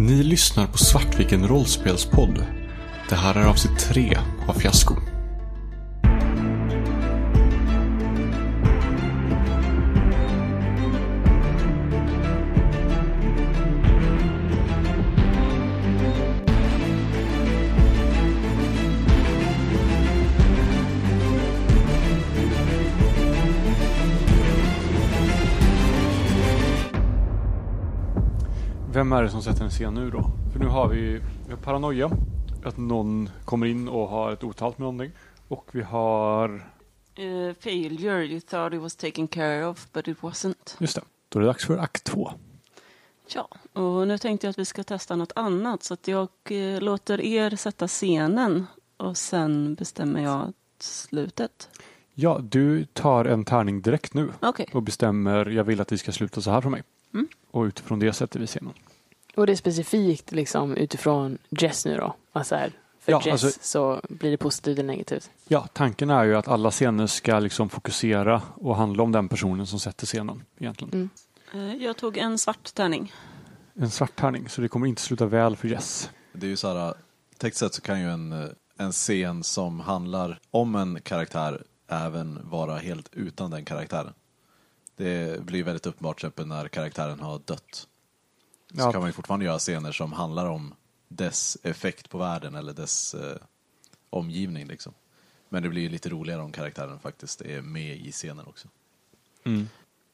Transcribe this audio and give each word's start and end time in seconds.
Ni 0.00 0.22
lyssnar 0.22 0.66
på 0.66 0.78
Svartviken 0.78 1.48
rollspelspodd. 1.48 2.44
Det 3.08 3.14
här 3.14 3.34
är 3.34 3.46
avsnitt 3.46 3.78
tre 3.78 4.18
av 4.48 4.52
Fiasko. 4.52 5.09
Vem 29.10 29.18
är 29.18 29.22
det 29.22 29.30
som 29.30 29.42
sätter 29.42 29.64
en 29.64 29.70
scen 29.70 29.94
nu 29.94 30.10
då? 30.10 30.30
För 30.52 30.58
nu 30.60 30.66
har 30.66 30.88
vi, 30.88 31.20
vi 31.46 31.50
har 31.50 31.56
paranoia. 31.56 32.10
Att 32.64 32.76
någon 32.76 33.30
kommer 33.44 33.66
in 33.66 33.88
och 33.88 34.08
har 34.08 34.32
ett 34.32 34.44
otalt 34.44 34.78
med 34.78 34.84
någonting. 34.84 35.12
Och 35.48 35.68
vi 35.72 35.82
har, 35.82 36.66
Uh, 37.18 37.54
failure, 37.54 38.24
you 38.24 38.40
thought 38.40 38.74
it 38.74 38.80
was 38.80 38.96
taken 38.96 39.28
care 39.28 39.66
of, 39.66 39.86
but 39.92 40.08
it 40.08 40.18
wasn't. 40.20 40.76
just 40.78 40.94
det, 40.94 41.02
då 41.28 41.38
är 41.38 41.40
det 41.40 41.46
dags 41.46 41.66
för 41.66 41.78
akt 41.78 42.04
två. 42.04 42.32
Ja, 43.34 43.48
och 43.72 44.08
nu 44.08 44.18
tänkte 44.18 44.46
jag 44.46 44.50
att 44.50 44.58
vi 44.58 44.64
ska 44.64 44.84
testa 44.84 45.16
något 45.16 45.32
annat, 45.36 45.82
så 45.82 45.94
att 45.94 46.08
jag 46.08 46.28
eh, 46.44 46.80
låter 46.80 47.20
er 47.20 47.56
sätta 47.56 47.88
scenen 47.88 48.66
och 48.96 49.16
sen 49.16 49.74
bestämmer 49.74 50.20
jag 50.22 50.52
slutet. 50.78 51.68
Ja, 52.14 52.38
du 52.42 52.84
tar 52.84 53.24
en 53.24 53.44
tärning 53.44 53.82
direkt 53.82 54.14
nu 54.14 54.28
Okej, 54.40 54.66
och 54.72 54.82
bestämmer, 54.82 55.46
jag 55.46 55.64
vill 55.64 55.80
att 55.80 55.88
det 55.88 55.98
ska 55.98 56.12
sluta 56.12 56.40
så 56.40 56.50
här 56.50 56.60
för 56.60 56.70
mig. 56.70 56.82
Mm. 57.14 57.28
Och 57.50 57.62
utifrån 57.62 57.98
det 57.98 58.12
sätter 58.12 58.40
vi 58.40 58.46
scenen. 58.46 58.74
Och 59.36 59.46
det 59.46 59.52
är 59.52 59.56
specifikt 59.56 60.32
liksom 60.32 60.76
utifrån 60.76 61.38
Jess 61.48 61.84
nu 61.84 61.96
då? 61.96 62.16
Alltså 62.32 62.54
här, 62.54 62.72
för 63.00 63.12
Ja, 63.12 63.22
Jess 63.24 63.44
alltså- 63.44 63.58
så 63.62 64.00
blir 64.08 64.30
det 64.30 64.36
positivt 64.36 64.78
eller 64.78 64.86
negativt. 64.88 65.30
Ja, 65.48 65.68
tanken 65.72 66.10
är 66.10 66.24
ju 66.24 66.36
att 66.36 66.48
alla 66.48 66.70
scener 66.70 67.06
ska 67.06 67.38
liksom 67.38 67.68
fokusera 67.68 68.42
och 68.54 68.76
handla 68.76 69.02
om 69.02 69.12
den 69.12 69.28
personen 69.28 69.66
som 69.66 69.80
sätter 69.80 70.06
scenen 70.06 70.44
egentligen. 70.58 70.92
Mm. 70.92 71.10
Eh, 71.70 71.84
jag 71.84 71.96
tog 71.96 72.16
en 72.16 72.38
svart 72.38 72.74
tärning. 72.74 73.12
En 73.74 73.90
svart 73.90 74.16
tärning, 74.16 74.48
så 74.48 74.60
det 74.60 74.68
kommer 74.68 74.86
inte 74.86 75.02
sluta 75.02 75.26
väl 75.26 75.56
för 75.56 75.68
Jess. 75.68 76.10
Det 76.32 76.46
är 76.46 76.50
ju 76.50 76.56
så 76.56 76.78
här, 76.78 76.94
tekniskt 77.38 77.58
sett 77.58 77.74
så 77.74 77.82
kan 77.82 78.00
ju 78.00 78.10
en, 78.10 78.32
eh, 78.32 78.48
en 78.78 78.92
scen 78.92 79.44
som 79.44 79.80
handlar 79.80 80.38
om 80.50 80.74
en 80.74 81.00
karaktär 81.02 81.62
även 81.88 82.40
vara 82.50 82.76
helt 82.76 83.08
utan 83.12 83.50
den 83.50 83.64
karaktären. 83.64 84.12
Det 84.96 85.42
blir 85.42 85.64
väldigt 85.64 85.86
uppenbart 85.86 86.18
till 86.18 86.26
exempel 86.26 86.46
när 86.46 86.68
karaktären 86.68 87.20
har 87.20 87.38
dött. 87.44 87.86
Så 88.74 88.80
Ja. 88.80 88.92
kan 88.92 89.00
man 89.00 89.08
ju 89.08 89.12
fortfarande 89.12 89.44
göra 89.46 89.58
scener 89.58 89.92
som 89.92 90.12
handlar 90.12 90.46
om 90.46 90.74
dess 91.08 91.58
effekt 91.62 92.10
på 92.10 92.18
världen 92.18 92.54
eller 92.54 92.72
dess 92.72 93.14
eh, 93.14 93.36
omgivning 94.10 94.66
liksom. 94.66 94.94
Men 95.48 95.62
det 95.62 95.68
blir 95.68 95.82
ju 95.82 95.88
lite 95.88 96.08
roligare 96.08 96.42
om 96.42 96.52
karaktären 96.52 96.98
faktiskt 96.98 97.40
är 97.40 97.62
med 97.62 97.96
i 97.96 98.12
scenen 98.12 98.46
också. 98.46 98.68
Mm. 99.44 99.68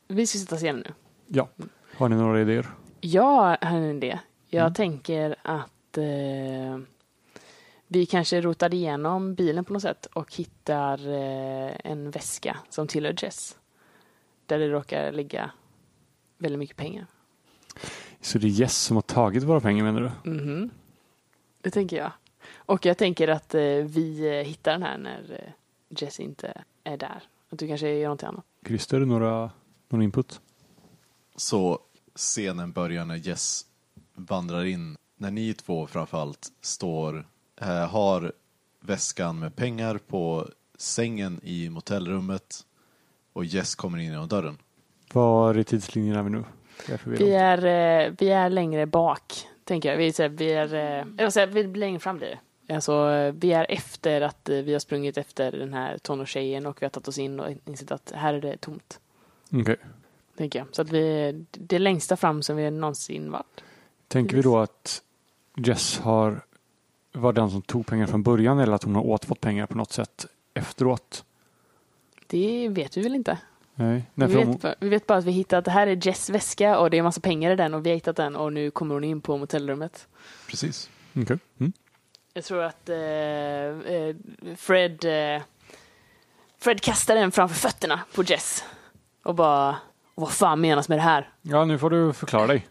Vi 0.09 0.27
ska 0.27 0.39
sätta 0.39 0.57
scenen 0.57 0.83
nu. 0.87 0.95
Ja, 1.27 1.49
har 1.97 2.09
ni 2.09 2.17
några 2.17 2.41
idéer? 2.41 2.67
Ja, 3.01 3.57
har 3.61 3.77
en 3.77 3.97
idé. 3.97 4.19
Jag 4.49 4.61
Mm. 4.63 4.75
tänker 4.75 5.37
att 5.43 5.99
eh, 5.99 6.79
vi 7.87 8.07
kanske 8.07 8.41
rotar 8.41 8.75
igenom 8.75 9.35
bilen 9.35 9.65
på 9.65 9.73
något 9.73 9.83
sätt 9.83 10.07
och 10.07 10.35
hittar 10.35 11.09
eh, 11.09 11.73
en 11.85 12.11
väska 12.11 12.57
som 12.71 12.87
tillhör 12.87 13.15
Jess. 13.19 13.57
Där 14.47 14.59
det 14.59 14.69
råkar 14.69 15.13
ligga 15.13 15.51
väldigt 16.39 16.59
mycket 16.59 16.77
pengar. 16.77 17.07
Så 18.27 18.39
det 18.39 18.47
är 18.47 18.51
Jess 18.51 18.77
som 18.77 18.97
har 18.97 19.03
tagit 19.03 19.43
våra 19.43 19.61
pengar 19.61 19.85
menar 19.85 20.01
du? 20.01 20.31
Mhm. 20.31 20.71
Det 21.61 21.71
tänker 21.71 21.97
jag. 21.97 22.13
Och 22.57 22.87
jag 22.87 22.99
tänker 22.99 23.29
att 23.29 23.55
eh, 23.55 23.61
vi 23.63 24.39
eh, 24.39 24.47
hittar 24.47 24.73
den 24.73 24.83
här 24.83 24.99
när 24.99 25.33
eh, 25.33 25.53
Jess 25.89 26.21
inte 26.21 26.63
är 26.85 26.97
där. 26.97 27.23
Att 27.51 27.59
du 27.59 27.69
kanske 27.69 27.89
gör 27.89 28.03
någonting 28.03 28.29
annat. 28.29 28.45
Christer, 28.67 29.01
några, 29.01 29.51
någon 29.89 30.03
input? 30.03 30.41
Så 31.37 31.79
scenen 32.15 32.73
börjar 32.73 33.05
när 33.05 33.17
Jess 33.17 33.67
vandrar 34.15 34.65
in. 34.65 34.97
När 35.17 35.31
ni 35.31 35.55
två 35.55 35.87
framförallt 35.87 36.53
står, 36.61 37.27
eh, 37.61 37.89
har 37.89 38.33
väskan 38.81 39.39
med 39.39 39.57
pengar 39.57 39.99
på 39.99 40.49
sängen 40.79 41.41
i 41.43 41.71
motellrummet 41.71 42.67
och 43.33 43.45
Jess 43.45 43.75
kommer 43.75 43.99
in 43.99 44.05
genom 44.05 44.29
dörren. 44.29 44.59
Var 45.13 45.59
i 45.59 45.65
tidslinjen 45.65 46.17
är 46.17 46.23
vi 46.23 46.31
nu? 46.31 46.45
Är. 46.87 47.01
Vi 47.05 47.33
är, 47.33 47.59
eh, 47.59 48.13
vi 48.19 48.31
är 48.31 48.51
längre 48.51 48.87
bak, 48.87 49.49
tänker 49.65 49.91
jag. 49.91 49.97
Vi 49.97 50.07
är, 50.07 50.29
vi 50.29 50.53
är, 50.53 50.75
eh, 51.19 51.29
säga, 51.29 51.47
vi 51.47 51.65
blir 51.65 51.81
längre 51.81 52.01
fram 52.01 52.19
blir 52.19 52.29
det. 52.29 52.75
Alltså, 52.75 53.07
vi 53.37 53.53
är 53.53 53.67
efter 53.69 54.21
att 54.21 54.49
eh, 54.49 54.57
vi 54.57 54.73
har 54.73 54.81
sprungit 54.81 55.19
efter 55.19 55.53
den 55.53 55.75
här 55.75 55.99
tonårstjejen 55.99 56.67
och 56.67 56.83
vi 56.83 56.87
har 56.87 56.91
tagit 56.91 57.09
oss 57.09 57.19
in 57.19 57.41
och 57.41 57.51
insett 57.65 57.91
att 57.91 58.13
här 58.15 58.35
är 58.35 58.41
det 58.41 58.57
tomt. 58.57 59.01
Okej. 59.53 59.77
Tänker 60.37 60.59
jag. 60.59 60.69
Så 60.73 60.83
att 60.83 60.91
vi, 60.91 61.33
det 61.51 61.77
är 61.77 61.81
längsta 61.81 62.17
fram 62.17 62.43
som 62.43 62.57
vi 62.57 62.71
någonsin 62.71 63.31
varit. 63.31 63.63
Tänker 64.09 64.37
vi 64.37 64.43
då 64.43 64.59
att 64.59 65.03
Jess 65.57 65.99
har 65.99 66.41
var 67.13 67.33
den 67.33 67.51
som 67.51 67.63
tog 67.63 67.87
pengar 67.87 68.07
från 68.07 68.23
början 68.23 68.59
eller 68.59 68.73
att 68.73 68.83
hon 68.83 68.95
har 68.95 69.03
återfått 69.03 69.41
pengar 69.41 69.67
på 69.67 69.79
något 69.79 69.93
sätt 69.93 70.27
efteråt? 70.55 71.25
Det 72.27 72.69
vet 72.69 72.97
vi 72.97 73.03
väl 73.03 73.15
inte. 73.15 73.39
Nej, 73.79 74.05
Nej 74.15 74.29
vi, 74.29 74.35
vet, 74.35 74.47
hon, 74.47 74.59
bara- 74.59 74.75
vi 74.81 74.89
vet 74.89 75.07
bara 75.07 75.19
att 75.19 75.25
vi 75.25 75.31
hittat 75.33 75.59
att 75.59 75.65
det 75.65 75.71
här 75.71 75.87
är 75.87 76.07
Jess 76.07 76.31
väska 76.31 76.79
och 76.79 76.91
det 76.91 76.97
är 76.97 76.99
en 76.99 77.05
massa 77.05 77.21
pengar 77.21 77.51
i 77.51 77.57
den 77.57 77.75
och 77.75 77.87
vi 77.87 77.91
har 77.91 77.95
hittat 77.95 78.17
den 78.17 78.37
och 78.37 78.53
nu 78.53 78.71
kommer 78.71 78.95
hon 78.95 79.05
in 79.05 79.21
på 79.21 79.37
motellrummet. 79.37 80.09
Precis. 80.49 80.91
Okej. 81.17 81.39
mm. 81.61 81.73
Jag 82.35 82.45
tror 82.45 82.63
att 82.63 82.89
eh, 82.89 82.97
eh, 82.97 84.17
Fred 84.57 85.05
eh, 85.05 85.43
Fred 86.59 86.81
kastar 86.81 87.15
den 87.15 87.33
framför 87.33 87.57
fötterna 87.57 88.01
på 88.15 88.23
Jess 88.23 88.65
och 89.23 89.35
bara 89.35 89.77
vad 90.15 90.33
fan 90.33 90.61
menas 90.61 90.89
med 90.89 90.99
det 90.99 91.03
här? 91.03 91.31
Ja, 91.43 91.65
nu 91.65 91.79
får 91.79 91.91
du 91.91 92.13
förklara 92.13 92.47
dig. 92.47 92.67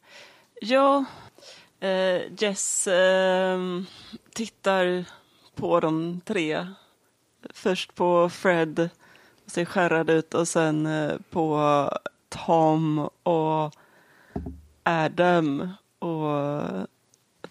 Ja, 0.61 1.05
eh, 1.79 2.21
Jess 2.37 2.87
ehm, 2.87 3.85
tittar 4.33 5.05
på 5.55 5.79
de 5.79 6.21
tre. 6.25 6.67
Först 7.53 7.95
på 7.95 8.29
Fred, 8.29 8.89
ser 9.45 9.65
skärrad 9.65 10.09
ut 10.09 10.33
och 10.33 10.47
sen 10.47 10.85
eh, 10.85 11.15
på 11.29 11.89
Tom 12.29 13.09
och 13.23 13.75
Adam 14.83 15.69
och 15.99 16.41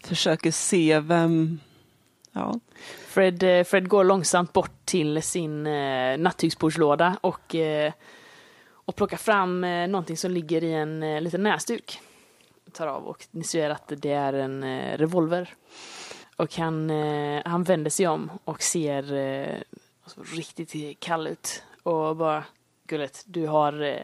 försöker 0.00 0.50
se 0.50 1.00
vem, 1.00 1.60
ja, 2.32 2.60
Fred, 3.08 3.42
eh, 3.42 3.64
Fred 3.64 3.88
går 3.88 4.04
långsamt 4.04 4.52
bort 4.52 4.84
till 4.84 5.22
sin 5.22 5.66
eh, 5.66 6.18
nattduksbordslåda 6.18 7.16
och, 7.20 7.54
eh, 7.54 7.92
och 8.70 8.96
plockar 8.96 9.16
fram 9.16 9.64
eh, 9.64 9.88
någonting 9.88 10.16
som 10.16 10.30
ligger 10.30 10.64
i 10.64 10.72
en 10.72 11.02
eh, 11.02 11.20
liten 11.20 11.42
näsduk. 11.42 12.00
Tar 12.72 12.86
av 12.86 13.04
och 13.04 13.26
ni 13.30 13.44
ser 13.44 13.70
att 13.70 13.92
det 13.96 14.12
är 14.12 14.32
en 14.32 14.62
eh, 14.62 14.98
revolver. 14.98 15.54
Och 16.36 16.56
han, 16.56 16.90
eh, 16.90 17.42
han 17.44 17.62
vänder 17.62 17.90
sig 17.90 18.06
om 18.06 18.30
och 18.44 18.62
ser 18.62 19.02
alltså, 20.04 20.22
riktigt 20.22 21.00
kall 21.00 21.26
ut. 21.26 21.62
Och 21.84 22.16
bara, 22.16 22.44
Gullet, 22.88 23.22
du 23.26 23.46
har, 23.46 23.82
eh, 23.82 23.96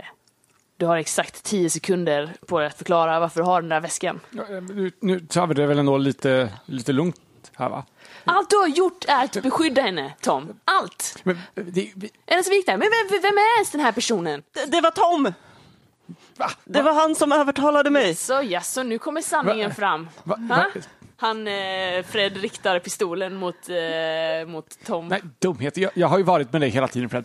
du 0.76 0.86
har 0.86 0.96
exakt 0.96 1.42
tio 1.44 1.70
sekunder 1.70 2.32
på 2.46 2.58
dig 2.58 2.66
att 2.66 2.78
förklara 2.78 3.20
varför 3.20 3.41
du 3.41 3.46
har 3.46 3.60
den 3.60 3.68
där 3.68 3.80
väskan. 3.80 4.20
Ja, 4.30 4.42
eh, 4.42 4.62
nu, 4.62 4.92
nu 5.00 5.20
tar 5.20 5.46
vi 5.46 5.54
det 5.54 5.66
väl 5.66 5.78
ändå 5.78 5.98
lite, 5.98 6.52
lite 6.66 6.92
lugnt 6.92 7.16
här 7.56 7.69
va? 7.69 7.84
Allt 8.24 8.50
du 8.50 8.56
har 8.56 8.69
gjort 8.69 9.04
är 9.08 9.24
att 9.24 9.42
beskydda 9.42 9.82
henne, 9.82 10.14
Tom. 10.20 10.60
Allt! 10.64 11.16
Men, 11.22 11.36
eh, 11.36 11.64
det, 11.64 11.92
vi, 11.96 12.10
Är 12.26 12.34
den 12.34 12.44
så 12.44 12.50
viktig? 12.50 12.72
Men 12.72 12.80
vem, 12.80 13.20
vem 13.22 13.34
är 13.38 13.56
ens 13.56 13.70
den 13.70 13.80
här 13.80 13.92
personen? 13.92 14.42
det, 14.52 14.66
det 14.66 14.80
var 14.80 14.90
Tom! 14.90 15.32
Det 16.64 16.82
var 16.82 16.92
han 16.92 17.14
som 17.14 17.32
övertalade 17.32 17.90
mig. 17.90 18.14
Så 18.14 18.43
jaså, 18.43 18.82
nu 18.82 18.99
kommer 18.99 19.20
sanningen 19.22 19.69
Va? 19.69 19.75
fram. 19.75 20.08
va, 20.22 20.37
Ha? 20.37 20.56
va, 20.56 20.66
Han, 21.16 21.49
eh, 21.49 22.02
Fred 22.08 22.37
riktar 22.37 22.78
pistolen 22.78 23.37
mot, 23.37 23.69
eh, 23.69 24.49
mot 24.49 24.84
Tom. 24.87 25.08
nej, 25.08 25.22
dumheter. 25.38 25.81
Jag, 25.82 25.90
jag 25.94 26.08
har 26.08 26.19
ju 26.19 26.25
varit 26.25 26.52
med 26.52 26.60
dig 26.62 26.70
hela 26.70 26.88
tiden 26.88 27.08
Fred. 27.08 27.25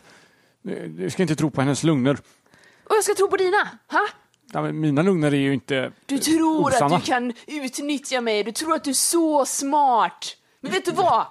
Du 0.65 0.87
du 0.87 1.09
ska 1.09 1.21
inte 1.21 1.35
tro 1.35 1.51
på 1.51 1.61
hennes 1.61 1.83
lugner. 1.83 2.17
Och 2.83 2.95
jag 2.95 3.03
ska 3.03 3.13
tro 3.13 3.27
på 3.27 3.37
dina! 3.37 3.69
Ha? 3.91 4.07
Ja, 4.53 4.61
men 4.61 4.79
mina 4.79 5.01
lugner 5.01 5.33
är 5.33 5.37
ju 5.37 5.53
inte... 5.53 5.91
Du 6.05 6.17
tror 6.17 6.67
Osanna. 6.67 6.95
att 6.95 7.01
du 7.01 7.11
kan 7.11 7.33
utnyttja 7.47 8.21
mig, 8.21 8.43
du 8.43 8.51
tror 8.51 8.75
att 8.75 8.83
du 8.83 8.89
är 8.89 8.93
så 8.93 9.45
smart. 9.45 10.37
Men 10.61 10.71
vet 10.71 10.85
du 10.85 10.91
vad? 10.91 11.25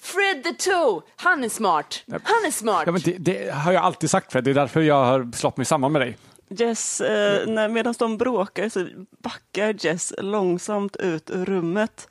Fred 0.00 0.44
the 0.44 0.52
Toe, 0.52 1.02
han 1.16 1.44
är 1.44 1.48
smart. 1.48 2.04
Han 2.08 2.44
är 2.46 2.50
smart. 2.50 2.82
Ja, 2.86 2.92
men 2.92 3.00
det, 3.04 3.18
det 3.18 3.54
har 3.54 3.72
jag 3.72 3.82
alltid 3.82 4.10
sagt 4.10 4.32
Fred. 4.32 4.44
Det 4.44 4.50
är 4.50 4.54
därför 4.54 4.80
jag 4.80 5.04
har 5.04 5.36
slått 5.36 5.56
mig 5.56 5.66
samman 5.66 5.92
med 5.92 6.02
dig. 6.02 6.18
Jess, 6.48 7.00
eh, 7.00 7.46
när, 7.46 7.68
medan 7.68 7.94
de 7.98 8.18
bråkar 8.18 8.68
så 8.68 8.88
backar 9.22 9.86
Jess 9.86 10.12
långsamt 10.18 10.96
ut 10.96 11.30
ur 11.30 11.44
rummet. 11.44 12.08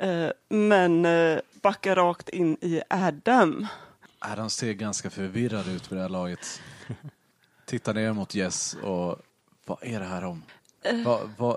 Eh, 0.00 0.30
men 0.48 1.04
eh, 1.04 1.38
backar 1.62 1.96
rakt 1.96 2.28
in 2.28 2.56
i 2.60 2.82
Adam. 2.90 3.66
Adam 4.20 4.50
ser 4.50 4.72
ganska 4.72 5.10
förvirrad 5.10 5.68
ut 5.68 5.92
vid 5.92 5.98
det 5.98 6.02
här 6.02 6.08
laget. 6.08 6.62
Tittar 7.66 7.94
ner 7.94 8.12
mot 8.12 8.34
Jess 8.34 8.74
och 8.82 9.18
vad 9.66 9.78
är 9.82 10.00
det 10.00 10.06
här 10.06 10.24
om? 10.24 10.42
Vad, 11.04 11.30
vad, 11.38 11.56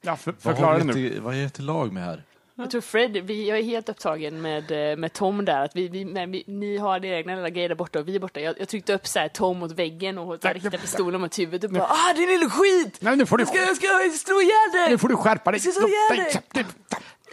Ja, 0.00 0.16
för, 0.16 0.32
Vad, 0.32 0.42
förklara 0.42 0.72
har 0.72 0.78
det 0.78 0.84
vi 0.84 1.02
nu. 1.02 1.10
till, 1.10 1.20
vad 1.20 1.34
är 1.34 1.42
det 1.42 1.48
till 1.48 1.64
lag 1.64 1.92
med 1.92 2.04
här? 2.04 2.22
Jag 2.54 2.70
tror 2.70 2.80
Fred, 2.80 3.12
vi, 3.12 3.48
jag 3.48 3.58
är 3.58 3.62
helt 3.62 3.88
upptagen 3.88 4.42
med, 4.42 4.90
eh, 4.90 4.96
med 4.96 5.12
Tom 5.12 5.44
där. 5.44 5.64
Att 5.64 5.76
vi, 5.76 5.88
vi, 5.88 6.04
men 6.04 6.30
vi, 6.30 6.44
ni 6.46 6.76
har 6.76 7.04
era 7.04 7.16
egna 7.18 7.34
lilla 7.36 7.50
grejer 7.50 7.68
där 7.68 7.76
borta 7.76 7.98
och 7.98 8.08
vi 8.08 8.16
är 8.16 8.20
borta. 8.20 8.40
Jag, 8.40 8.54
jag 8.60 8.68
tryckte 8.68 8.94
upp 8.94 9.06
så 9.06 9.18
här, 9.18 9.28
Tom 9.28 9.58
mot 9.58 9.72
väggen 9.72 10.18
och 10.18 10.44
riktade 10.44 10.78
pistolen 10.78 11.20
mot 11.20 11.38
huvudet 11.38 11.64
och 11.64 11.70
bara 11.70 11.88
ah 11.88 12.12
din 12.16 12.28
lilla 12.28 12.50
skit! 12.50 12.96
Nej, 13.00 13.16
nu 13.16 13.26
får 13.26 13.38
du, 13.38 13.42
Jag 13.42 13.48
ska, 13.76 13.86
jag 13.86 14.12
ska 14.12 14.26
slå 14.26 14.40
ihjäl 14.40 14.72
dig! 14.72 14.90
nu 14.90 14.98
får 14.98 15.08
du 15.08 15.16
skärpa 15.16 15.50
dig. 15.50 15.60
Jag 15.64 15.74
ska 15.74 15.80
slå 15.80 15.88
ihjäl 15.88 16.32
dig! 16.32 16.42
Nej, 16.54 16.66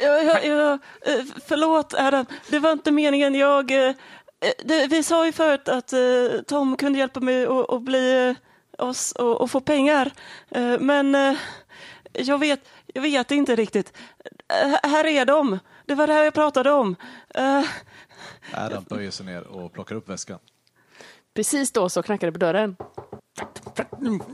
Jag, 0.01 0.25
jag, 0.25 0.45
jag, 0.45 0.71
eh, 0.73 1.25
förlåt 1.45 1.93
Adam, 1.93 2.25
det 2.49 2.59
var 2.59 2.71
inte 2.71 2.91
meningen. 2.91 3.35
Jag, 3.35 3.71
eh, 3.71 3.77
eh, 3.87 3.95
det, 4.65 4.87
vi 4.87 5.03
sa 5.03 5.25
ju 5.25 5.31
förut 5.31 5.67
att 5.67 5.93
eh, 5.93 6.41
Tom 6.47 6.77
kunde 6.77 6.99
hjälpa 6.99 7.19
mig 7.19 7.45
att 7.69 7.81
bli 7.81 8.35
eh, 8.77 8.85
oss 8.87 9.11
och, 9.11 9.41
och 9.41 9.51
få 9.51 9.59
pengar. 9.59 10.11
Eh, 10.49 10.79
Men 10.79 11.15
eh, 11.15 11.35
jag 12.13 12.37
vet, 12.37 12.59
jag 12.93 13.01
vet 13.01 13.31
inte 13.31 13.55
riktigt. 13.55 13.93
Eh, 14.63 14.89
Här 14.89 15.05
är 15.05 15.25
de. 15.25 15.59
Det 15.85 15.95
var 15.95 16.07
det 16.07 16.13
här 16.13 16.23
jag 16.23 16.33
pratade 16.33 16.71
om. 16.71 16.95
Eh, 17.35 17.63
Adam 18.53 18.83
böjer 18.89 19.11
sig 19.11 19.25
ner 19.25 19.47
och 19.47 19.73
plockar 19.73 19.95
upp 19.95 20.09
väskan. 20.09 20.39
Precis 21.33 21.71
då 21.71 21.89
så 21.89 22.03
knackade 22.03 22.27
det 22.27 22.31
på 22.39 22.45
dörren. 22.45 22.75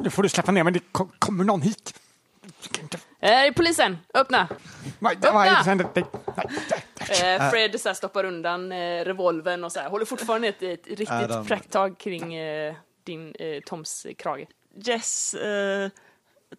Nu 0.04 0.10
får 0.10 0.24
du 0.24 0.30
släppa 0.30 0.52
ner 0.52 0.64
mig, 0.64 0.74
det 0.74 0.84
kommer 1.20 1.44
någon 1.44 1.62
hit. 1.62 1.94
Eh, 3.19 3.53
polisen, 3.56 3.97
öppna! 4.13 4.47
Öppna! 5.27 5.31
nej. 7.09 7.36
Eh, 7.36 7.50
Fred 7.50 7.81
så 7.81 7.89
här, 7.89 7.94
stoppar 7.94 8.24
undan 8.24 8.71
eh, 8.71 9.06
revolven 9.06 9.63
och 9.63 9.71
så 9.71 9.80
här, 9.80 9.89
håller 9.89 10.06
fortfarande 10.06 10.47
ett, 10.47 10.63
ett 10.63 10.88
riktigt 10.88 11.09
Adam. 11.09 11.45
prakttag 11.45 11.97
kring 11.97 12.33
eh, 12.33 12.75
din, 13.03 13.36
eh, 13.39 13.59
Toms 13.65 14.06
eh, 14.06 14.13
krage. 14.13 14.47
Jess 14.75 15.33
eh, 15.33 15.89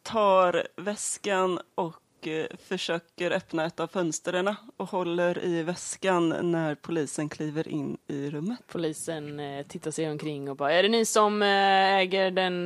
tar 0.02 0.68
väskan 0.76 1.60
och 1.74 1.94
eh, 2.28 2.46
försöker 2.69 3.31
öppna 3.31 3.64
ett 3.64 3.81
av 3.81 3.87
fönstren 3.87 4.55
och 4.76 4.88
håller 4.88 5.44
i 5.44 5.62
väskan 5.62 6.52
när 6.52 6.75
polisen 6.75 7.28
kliver 7.28 7.69
in 7.69 7.99
i 8.06 8.31
rummet. 8.31 8.58
Polisen 8.67 9.40
eh, 9.40 9.67
tittar 9.67 9.90
sig 9.90 10.11
omkring 10.11 10.50
och 10.50 10.56
bara, 10.56 10.72
är 10.72 10.82
det 10.82 10.88
ni 10.88 11.05
som 11.05 11.43
eh, 11.43 11.49
äger 11.94 12.31
den, 12.31 12.64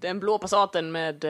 den 0.00 0.20
blå 0.20 0.38
Passaten 0.38 0.92
med 0.92 1.24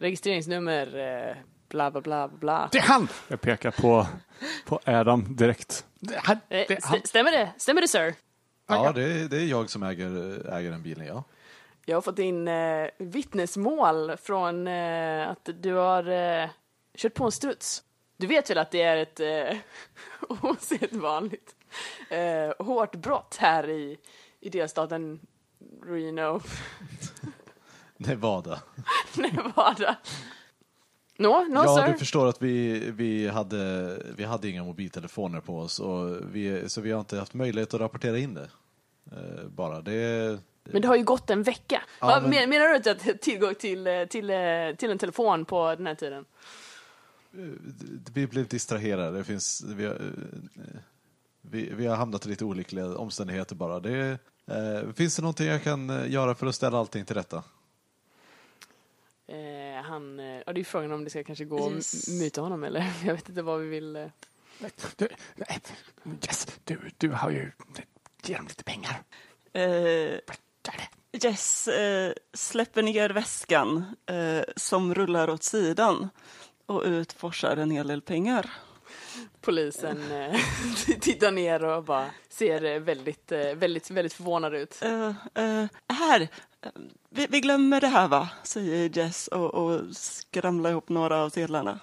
registreringsnummer 0.00 1.34
bla 1.68 1.90
bla 1.90 2.00
bla 2.00 2.28
bla? 2.28 2.68
Det 2.72 2.78
är 2.78 2.82
han! 2.82 3.08
Jag 3.28 3.40
pekar 3.40 3.70
på, 3.70 4.06
på 4.66 4.80
Adam 4.84 5.36
direkt. 5.36 5.84
Det 6.00 6.14
är 6.14 6.20
han. 6.24 6.36
Det 6.48 6.66
han. 6.82 6.94
st- 6.96 7.08
stämmer 7.08 7.32
det? 7.32 7.50
Stämmer 7.58 7.80
det 7.80 7.88
sir? 7.88 8.14
Ja, 8.68 8.92
det 8.92 9.04
är, 9.04 9.28
det 9.28 9.36
är 9.36 9.46
jag 9.46 9.70
som 9.70 9.82
äger, 9.82 10.06
äger 10.52 10.70
den 10.70 10.82
bilen, 10.82 11.06
ja. 11.06 11.24
Jag 11.86 11.96
har 11.96 12.02
fått 12.02 12.18
in 12.18 12.48
eh, 12.48 12.88
vittnesmål 12.98 14.16
från 14.16 14.66
eh, 14.66 15.28
att 15.28 15.48
du 15.60 15.72
har 15.72 16.08
eh, 16.08 16.48
kört 16.96 17.14
på 17.14 17.24
en 17.24 17.32
struts. 17.32 17.82
Du 18.16 18.26
vet 18.26 18.50
väl 18.50 18.58
att 18.58 18.70
det 18.70 18.82
är 18.82 18.96
ett 18.96 19.20
eh, 19.20 19.58
osedvanligt 20.42 21.54
eh, 22.10 22.66
hårt 22.66 22.96
brott 22.96 23.36
här 23.40 23.70
i, 23.70 23.98
i 24.40 24.48
delstaten 24.48 25.20
Reno, 25.86 26.40
Nevada. 27.96 28.62
Nevada. 29.16 29.96
Nå, 31.18 31.44
no, 31.48 31.54
ja, 31.54 31.76
sir. 31.76 31.92
du 31.92 31.98
förstår 31.98 32.26
att 32.26 32.42
vi, 32.42 32.78
vi, 32.90 33.28
hade, 33.28 33.98
vi 34.16 34.24
hade 34.24 34.48
inga 34.48 34.64
mobiltelefoner 34.64 35.40
på 35.40 35.58
oss, 35.58 35.80
och 35.80 36.16
vi, 36.32 36.68
så 36.68 36.80
vi 36.80 36.92
har 36.92 37.00
inte 37.00 37.18
haft 37.18 37.34
möjlighet 37.34 37.74
att 37.74 37.80
rapportera 37.80 38.18
in 38.18 38.34
det. 38.34 38.48
Eh, 39.12 39.48
bara. 39.48 39.80
Det, 39.80 40.38
Men 40.64 40.82
det 40.82 40.88
har 40.88 40.96
ju 40.96 41.04
gått 41.04 41.30
en 41.30 41.42
vecka. 41.42 41.82
Ja, 42.00 42.20
men- 42.20 42.30
men... 42.30 42.50
Menar 42.50 42.68
du 42.68 42.76
att 42.76 42.86
jag 42.86 42.94
har 42.94 43.12
tillgång 43.12 43.54
till, 43.54 43.86
eh, 43.86 44.04
till, 44.04 44.30
eh, 44.30 44.36
till 44.78 44.90
en 44.90 44.98
telefon 44.98 45.44
på 45.44 45.74
den 45.74 45.86
här 45.86 45.94
tiden? 45.94 46.24
vi 48.14 48.26
blev 48.26 48.48
distraherade. 48.48 49.18
Det 49.18 49.24
finns, 49.24 49.62
vi, 49.66 49.84
har, 49.86 49.94
eh, 49.94 50.80
vi, 51.40 51.70
vi 51.74 51.86
har 51.86 51.96
hamnat 51.96 52.26
i 52.26 52.28
lite 52.28 52.44
olyckliga 52.44 52.96
omständigheter 52.96 53.54
bara. 53.54 53.80
Det, 53.80 54.18
eh, 54.46 54.92
finns 54.96 55.16
det 55.16 55.22
någonting 55.22 55.46
jag 55.46 55.62
kan 55.62 55.90
eh, 55.90 56.10
göra 56.10 56.34
för 56.34 56.46
att 56.46 56.54
ställa 56.54 56.78
allting 56.78 57.04
till 57.04 57.16
rätta? 57.16 57.42
Eh, 59.26 59.82
han, 59.84 60.20
eh, 60.20 60.26
ja, 60.26 60.42
det 60.46 60.50
är 60.50 60.58
ju 60.58 60.64
frågan 60.64 60.92
om 60.92 61.04
det 61.04 61.10
ska 61.10 61.24
kanske 61.24 61.44
gå 61.44 61.72
Yes. 61.72 62.08
att 62.08 62.14
muta 62.14 62.40
honom 62.40 62.64
eller 62.64 62.92
jag 63.04 63.14
vet 63.14 63.28
inte 63.28 63.42
vad 63.42 63.60
vi 63.60 63.68
vill. 63.68 63.96
Eh. 63.96 64.06
Du, 64.96 65.08
yes, 66.22 66.46
du, 66.64 66.78
du 66.98 67.08
har 67.10 67.30
ju... 67.30 67.50
Ge 68.22 68.36
dem 68.36 68.46
lite 68.46 68.64
pengar. 68.64 69.02
Eh, 69.52 70.18
Gör 70.66 70.74
det. 70.76 70.88
Jess 71.18 71.68
eh, 71.68 72.12
släpper 72.32 72.82
ner 72.82 73.10
väskan 73.10 73.96
eh, 74.06 74.44
som 74.56 74.94
rullar 74.94 75.30
åt 75.30 75.42
sidan 75.42 76.08
och 76.66 76.82
utforsar 76.82 77.56
en 77.56 77.70
hel 77.70 77.88
del 77.88 78.02
pengar. 78.02 78.50
Polisen 79.40 80.12
eh, 80.12 80.40
tittar 81.00 81.30
ner 81.30 81.64
och 81.64 81.84
bara 81.84 82.06
ser 82.28 82.64
eh, 82.64 82.80
väldigt, 82.80 83.32
eh, 83.32 83.54
väldigt, 83.54 83.90
väldigt 83.90 84.12
förvånad 84.12 84.54
ut. 84.54 84.82
Eh, 84.82 85.12
här, 85.88 86.28
vi, 87.10 87.26
vi 87.30 87.40
glömmer 87.40 87.80
det 87.80 87.86
här 87.86 88.08
va, 88.08 88.28
säger 88.42 88.98
Jess 88.98 89.28
och, 89.28 89.54
och 89.54 89.96
skramlar 89.96 90.70
ihop 90.70 90.88
några 90.88 91.22
av 91.22 91.30
sedlarna. 91.30 91.80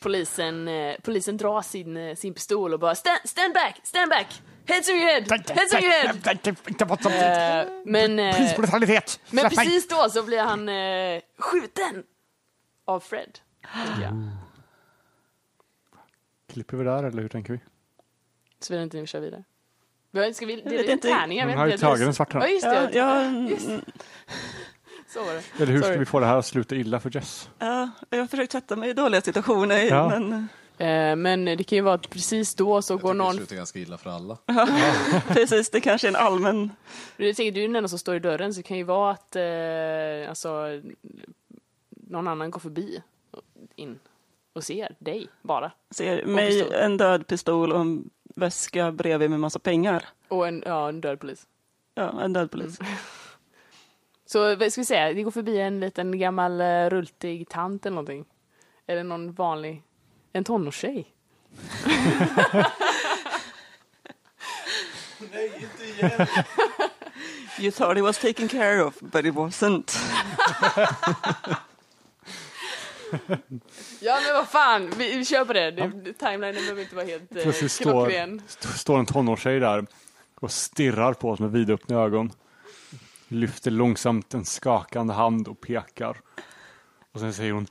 Polisen, 0.00 0.70
polisen 1.02 1.36
drar 1.36 1.62
sin, 1.62 2.16
sin 2.16 2.34
pistol 2.34 2.74
och 2.74 2.80
bara 2.80 2.94
stand, 2.94 3.20
stand 3.24 3.54
back, 3.54 3.80
stand 3.84 4.10
back! 4.10 4.42
Heads 4.66 4.88
on 4.88 4.94
your 4.96 5.06
head! 5.08 5.30
Heads 5.30 5.74
on 5.74 5.80
your 5.82 5.90
head! 5.92 6.16
Nej, 6.24 6.38
nej, 6.44 6.54
Inte 6.68 6.84
vad 6.84 7.02
som... 7.02 7.12
Eh, 7.12 7.66
men, 7.84 8.18
eh, 8.18 8.36
Prisbrutalitet! 8.36 9.20
men 9.30 9.40
Släpp 9.40 9.56
mig. 9.56 9.66
precis 9.66 9.88
då 9.88 10.08
så 10.10 10.22
blir 10.22 10.38
han 10.42 10.68
eh, 10.68 11.20
skjuten 11.38 12.02
av 12.84 13.00
Fred. 13.00 13.38
jag. 14.02 14.28
Klipper 16.52 16.76
vi 16.76 16.84
där 16.84 17.04
eller 17.04 17.22
hur 17.22 17.28
tänker 17.28 17.52
vi? 17.52 17.60
Såvida 18.60 18.82
inte 18.82 18.96
ni 18.96 19.06
kör 19.06 19.20
vidare. 19.20 19.44
Vi- 20.10 20.34
Ska 20.34 20.46
vi 20.46 20.56
dela 20.56 20.82
in 20.84 20.90
inte. 20.90 21.08
tärningar? 21.08 21.44
Hon 21.44 21.50
Jag 21.52 21.58
har 21.58 21.66
ju 21.66 21.72
inte. 21.72 21.84
tagit 21.86 22.04
den 22.04 22.14
svarta. 22.14 22.38
Ja, 22.38 22.48
just 22.48 22.64
det. 22.64 22.90
ja, 22.92 23.24
Just 23.30 23.66
mm, 23.68 23.84
Så 25.08 25.24
var 25.24 25.32
det. 25.34 25.42
Eller 25.62 25.72
hur 25.72 25.78
ska 25.78 25.86
Sorry. 25.86 25.98
vi 25.98 26.04
få 26.04 26.20
det 26.20 26.26
här 26.26 26.36
att 26.36 26.46
sluta 26.46 26.74
illa 26.74 27.00
för 27.00 27.14
Jess? 27.14 27.50
ja, 27.58 27.90
jag 28.10 28.18
har 28.18 28.26
försökt 28.26 28.52
sätta 28.52 28.76
mig 28.76 28.90
i 28.90 28.92
dåliga 28.92 29.20
situationer, 29.20 29.76
Ja. 29.84 30.08
men 30.08 30.48
men 31.16 31.44
det 31.44 31.64
kan 31.64 31.76
ju 31.76 31.82
vara 31.82 31.94
att 31.94 32.10
precis 32.10 32.54
då 32.54 32.82
så 32.82 32.92
Jag 32.92 33.00
går 33.00 33.08
tycker 33.08 33.18
det 33.18 33.24
någon... 33.24 33.36
slutar 33.36 33.56
ganska 33.56 33.78
illa 33.78 33.98
för 33.98 34.10
alla. 34.10 34.38
precis, 35.28 35.70
det 35.70 35.80
kanske 35.80 36.06
är 36.06 36.08
en 36.08 36.16
allmän... 36.16 36.70
Du 37.16 37.34
tänker, 37.34 37.52
du 37.52 37.60
är 37.60 37.68
den 37.68 37.76
enda 37.76 37.88
som 37.88 37.98
står 37.98 38.16
i 38.16 38.18
dörren 38.18 38.54
så 38.54 38.58
det 38.58 38.62
kan 38.62 38.76
ju 38.76 38.84
vara 38.84 39.10
att 39.10 39.36
eh, 39.36 40.28
alltså, 40.28 40.80
någon 41.90 42.28
annan 42.28 42.50
går 42.50 42.60
förbi 42.60 43.02
in 43.76 43.98
och 44.52 44.64
ser 44.64 44.96
dig 44.98 45.28
bara. 45.42 45.72
Ser 45.90 46.26
mig, 46.26 46.72
en 46.72 46.96
död 46.96 47.26
pistol 47.26 47.72
och 47.72 47.80
en 47.80 48.10
väska 48.34 48.92
bredvid 48.92 49.30
med 49.30 49.40
massa 49.40 49.58
pengar. 49.58 50.04
Och 50.28 50.48
en, 50.48 50.62
ja, 50.66 50.88
en 50.88 51.00
död 51.00 51.20
polis. 51.20 51.46
Ja, 51.94 52.22
en 52.22 52.32
död 52.32 52.50
polis. 52.50 52.78
Så 54.26 54.56
vad 54.56 54.72
ska 54.72 54.80
vi 54.80 54.84
säga, 54.84 55.12
det 55.12 55.22
går 55.22 55.30
förbi 55.30 55.58
en 55.60 55.80
liten 55.80 56.18
gammal 56.18 56.60
eh, 56.60 56.90
rultig 56.90 57.48
tant 57.48 57.86
eller 57.86 57.94
någonting. 57.94 58.24
Eller 58.86 59.04
någon 59.04 59.32
vanlig, 59.32 59.82
en 60.32 60.44
tonårstjej. 60.44 61.14
You 67.58 67.70
thought 67.70 67.96
it 67.98 68.02
was 68.02 68.18
taken 68.18 68.48
care 68.48 68.80
of, 68.84 68.98
but 69.00 69.24
it 69.24 69.34
wasn't. 69.34 69.96
Ja 74.00 74.20
men 74.26 74.34
vad 74.34 74.48
fan, 74.48 74.90
vi, 74.96 75.16
vi 75.16 75.24
kör 75.24 75.44
på 75.44 75.52
det. 75.52 75.70
det 75.70 76.12
timelinen 76.12 76.54
behöver 76.54 76.82
inte 76.82 76.94
vara 76.94 77.06
helt 77.06 77.36
eh, 77.36 77.52
står, 77.52 77.82
klockren. 77.82 78.42
st- 78.48 78.68
står 78.68 78.98
en 78.98 79.06
tonårstjej 79.06 79.60
där 79.60 79.86
och 80.40 80.52
stirrar 80.52 81.12
på 81.14 81.30
oss 81.30 81.40
med 81.40 81.50
vidöppna 81.52 81.96
ögon. 82.00 82.32
Lyfter 83.28 83.70
långsamt 83.70 84.34
en 84.34 84.44
skakande 84.44 85.14
hand 85.14 85.48
och 85.48 85.60
pekar. 85.60 86.16
Och 87.12 87.20
sen 87.20 87.34
säger 87.34 87.52
hon 87.52 87.66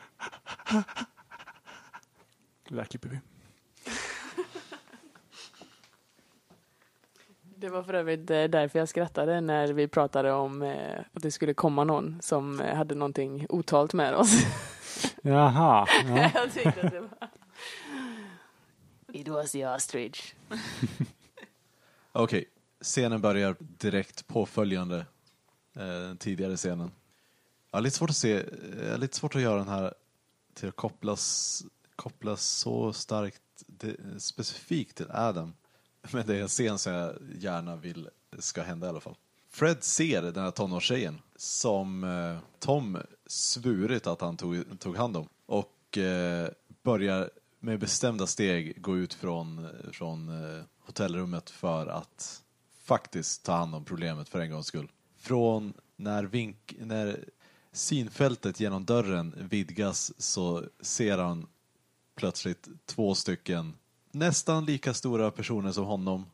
Det 2.72 2.78
där 2.78 2.86
klipper 2.86 3.10
vi. 3.10 3.20
Det 7.56 7.70
var 7.70 7.84
för 7.84 7.94
övrigt 7.94 8.30
eh, 8.30 8.44
därför 8.44 8.80
jag 8.80 8.90
skrattade 8.90 9.42
när 9.42 9.68
vi 9.74 9.88
pratade 9.88 10.32
om 10.32 10.62
eh, 10.62 11.00
att 11.14 11.24
det 11.24 11.32
skulle 11.32 11.54
komma 11.54 11.84
någon 11.84 12.22
som 12.22 12.62
eh, 12.62 12.76
hade 12.76 12.96
någonting 12.96 13.46
otalt 13.50 13.94
med 13.94 14.16
oss. 14.16 14.34
Jaha. 15.22 15.88
Ja. 16.08 16.32
jag 16.34 16.54
tänkte 16.54 16.82
att 16.82 16.92
det 16.92 17.00
var... 17.00 17.30
It 19.14 19.28
was 19.28 19.52
the 19.52 19.68
ostrich. 19.68 20.34
Okej, 22.12 22.46
scenen 22.82 23.22
börjar 23.22 23.56
direkt 23.60 24.28
påföljande 24.28 25.06
eh, 25.76 25.84
den 25.84 26.18
tidigare 26.18 26.58
scenen. 26.58 26.92
Jag 27.72 27.78
har 27.78 27.82
lite 27.82 27.98
svårt 27.98 28.10
att 28.10 28.16
se, 28.16 28.44
jag 28.84 28.92
har 28.92 28.98
lite 28.98 29.18
svårt 29.18 29.36
att 29.36 29.42
göra 29.42 29.58
den 29.58 29.68
här 29.68 29.94
till 30.54 30.70
att 30.70 30.76
kopplas, 30.76 31.64
kopplas 32.02 32.44
så 32.44 32.94
starkt 32.94 33.42
det, 33.68 33.96
specifikt 34.18 34.98
till 34.98 35.12
Adam. 35.12 35.54
Men 36.12 36.28
det 36.28 36.36
är 36.36 36.42
en 36.42 36.48
scen 36.48 36.78
som 36.80 36.94
jag 36.94 37.16
gärna 37.36 37.76
vill 37.76 38.10
ska 38.40 38.64
hända 38.64 38.88
i 38.88 38.90
alla 38.90 39.00
fall. 39.00 39.16
Fred 39.50 39.84
ser 39.84 40.22
den 40.22 40.44
här 40.44 40.52
tonårstjejen 40.52 41.22
som 41.36 42.04
eh, 42.04 42.38
Tom 42.60 42.98
svurit 43.26 44.08
att 44.08 44.22
han 44.22 44.38
tog, 44.38 44.80
tog 44.80 44.98
hand 44.98 45.18
om. 45.18 45.28
Och 45.46 45.98
eh, 45.98 46.50
börjar 46.84 47.30
med 47.60 47.80
bestämda 47.80 48.28
steg 48.28 48.82
gå 48.82 48.98
ut 48.98 49.14
från, 49.14 49.68
från 49.92 50.30
eh, 50.30 50.64
hotellrummet 50.86 51.50
för 51.50 51.88
att 51.88 52.44
faktiskt 52.84 53.46
ta 53.46 53.52
hand 53.52 53.76
om 53.76 53.86
problemet 53.86 54.30
för 54.30 54.40
en 54.40 54.52
gångs 54.52 54.68
skull. 54.68 54.92
Från 55.18 55.74
när, 55.96 56.24
vink, 56.24 56.76
när 56.80 57.26
synfältet 57.72 58.60
genom 58.60 58.86
dörren 58.86 59.36
vidgas 59.50 60.14
så 60.18 60.64
ser 60.82 61.18
han 61.18 61.48
plötsligt 62.22 62.68
två 62.86 63.16
stycken 63.16 63.74
nästan 64.12 64.66
lika 64.66 64.94
stora 64.94 65.32
personer 65.32 65.72
som 65.72 65.86
honom 65.86 66.26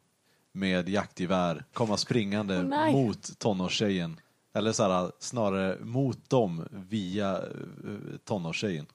med 0.52 0.90
jaktgevär 0.90 1.66
komma 1.74 1.98
springande 1.98 2.64
nej. 2.64 2.94
mot 2.94 3.40
tonårstjejen. 3.40 4.20
Eller 4.54 4.72
så 4.72 4.84
här, 4.84 5.12
snarare 5.20 5.78
mot 5.80 6.30
dem 6.30 6.68
via 6.72 7.38
eh, 7.38 8.18
tonårstjejen. 8.24 8.86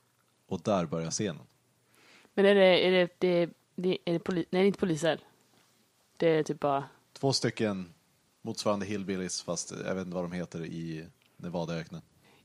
Och 0.46 0.60
där 0.60 0.86
börjar 0.86 1.10
scenen. 1.10 1.42
Men 2.34 2.44
är 2.44 2.54
det, 2.54 2.86
är 2.86 2.90
det, 2.90 3.08
det, 3.18 3.50
det, 3.74 3.98
är 4.04 4.12
det 4.12 4.18
poli, 4.18 4.36
nej 4.36 4.46
det 4.50 4.58
är 4.58 4.66
inte 4.66 4.78
poliser. 4.78 5.20
Det 6.16 6.28
är 6.28 6.42
typ 6.42 6.60
bara, 6.60 6.84
Två 7.12 7.32
stycken 7.32 7.94
motsvarande 8.42 8.86
hillbillies 8.86 9.42
fast 9.42 9.72
jag 9.86 9.94
vet 9.94 10.06
inte 10.06 10.14
vad 10.14 10.24
de 10.24 10.32
heter 10.32 10.64
i 10.64 11.06
Nevadaöknen. 11.36 12.02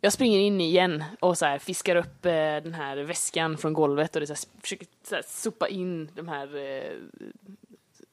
Jag 0.08 0.14
springer 0.14 0.40
in 0.40 0.62
igen 0.62 1.04
och 1.20 1.38
så 1.38 1.46
här 1.46 1.60
fiskar 1.60 1.96
upp 1.96 2.26
eh, 2.26 2.32
den 2.32 2.74
här 2.74 2.98
väskan 2.98 3.58
från 3.58 3.74
golvet 3.74 4.16
och 4.16 4.20
det 4.22 4.28
så 4.28 4.34
här, 4.34 4.62
försöker 4.62 4.88
så 5.10 5.16
här, 5.16 5.24
sopa 5.28 5.68
in 5.68 6.12
de 6.16 6.28
här 6.28 6.56
eh, 6.58 6.92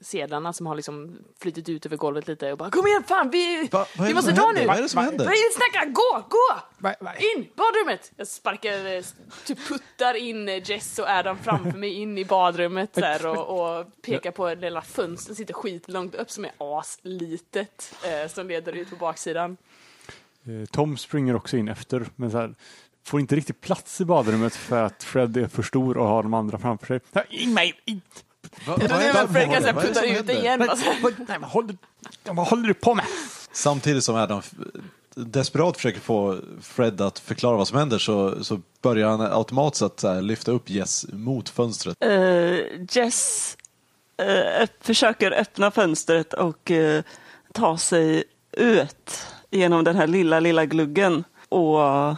sedlarna 0.00 0.52
som 0.52 0.66
har 0.66 0.74
liksom 0.74 1.18
flyttit 1.40 1.68
ut 1.68 1.86
över 1.86 1.96
golvet 1.96 2.28
lite 2.28 2.52
och 2.52 2.58
bara 2.58 2.70
kom 2.70 2.86
igen 2.86 3.04
fan 3.04 3.30
vi, 3.30 3.68
Va, 3.72 3.86
vad 3.96 4.04
är 4.04 4.08
vi 4.08 4.14
måste 4.14 4.32
dra 4.32 4.52
nu! 4.54 4.66
Vad 4.66 4.78
är 4.78 4.82
det 4.82 4.88
som 4.88 5.04
händer? 5.04 5.24
Vad 5.24 5.34
är 5.34 5.50
det 5.50 5.72
snacka? 5.72 5.90
Gå, 5.90 6.24
gå! 6.28 6.60
Va- 6.78 6.94
va- 7.00 7.14
In, 7.36 7.46
badrummet! 7.54 8.12
Jag 8.16 8.26
sparkar, 8.28 8.86
eh, 8.96 9.02
typ 9.46 9.68
puttar 9.68 10.14
in 10.14 10.48
eh, 10.48 10.70
Jess 10.70 10.98
och 10.98 11.08
Adam 11.08 11.38
framför 11.38 11.78
mig 11.78 11.92
in 11.92 12.18
i 12.18 12.24
badrummet 12.24 12.94
så 12.94 13.00
här, 13.00 13.26
och, 13.26 13.78
och 13.78 13.86
pekar 14.02 14.30
på 14.30 14.48
det 14.48 14.54
lilla 14.60 14.82
fönstret 14.82 15.26
som 15.26 15.34
sitter 15.34 15.54
skitlångt 15.54 16.14
upp 16.14 16.30
som 16.30 16.44
är 16.44 16.52
aslitet 16.58 17.94
eh, 18.04 18.28
som 18.30 18.48
leder 18.48 18.72
ut 18.72 18.90
på 18.90 18.96
baksidan. 18.96 19.56
Eh, 20.46 20.64
Tom 20.70 20.96
springer 20.96 21.36
också 21.36 21.56
in 21.56 21.68
efter, 21.68 22.06
men 22.16 22.30
så 22.30 22.38
här, 22.38 22.54
får 23.04 23.20
inte 23.20 23.36
riktigt 23.36 23.60
plats 23.60 24.00
i 24.00 24.04
badrummet 24.04 24.54
för 24.56 24.82
att 24.82 25.02
Fred 25.02 25.36
är 25.36 25.46
för 25.48 25.62
stor 25.62 25.96
och 25.96 26.08
har 26.08 26.22
de 26.22 26.34
andra 26.34 26.58
framför 26.58 26.86
sig. 26.86 27.00
In 27.30 27.54
mig! 27.54 27.80
Vad 28.66 28.80
håller, 31.42 31.76
vad 32.34 32.46
håller 32.46 32.68
du 32.68 32.74
på 32.74 32.94
med? 32.94 33.04
Samtidigt 33.52 34.04
som 34.04 34.16
Adam 34.16 34.42
desperat 35.14 35.76
försöker 35.76 36.00
få 36.00 36.40
Fred 36.62 37.00
att 37.00 37.18
förklara 37.18 37.56
vad 37.56 37.68
som 37.68 37.78
händer 37.78 37.98
så, 37.98 38.44
så 38.44 38.60
börjar 38.82 39.08
han 39.08 39.20
automatiskt 39.20 40.02
här, 40.02 40.22
lyfta 40.22 40.52
upp 40.52 40.70
Jess 40.70 41.06
mot 41.12 41.48
fönstret. 41.48 41.96
Eh, 42.00 42.58
Jess 42.90 43.56
öpp- 44.18 44.68
försöker 44.80 45.30
öppna 45.32 45.70
fönstret 45.70 46.32
och 46.32 46.70
eh, 46.70 47.02
ta 47.52 47.78
sig 47.78 48.24
ut 48.52 49.26
genom 49.54 49.84
den 49.84 49.96
här 49.96 50.06
lilla, 50.06 50.40
lilla 50.40 50.66
gluggen 50.66 51.24
och 51.48 52.16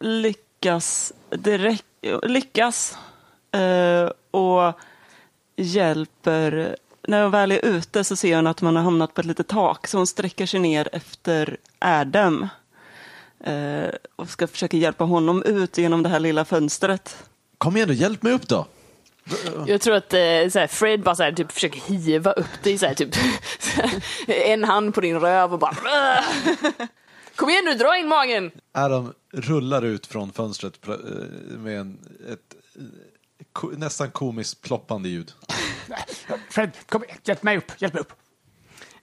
lyckas 0.00 1.12
direkt, 1.30 1.84
lyckas 2.22 2.98
eh, 3.52 4.10
och 4.30 4.72
hjälper 5.56 6.76
när 7.08 7.22
hon 7.22 7.30
väl 7.30 7.52
är 7.52 7.64
ute 7.64 8.04
så 8.04 8.16
ser 8.16 8.36
hon 8.36 8.46
att 8.46 8.62
man 8.62 8.76
har 8.76 8.82
hamnat 8.82 9.14
på 9.14 9.20
ett 9.20 9.26
litet 9.26 9.48
tak 9.48 9.86
så 9.86 9.96
hon 9.96 10.06
sträcker 10.06 10.46
sig 10.46 10.60
ner 10.60 10.88
efter 10.92 11.56
Adam 11.78 12.48
eh, 13.44 13.88
och 14.16 14.28
ska 14.28 14.46
försöka 14.46 14.76
hjälpa 14.76 15.04
honom 15.04 15.42
ut 15.42 15.78
genom 15.78 16.02
det 16.02 16.08
här 16.08 16.20
lilla 16.20 16.44
fönstret. 16.44 17.24
Kom 17.58 17.76
igen 17.76 17.88
då, 17.88 17.94
hjälp 17.94 18.22
mig 18.22 18.32
upp 18.32 18.48
då! 18.48 18.66
Jag 19.66 19.80
tror 19.80 19.94
att 19.94 20.12
eh, 20.12 20.20
så 20.50 20.58
här, 20.58 20.66
Fred 20.66 21.02
bara 21.02 21.14
så 21.14 21.22
här, 21.22 21.32
typ, 21.32 21.52
försöker 21.52 21.80
hiva 21.80 22.32
upp 22.32 22.62
dig, 22.62 22.78
så 22.78 22.86
här, 22.86 22.94
typ, 22.94 23.14
en 24.26 24.64
hand 24.64 24.94
på 24.94 25.00
din 25.00 25.20
röv 25.20 25.52
och 25.52 25.58
bara 25.58 25.76
"Åh!" 25.84 26.86
Kom 27.36 27.48
igen 27.50 27.64
nu, 27.64 27.74
dra 27.74 27.96
in 27.98 28.08
magen! 28.08 28.50
Adam 28.72 29.12
rullar 29.32 29.82
ut 29.84 30.06
från 30.06 30.32
fönstret 30.32 30.88
eh, 30.88 30.94
med 31.58 31.80
en, 31.80 31.98
ett 32.32 32.56
ko, 33.52 33.70
nästan 33.76 34.10
komiskt 34.10 34.62
ploppande 34.62 35.08
ljud. 35.08 35.32
Fred, 36.50 36.70
kom 36.88 37.04
igen, 37.04 37.16
hjälp 37.24 37.42
mig 37.42 37.56
upp, 37.56 37.72
hjälp 37.78 37.94
mig 37.94 38.00
upp. 38.00 38.12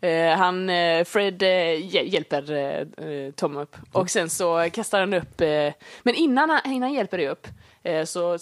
Eh, 0.01 0.37
han, 0.37 0.69
eh, 0.69 1.03
Fred 1.05 1.43
eh, 1.43 1.47
hjä- 1.47 2.03
hjälper 2.09 2.51
eh, 3.07 3.31
Tom 3.31 3.57
upp 3.57 3.75
och 3.91 4.09
sen 4.09 4.29
så 4.29 4.69
kastar 4.73 4.99
han 4.99 5.13
upp, 5.13 5.41
eh, 5.41 5.73
men 6.03 6.15
innan 6.15 6.49
han, 6.49 6.59
innan 6.65 6.81
han 6.81 6.93
hjälper 6.93 7.17
dig 7.17 7.27
upp 7.29 7.47
eh, 7.83 8.05
så, 8.05 8.37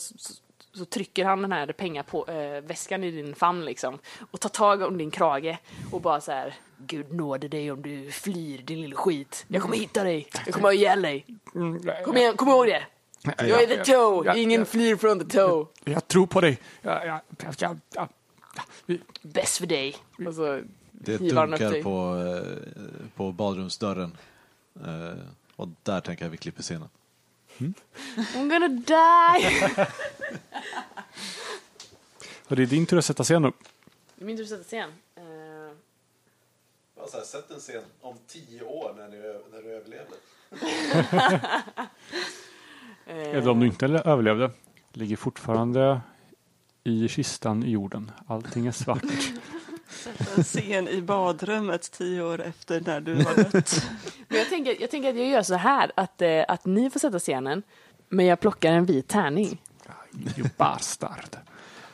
så, 0.78 0.84
så 0.84 0.86
trycker 0.86 1.26
han 1.26 1.42
den 1.42 1.52
här 1.52 1.68
pengaväskan 1.68 2.36
eh, 2.36 2.62
väskan 2.62 3.04
i 3.04 3.12
din 3.12 3.36
famn 3.36 3.66
liksom 3.66 4.00
och 4.32 4.40
tar 4.40 4.50
tag 4.50 4.82
om 4.82 4.98
din 4.98 5.12
krage 5.12 5.58
och 5.92 6.02
bara 6.02 6.22
så 6.22 6.32
här 6.32 6.56
Gud 6.78 7.14
nåde 7.14 7.48
dig 7.48 7.72
om 7.72 7.82
du 7.82 8.12
flyr 8.12 8.58
din 8.58 8.82
lilla 8.82 8.96
skit. 8.96 9.46
Jag 9.48 9.62
kommer 9.62 9.78
hitta 9.78 10.04
dig. 10.04 10.28
Jag 10.46 10.54
kommer 10.54 10.68
ha 10.68 10.74
ihjäl 10.74 11.02
dig. 11.02 11.26
Kom 12.06 12.18
igen, 12.18 12.38
kom 12.38 12.50
ihåg 12.50 12.68
det. 12.68 12.84
Jag 13.24 13.64
är 13.64 13.68
the 13.68 13.84
toe. 13.84 14.40
Ingen 14.40 14.66
flyr 14.66 14.96
från 14.96 15.20
the 15.20 15.26
toe. 15.26 15.66
Jag 15.84 16.08
tror 16.08 16.28
på 16.28 16.42
dig. 16.42 16.60
Jag, 16.82 17.22
Bäst 19.22 19.58
för 19.58 19.66
dig. 19.66 19.96
Och 20.28 20.34
så 20.34 20.62
Det 20.92 21.18
dunkar 21.18 21.84
på, 21.84 22.24
eh, 22.26 23.08
på 23.16 23.32
badrumsdörren. 23.32 24.18
Eh, 24.86 25.20
och 25.56 25.68
där 25.84 26.02
tänker 26.02 26.26
jag 26.26 26.30
vi 26.30 26.38
klipper 26.38 26.64
scenen. 26.64 26.90
I'm 27.58 28.50
gonna 28.50 28.68
die. 28.68 29.88
och 32.48 32.56
det 32.56 32.62
är 32.62 32.66
din 32.66 32.86
tur 32.86 32.98
att 32.98 33.06
sätta 33.06 33.24
scen 33.24 33.46
upp. 33.46 33.64
Det 34.16 34.24
är 34.24 34.26
min 34.26 34.38
tur 34.38 34.44
att 34.44 34.50
sätta 34.50 34.64
scen. 34.64 34.90
Eh, 35.16 35.24
sätt 37.28 37.52
en 37.52 37.60
scen 37.60 37.84
om 38.02 38.16
tio 38.28 38.64
år 38.64 38.94
när, 38.98 39.08
ni, 39.08 39.18
när 39.52 39.62
du 39.62 39.72
överlevde. 39.72 40.16
Eller 43.38 43.50
om 43.50 43.60
du 43.60 43.68
inte 43.68 43.86
överlevde. 43.86 44.52
Ligger 44.94 45.16
fortfarande 45.16 46.02
i 46.84 47.08
kistan 47.08 47.64
i 47.64 47.72
jorden. 47.72 48.12
Allting 48.28 48.68
är 48.68 48.72
svart. 48.72 49.04
En 50.38 50.44
scen 50.44 50.88
i 50.88 51.02
badrummet 51.02 51.92
tio 51.92 52.22
år 52.24 52.42
efter 52.42 52.82
när 52.82 53.02
du 53.02 53.16
har 53.16 53.36
dött. 53.36 53.90
Men 54.28 54.38
jag 54.38 54.50
tänker, 54.50 54.82
jag 54.82 54.92
tänker 54.92 55.10
att 55.10 55.16
jag 55.18 55.28
gör 55.28 55.44
så 55.44 55.56
här 55.56 55.92
att, 55.96 56.22
eh, 56.22 56.46
att 56.48 56.66
ni 56.66 56.90
får 56.90 57.00
sätta 57.00 57.20
scenen 57.20 57.64
men 58.10 58.26
jag 58.26 58.40
plockar 58.40 58.72
en 58.72 58.86
vit 58.86 59.08
tärning. 59.08 59.62
You 60.38 60.48
bastard. 60.58 61.38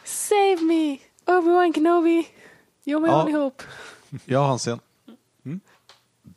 Save 0.03 0.57
me! 0.61 0.97
Obi-Wan 1.25 1.73
Kenobi! 1.73 2.27
You're 2.85 2.99
my 2.99 3.07
Ja. 3.07 3.21
only 3.23 3.33
hope. 3.33 3.63
Jag 4.25 4.39
har 4.39 4.51
en 4.53 4.57
scen. 4.59 4.79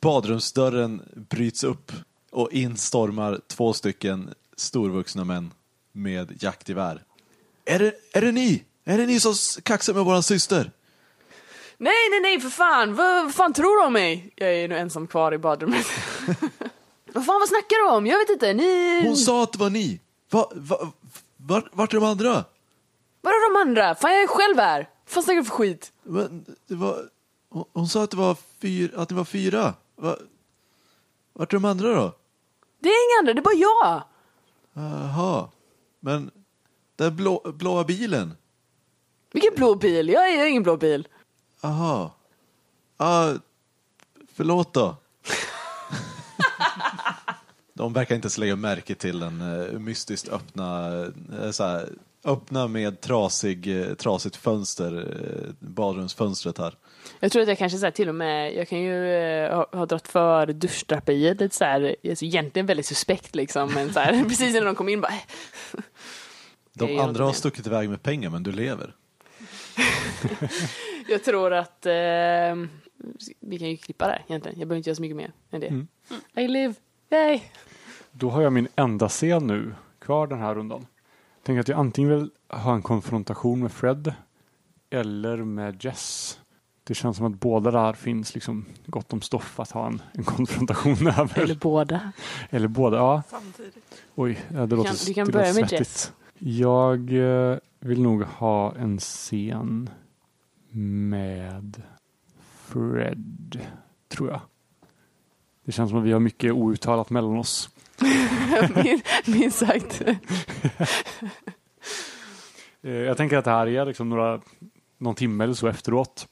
Badrumsdörren 0.01 1.01
bryts 1.15 1.63
upp 1.63 1.91
och 2.31 2.51
in 2.51 2.77
stormar 2.77 3.41
två 3.47 3.73
stycken 3.73 4.33
storvuxna 4.57 5.23
män 5.23 5.53
med 5.91 6.43
jaktgevär. 6.43 7.03
Är 7.65 7.79
det, 7.79 7.93
är 8.13 8.21
det 8.21 8.31
ni? 8.31 8.63
Är 8.83 8.97
det 8.97 9.05
ni 9.05 9.19
som 9.19 9.33
kaxar 9.63 9.93
med 9.93 10.05
våran 10.05 10.23
syster? 10.23 10.71
Nej, 11.79 12.09
nej, 12.11 12.19
nej, 12.19 12.39
för 12.39 12.49
fan! 12.49 12.95
Vad, 12.95 13.23
vad 13.23 13.33
fan 13.35 13.53
tror 13.53 13.79
du 13.79 13.85
om 13.85 13.93
mig? 13.93 14.33
Jag 14.35 14.55
är 14.55 14.67
nu 14.67 14.77
ensam 14.77 15.07
kvar 15.07 15.33
i 15.33 15.37
badrummet. 15.37 15.85
vad 17.13 17.25
fan, 17.25 17.39
vad 17.39 17.49
snackar 17.49 17.85
du 17.85 17.95
om? 17.95 18.07
Jag 18.07 18.17
vet 18.17 18.29
inte, 18.29 18.53
ni... 18.53 19.01
Hon 19.07 19.17
sa 19.17 19.43
att 19.43 19.53
det 19.53 19.59
var 19.59 19.69
ni. 19.69 19.99
Va, 20.29 20.51
va, 20.55 20.91
vart, 21.37 21.65
vart 21.71 21.93
är 21.93 21.99
de 21.99 22.05
andra? 22.05 22.45
Var 23.21 23.31
är 23.31 23.53
de 23.53 23.69
andra? 23.69 23.95
Fan, 23.95 24.11
jag 24.11 24.23
är 24.23 24.27
själv 24.27 24.57
här! 24.57 24.77
Vad 24.79 25.13
fan 25.13 25.23
snackar 25.23 25.41
du 25.41 25.45
för 25.45 25.55
skit? 25.55 25.91
Men, 26.03 26.45
det 26.67 26.75
var, 26.75 27.09
hon, 27.49 27.65
hon 27.73 27.87
sa 27.87 28.03
att 28.03 28.11
det 28.11 28.17
var, 28.17 28.37
fyr, 28.61 28.93
att 28.95 29.09
det 29.09 29.15
var 29.15 29.25
fyra. 29.25 29.73
Va, 29.95 30.17
vart 31.33 31.53
är 31.53 31.57
de 31.57 31.65
andra 31.65 31.95
då? 31.95 32.15
Det 32.79 32.89
är 32.89 33.09
inga 33.09 33.19
andra, 33.19 33.33
det 33.33 33.39
är 33.39 33.43
bara 33.43 33.53
jag! 33.53 34.03
Jaha. 34.73 35.49
Men 35.99 36.31
den 36.95 37.15
blå, 37.15 37.51
blåa 37.55 37.83
bilen? 37.83 38.33
Vilken 39.31 39.55
blå 39.55 39.75
bil? 39.75 40.09
Jag 40.09 40.29
är 40.29 40.45
ingen 40.45 40.63
blå 40.63 40.77
bil. 40.77 41.07
Jaha. 41.61 42.09
Ah, 42.97 43.33
förlåt 44.33 44.73
då. 44.73 44.95
De 47.73 47.93
verkar 47.93 48.15
inte 48.15 48.39
lägga 48.39 48.55
märke 48.55 48.95
till 48.95 49.19
den 49.19 49.41
uh, 49.41 49.79
mystiskt 49.79 50.29
öppna, 50.29 51.01
eh, 51.41 51.51
så 51.51 51.63
här, 51.63 51.89
öppna 52.23 52.67
med 52.67 53.01
trasig, 53.01 53.81
eh, 53.81 53.93
trasigt 53.93 54.35
fönster, 54.35 54.93
uh, 54.93 55.53
badrumsfönstret 55.59 56.57
här. 56.57 56.75
Jag 57.19 57.31
tror 57.31 57.41
att 57.41 57.47
jag 57.47 57.57
kanske 57.57 57.77
så 57.77 57.85
här, 57.85 57.91
till 57.91 58.09
och 58.09 58.15
med, 58.15 58.55
jag 58.55 58.67
kan 58.67 58.79
ju 58.79 59.13
eh, 59.13 59.55
ha, 59.55 59.67
ha 59.71 59.85
dragit 59.85 60.07
för 60.07 60.45
duschdraperiet 60.45 61.39
lite 61.39 61.55
så 61.55 61.63
här, 61.63 61.95
alltså, 62.09 62.25
egentligen 62.25 62.65
väldigt 62.65 62.85
suspekt 62.85 63.35
liksom, 63.35 63.73
men 63.73 63.93
så 63.93 63.99
här, 63.99 64.23
precis 64.29 64.53
när 64.53 64.65
de 64.65 64.75
kom 64.75 64.89
in 64.89 65.01
bara, 65.01 65.11
"Eh." 65.13 65.79
De 66.73 66.99
andra 66.99 67.23
har 67.23 67.33
stuckit 67.33 67.67
iväg 67.67 67.89
med 67.89 68.03
pengar 68.03 68.29
men 68.29 68.43
du 68.43 68.51
lever. 68.51 68.95
jag 71.09 71.23
tror 71.23 71.53
att 71.53 71.85
eh, 71.85 71.91
vi 73.39 73.59
kan 73.59 73.69
ju 73.69 73.77
klippa 73.77 74.07
där 74.07 74.23
egentligen, 74.27 74.59
jag 74.59 74.67
behöver 74.67 74.77
inte 74.77 74.89
göra 74.89 74.95
så 74.95 75.01
mycket 75.01 75.17
mer 75.17 75.31
än 75.51 75.59
det. 75.61 75.67
Mm. 75.67 75.87
I 76.35 76.47
live, 76.47 76.73
yay! 77.09 77.39
Då 78.11 78.29
har 78.29 78.41
jag 78.41 78.53
min 78.53 78.67
enda 78.75 79.09
scen 79.09 79.47
nu 79.47 79.73
kvar 79.99 80.27
den 80.27 80.39
här 80.39 80.55
rundan. 80.55 80.85
tänker 81.43 81.59
att 81.59 81.67
jag 81.67 81.79
antingen 81.79 82.09
vill 82.11 82.29
ha 82.49 82.73
en 82.73 82.81
konfrontation 82.81 83.59
med 83.59 83.71
Fred 83.71 84.13
eller 84.89 85.37
med 85.37 85.83
Jess. 85.85 86.39
Det 86.83 86.93
känns 86.93 87.17
som 87.17 87.25
att 87.25 87.39
båda 87.39 87.71
där 87.71 87.93
finns 87.93 88.33
liksom 88.33 88.65
gott 88.85 89.13
om 89.13 89.21
stoff 89.21 89.59
att 89.59 89.71
ha 89.71 89.87
en, 89.87 90.01
en 90.11 90.23
konfrontation 90.23 91.07
över. 91.07 91.39
Eller 91.39 91.55
båda. 91.55 92.11
Eller 92.49 92.67
båda, 92.67 92.97
ja. 92.97 93.23
Samtidigt. 93.29 94.03
Oj, 94.15 94.39
det 94.49 94.65
låter, 94.67 94.83
kan- 94.83 94.95
du 95.05 95.13
kan 95.13 95.25
det 95.27 95.31
börja 95.33 95.45
med 95.45 95.55
svettigt. 95.55 95.79
Jess. 95.79 96.11
Jag 96.39 97.13
eh, 97.51 97.57
vill 97.79 98.01
nog 98.01 98.23
ha 98.23 98.75
en 98.75 98.97
scen 98.99 99.89
med 100.81 101.81
Fred, 102.65 103.61
tror 104.07 104.29
jag. 104.29 104.41
Det 105.65 105.71
känns 105.71 105.89
som 105.89 105.99
att 105.99 106.05
vi 106.05 106.11
har 106.11 106.19
mycket 106.19 106.53
outtalat 106.53 107.09
mellan 107.09 107.37
oss. 107.37 107.69
Min- 108.75 109.01
Minst 109.27 109.57
sagt. 109.57 110.01
Eh, 112.81 112.91
Jag 112.91 113.17
tänker 113.17 113.37
att 113.37 113.45
det 113.45 113.51
här 113.51 113.67
är 113.67 113.85
liksom 113.85 114.09
några, 114.09 114.41
någon 114.97 115.15
timme 115.15 115.43
eller 115.43 115.53
så 115.53 115.67
efteråt. 115.67 116.27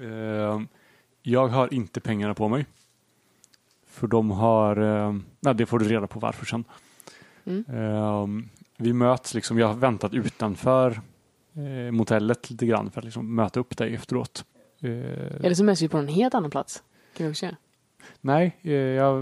Eh, 0.00 0.60
Jag 1.22 1.48
har 1.48 1.74
inte 1.74 2.00
pengarna 2.00 2.34
på 2.34 2.48
mig. 2.48 2.66
För 3.86 4.06
de 4.06 4.30
har, 4.30 4.76
eh, 4.76 5.14
nej, 5.40 5.54
det 5.54 5.66
får 5.66 5.78
du 5.78 5.84
reda 5.88 6.06
på 6.06 6.20
varför 6.20 6.46
sen. 6.46 6.64
Mm. 7.46 8.48
Vi 8.76 8.92
möts 8.92 9.34
liksom, 9.34 9.58
jag 9.58 9.66
har 9.66 9.74
väntat 9.74 10.14
utanför 10.14 11.00
eh, 11.56 11.92
motellet 11.92 12.50
lite 12.50 12.66
grann 12.66 12.90
för 12.90 13.00
att 13.00 13.04
liksom 13.04 13.34
möta 13.34 13.60
upp 13.60 13.76
dig 13.76 13.94
efteråt. 13.94 14.44
Eh, 14.80 14.90
Eller 15.44 15.54
så 15.54 15.64
möts 15.64 15.82
vi 15.82 15.88
på 15.88 15.98
en 15.98 16.08
helt 16.08 16.34
annan 16.34 16.50
plats. 16.50 16.82
Kan 17.16 17.26
vi 17.26 17.32
också 17.32 17.46
göra. 17.46 17.56
Nej, 18.20 18.56
eh, 18.62 18.72
jag 18.72 19.14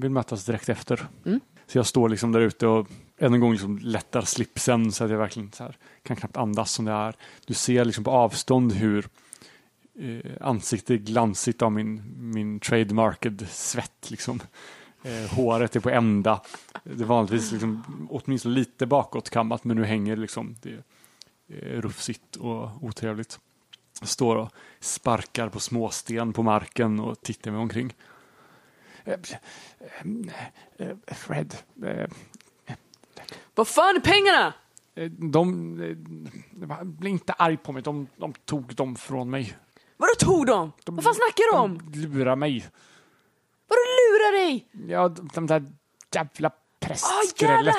vill 0.00 0.10
mötas 0.10 0.44
direkt 0.44 0.68
efter. 0.68 1.06
Mm. 1.24 1.40
Så 1.66 1.78
jag 1.78 1.86
står 1.86 2.08
liksom 2.08 2.32
där 2.32 2.40
ute 2.40 2.66
och 2.66 2.88
än 3.18 3.34
en 3.34 3.40
gång 3.40 3.52
liksom 3.52 3.78
lättar 3.78 4.22
slipsen 4.22 4.92
så 4.92 5.04
att 5.04 5.10
jag 5.10 5.18
verkligen 5.18 5.50
här, 5.58 5.76
kan 6.02 6.16
knappt 6.16 6.36
andas 6.36 6.72
som 6.72 6.84
det 6.84 6.92
är. 6.92 7.16
Du 7.46 7.54
ser 7.54 7.84
liksom 7.84 8.04
på 8.04 8.10
avstånd 8.10 8.72
hur 8.72 9.08
eh, 9.98 10.32
ansiktet 10.40 11.00
glansigt 11.00 11.62
av 11.62 11.72
min, 11.72 12.02
min 12.16 12.60
trademarked 12.60 13.46
svett. 13.50 14.10
Liksom. 14.10 14.40
Eh, 15.02 15.36
håret 15.36 15.76
är 15.76 15.80
på 15.80 15.90
ända. 15.90 16.40
Det 16.84 17.02
är 17.02 17.06
vanligtvis 17.06 17.52
liksom, 17.52 17.82
åtminstone 18.10 18.54
lite 18.54 18.86
bakåtkammat 18.86 19.64
men 19.64 19.76
nu 19.76 19.84
hänger 19.84 20.16
liksom 20.16 20.54
det 20.62 20.82
rufsigt 21.48 22.36
och 22.36 22.70
otrevligt. 22.84 23.40
Jag 24.00 24.08
står 24.08 24.36
och 24.36 24.50
sparkar 24.80 25.48
på 25.48 25.60
småsten 25.60 26.32
på 26.32 26.42
marken 26.42 27.00
och 27.00 27.20
tittar 27.22 27.50
mig 27.50 27.60
omkring. 27.60 27.94
Eh, 29.04 29.14
eh, 30.78 30.88
eh, 30.88 31.14
Fred, 31.14 31.56
eh, 31.84 32.10
Vad 33.54 33.68
fan 33.68 33.96
är 33.96 34.00
pengarna? 34.00 34.54
eh, 34.94 35.10
de, 35.10 35.80
eh, 36.70 36.84
bli 36.84 37.10
inte 37.10 37.32
arg 37.32 37.56
på 37.56 37.72
mig, 37.72 37.82
de, 37.82 38.06
de 38.16 38.32
tog 38.32 38.74
dem 38.74 38.96
från 38.96 39.30
mig. 39.30 39.56
Vadå 39.96 40.12
tog 40.18 40.46
de? 40.46 40.72
Vad 40.86 41.04
fan 41.04 41.14
snackar 41.14 41.52
du 41.52 41.58
om? 41.58 41.90
De 41.92 41.98
lurar 41.98 42.36
mig. 42.36 42.66
Vadå 43.68 43.80
lurar 43.80 44.32
dig? 44.44 44.68
Ja, 44.88 45.08
de, 45.08 45.28
de 45.34 45.46
där 45.46 45.64
jävla 46.14 46.50
Åh 46.50 46.92
jävla 47.38 47.72
prästskrället. 47.72 47.74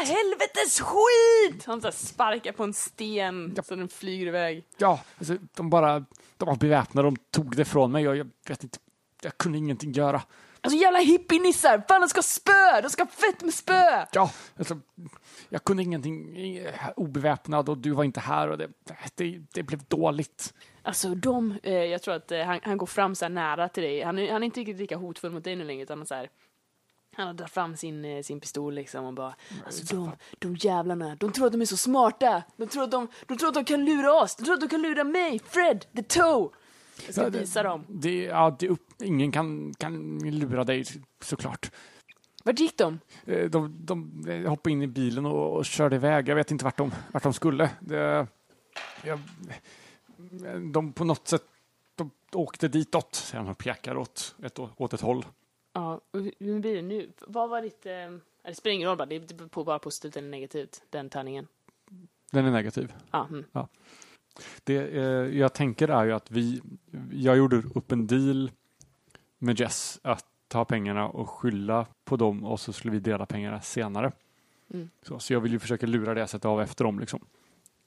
Helvetes 0.57 0.79
skit! 0.79 1.65
Han 1.65 1.81
så 1.81 1.91
sparkar 1.91 2.51
på 2.51 2.63
en 2.63 2.73
sten 2.73 3.57
så 3.63 3.75
den 3.75 3.89
flyger 3.89 4.27
iväg. 4.27 4.63
Ja, 4.77 4.99
alltså, 5.17 5.37
de 5.55 5.69
bara, 5.69 6.05
de 6.37 6.45
var 6.45 6.55
beväpnade, 6.55 7.07
de 7.07 7.15
tog 7.31 7.55
det 7.55 7.65
från 7.65 7.91
mig 7.91 8.07
och 8.07 8.17
jag 8.17 8.29
vet 8.47 8.63
inte, 8.63 8.77
jag 9.21 9.37
kunde 9.37 9.57
ingenting 9.57 9.91
göra. 9.91 10.21
Alltså 10.61 10.79
jävla 10.79 10.99
hippienissar! 10.99 11.83
Fan 11.87 12.01
de 12.01 12.07
ska 12.07 12.21
spö! 12.21 12.81
De 12.83 12.89
ska 12.89 13.05
fett 13.05 13.41
med 13.41 13.53
spö! 13.53 14.05
Ja, 14.11 14.31
alltså, 14.57 14.79
jag 15.49 15.63
kunde 15.63 15.83
ingenting, 15.83 16.35
obeväpnad 16.95 17.69
och 17.69 17.77
du 17.77 17.91
var 17.91 18.03
inte 18.03 18.19
här 18.19 18.49
och 18.49 18.57
det, 18.57 18.69
det, 19.15 19.41
det 19.53 19.63
blev 19.63 19.83
dåligt. 19.83 20.53
Alltså 20.81 21.09
de, 21.09 21.57
eh, 21.63 21.73
jag 21.73 22.01
tror 22.01 22.13
att 22.13 22.31
eh, 22.31 22.41
han, 22.41 22.59
han 22.63 22.77
går 22.77 22.87
fram 22.87 23.15
så 23.15 23.25
här 23.25 23.29
nära 23.29 23.69
till 23.69 23.83
dig. 23.83 24.01
Han 24.01 24.19
är, 24.19 24.31
han 24.31 24.43
är 24.43 24.45
inte 24.45 24.59
riktigt 24.59 24.77
lika 24.77 24.97
hotfull 24.97 25.31
mot 25.31 25.43
dig 25.43 25.55
nu 25.55 25.63
längre 25.63 25.83
utan 25.83 26.05
så 26.05 26.15
här, 26.15 26.29
han 27.25 27.35
drar 27.35 27.47
fram 27.47 27.77
sin, 27.77 28.05
eh, 28.05 28.21
sin 28.23 28.39
pistol 28.39 28.73
liksom 28.73 29.05
och 29.05 29.13
bara 29.13 29.35
Alltså 29.65 29.95
de, 29.95 30.11
de 30.39 30.55
jävlarna, 30.55 31.15
de 31.15 31.31
tror 31.31 31.45
att 31.45 31.51
de 31.51 31.61
är 31.61 31.65
så 31.65 31.77
smarta. 31.77 32.43
De 32.57 32.67
tror 32.67 32.83
att 32.83 32.91
de, 32.91 33.07
de 33.27 33.37
tror 33.37 33.47
att 33.49 33.53
de 33.55 33.65
kan 33.65 33.85
lura 33.85 34.13
oss. 34.13 34.35
De 34.35 34.43
tror 34.43 34.53
att 34.53 34.61
de 34.61 34.67
kan 34.69 34.81
lura 34.81 35.03
mig, 35.03 35.39
Fred, 35.39 35.85
the 35.95 36.03
toe. 36.03 36.49
Jag 37.05 37.13
ska 37.13 37.29
det- 37.29 37.39
visa 37.39 37.63
dem. 37.63 37.83
Det, 37.87 38.23
ja, 38.23 38.55
det 38.59 38.69
upp, 38.69 39.01
ingen 39.03 39.31
kan, 39.31 39.73
kan 39.73 40.19
lura 40.19 40.63
dig 40.63 40.85
såklart. 41.23 41.71
Vart 42.43 42.59
gick 42.59 42.77
de? 42.77 42.99
Eh, 43.25 43.45
De, 43.49 43.75
de 43.85 44.23
eh, 44.29 44.49
hoppade 44.49 44.71
in 44.73 44.81
i 44.81 44.87
bilen 44.87 45.25
och, 45.25 45.57
och 45.57 45.65
körde 45.65 45.95
iväg. 45.95 46.29
Jag 46.29 46.35
vet 46.35 46.51
inte 46.51 46.65
vart 46.65 46.77
de, 46.77 46.91
vart 47.11 47.23
de 47.23 47.33
skulle. 47.33 47.69
Det, 47.79 48.27
jag, 49.03 49.19
de 50.73 50.93
på 50.93 51.03
något 51.03 51.27
sätt 51.27 51.43
de 51.95 52.11
åkte 52.33 52.67
ditåt. 52.67 53.31
Han 53.33 53.55
pekar 53.55 53.97
åt 53.97 54.35
ett, 54.43 54.59
åt 54.59 54.93
ett 54.93 55.01
håll. 55.01 55.25
Ja, 55.77 56.01
hur 56.39 56.59
blir 56.59 56.75
det 56.75 56.81
nu? 56.81 57.11
Vad 57.27 57.49
var 57.49 57.61
ditt... 57.61 57.85
Eh, 57.85 57.91
det 58.43 58.55
spelar 58.55 58.73
ingen 58.73 58.87
roll 58.87 58.97
bara, 58.97 59.05
det 59.05 59.15
är 59.15 59.47
på 59.47 59.63
bara 59.63 59.79
positivt 59.79 60.17
eller 60.17 60.29
negativt, 60.29 60.81
den 60.89 61.09
tärningen. 61.09 61.47
Den 62.31 62.45
är 62.45 62.51
negativ. 62.51 62.93
Ja, 63.11 63.27
mm. 63.29 63.45
Det 64.63 64.77
eh, 64.77 65.03
jag 65.37 65.53
tänker 65.53 65.87
är 65.87 66.05
ju 66.05 66.11
att 66.11 66.31
vi, 66.31 66.61
jag 67.11 67.37
gjorde 67.37 67.57
upp 67.75 67.91
en 67.91 68.07
deal 68.07 68.51
med 69.37 69.59
Jess 69.59 69.99
att 70.03 70.25
ta 70.47 70.65
pengarna 70.65 71.07
och 71.07 71.29
skylla 71.29 71.85
på 72.05 72.17
dem 72.17 72.43
och 72.43 72.59
så 72.59 72.73
skulle 72.73 72.91
vi 72.91 72.99
dela 72.99 73.25
pengarna 73.25 73.61
senare. 73.61 74.11
Mm. 74.73 74.89
Så, 75.01 75.19
så 75.19 75.33
jag 75.33 75.39
vill 75.39 75.51
ju 75.51 75.59
försöka 75.59 75.85
lura 75.85 76.13
det 76.13 76.23
och 76.23 76.29
sätta 76.29 76.49
av 76.49 76.61
efter 76.61 76.83
dem 76.83 76.99
liksom. 76.99 77.25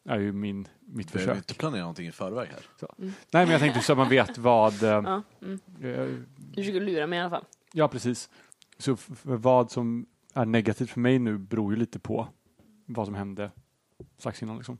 är 0.05 0.19
ju 0.19 0.33
min, 0.33 0.69
mitt 0.81 1.13
Behöver 1.13 1.33
försök. 1.33 1.51
inte 1.51 1.55
planera 1.55 1.81
någonting 1.81 2.07
i 2.07 2.13
förväg 2.13 2.49
här. 2.49 2.89
Nej 2.99 3.17
men 3.31 3.51
jag 3.51 3.61
tänkte 3.61 3.81
så 3.81 3.93
att 3.93 3.99
man 3.99 4.09
vet 4.09 4.39
vad, 4.39 4.83
eh, 4.83 4.89
ja 4.89 5.23
mm. 5.43 5.61
eh, 5.83 6.07
Du 6.37 6.63
försöker 6.63 6.81
lura 6.81 7.07
mig 7.07 7.19
i 7.19 7.23
alla 7.23 7.31
fall. 7.31 7.45
Ja 7.73 7.89
precis. 7.89 8.31
Så 8.79 8.97
vad 9.23 9.71
som 9.71 10.07
är 10.35 10.45
negativt 10.45 10.91
för 10.91 11.01
mig 11.01 11.19
nu 11.19 11.39
beror 11.39 11.73
ju 11.73 11.79
lite 11.79 11.99
på 11.99 12.29
vad 12.87 13.07
som 13.07 13.15
hände 13.15 13.51
strax 14.19 14.43
innan 14.43 14.57
liksom. 14.57 14.79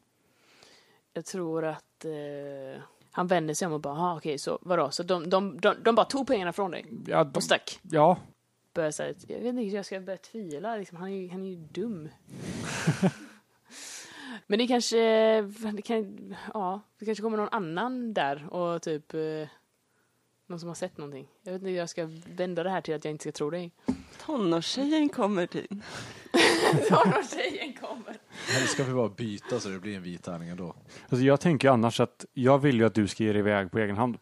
Jag 1.13 1.25
tror 1.25 1.65
att 1.65 2.05
eh, 2.05 2.83
han 3.11 3.27
vänder 3.27 3.55
sig 3.55 3.67
om 3.67 3.73
och 3.73 3.81
bara, 3.81 3.95
ah, 3.95 4.17
okej, 4.17 4.39
så 4.39 4.59
vadå? 4.63 4.91
Så 4.91 5.03
de, 5.03 5.31
de, 5.31 5.61
de, 5.61 5.75
de 5.83 5.95
bara 5.95 6.07
tog 6.07 6.27
pengarna 6.27 6.53
från 6.53 6.71
dig 6.71 6.87
Ja, 7.07 7.25
de, 7.25 7.33
och 7.37 7.43
stack? 7.43 7.81
ja, 7.83 8.19
Börjar 8.75 8.91
säga, 8.91 9.15
jag 9.29 9.39
vet 9.39 9.47
inte, 9.47 9.63
jag 9.63 9.87
ska 9.87 10.01
börja 10.01 10.19
tvivla, 10.19 10.77
liksom. 10.77 10.99
han, 10.99 11.09
är 11.09 11.17
ju, 11.17 11.31
han 11.31 11.43
är 11.43 11.49
ju 11.49 11.57
dum. 11.57 12.09
Men 14.47 14.59
det 14.59 14.67
kanske, 14.67 14.97
det 15.73 15.83
kan, 15.83 16.35
ja, 16.55 16.81
det 16.99 17.05
kanske 17.05 17.23
kommer 17.23 17.37
någon 17.37 17.49
annan 17.53 18.15
där 18.15 18.55
och 18.55 18.83
typ 18.83 19.15
eh, 19.15 19.49
någon 20.51 20.61
som 20.61 20.69
har 20.69 20.75
sett 20.75 20.99
någonting. 20.99 21.27
Jag 21.43 21.53
vet 21.53 21.61
inte 21.61 21.71
hur 21.71 21.77
jag 21.77 21.89
ska 21.89 22.09
vända 22.37 22.63
det 22.63 22.71
här 22.71 22.81
till 22.81 22.95
att 22.95 23.05
jag 23.05 23.13
inte 23.13 23.23
ska 23.23 23.33
tro 23.33 23.51
dig. 23.51 23.73
Tonårstjejen 24.27 25.09
kommer 25.09 25.47
till. 25.47 25.83
tjejen 27.31 27.73
kommer. 27.75 28.17
Eller 28.57 28.67
ska 28.67 28.85
vi 28.85 28.93
bara 28.93 29.09
byta 29.09 29.61
så 29.61 29.69
det 29.69 29.79
blir 29.79 29.97
en 29.97 30.03
vit 30.03 30.23
tärning 30.25 30.49
ändå? 30.49 30.77
Alltså 31.09 31.25
jag 31.25 31.41
tänker 31.41 31.69
annars 31.71 32.01
att 32.01 32.25
jag 32.33 32.59
vill 32.59 32.77
ju 32.77 32.87
att 32.87 32.95
du 32.95 33.07
ska 33.07 33.25
ge 33.25 33.33
dig 33.33 33.39
iväg 33.41 33.71
på 33.71 33.79
egen 33.79 33.97
hand. 33.97 34.19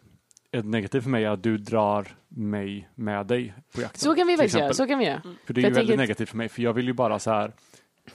Ett 0.50 0.64
negativt 0.64 1.02
för 1.02 1.10
mig 1.10 1.24
är 1.24 1.30
att 1.30 1.42
du 1.42 1.58
drar 1.58 2.16
mig 2.28 2.88
med 2.94 3.26
dig 3.26 3.54
på 3.74 3.80
jakten. 3.80 3.98
Så 3.98 4.14
kan 4.14 4.26
vi 4.26 4.36
faktiskt 4.36 4.58
göra, 4.58 4.72
så 4.74 4.86
kan 4.86 4.98
vi 4.98 5.04
göra. 5.04 5.22
För 5.46 5.54
det 5.54 5.60
är 5.60 5.62
jag 5.62 5.70
ju 5.70 5.74
väldigt 5.74 5.98
negativt 5.98 6.28
för 6.28 6.36
mig, 6.36 6.48
för 6.48 6.62
jag 6.62 6.72
vill 6.72 6.86
ju 6.86 6.92
bara 6.92 7.18
så 7.18 7.30
här 7.30 7.52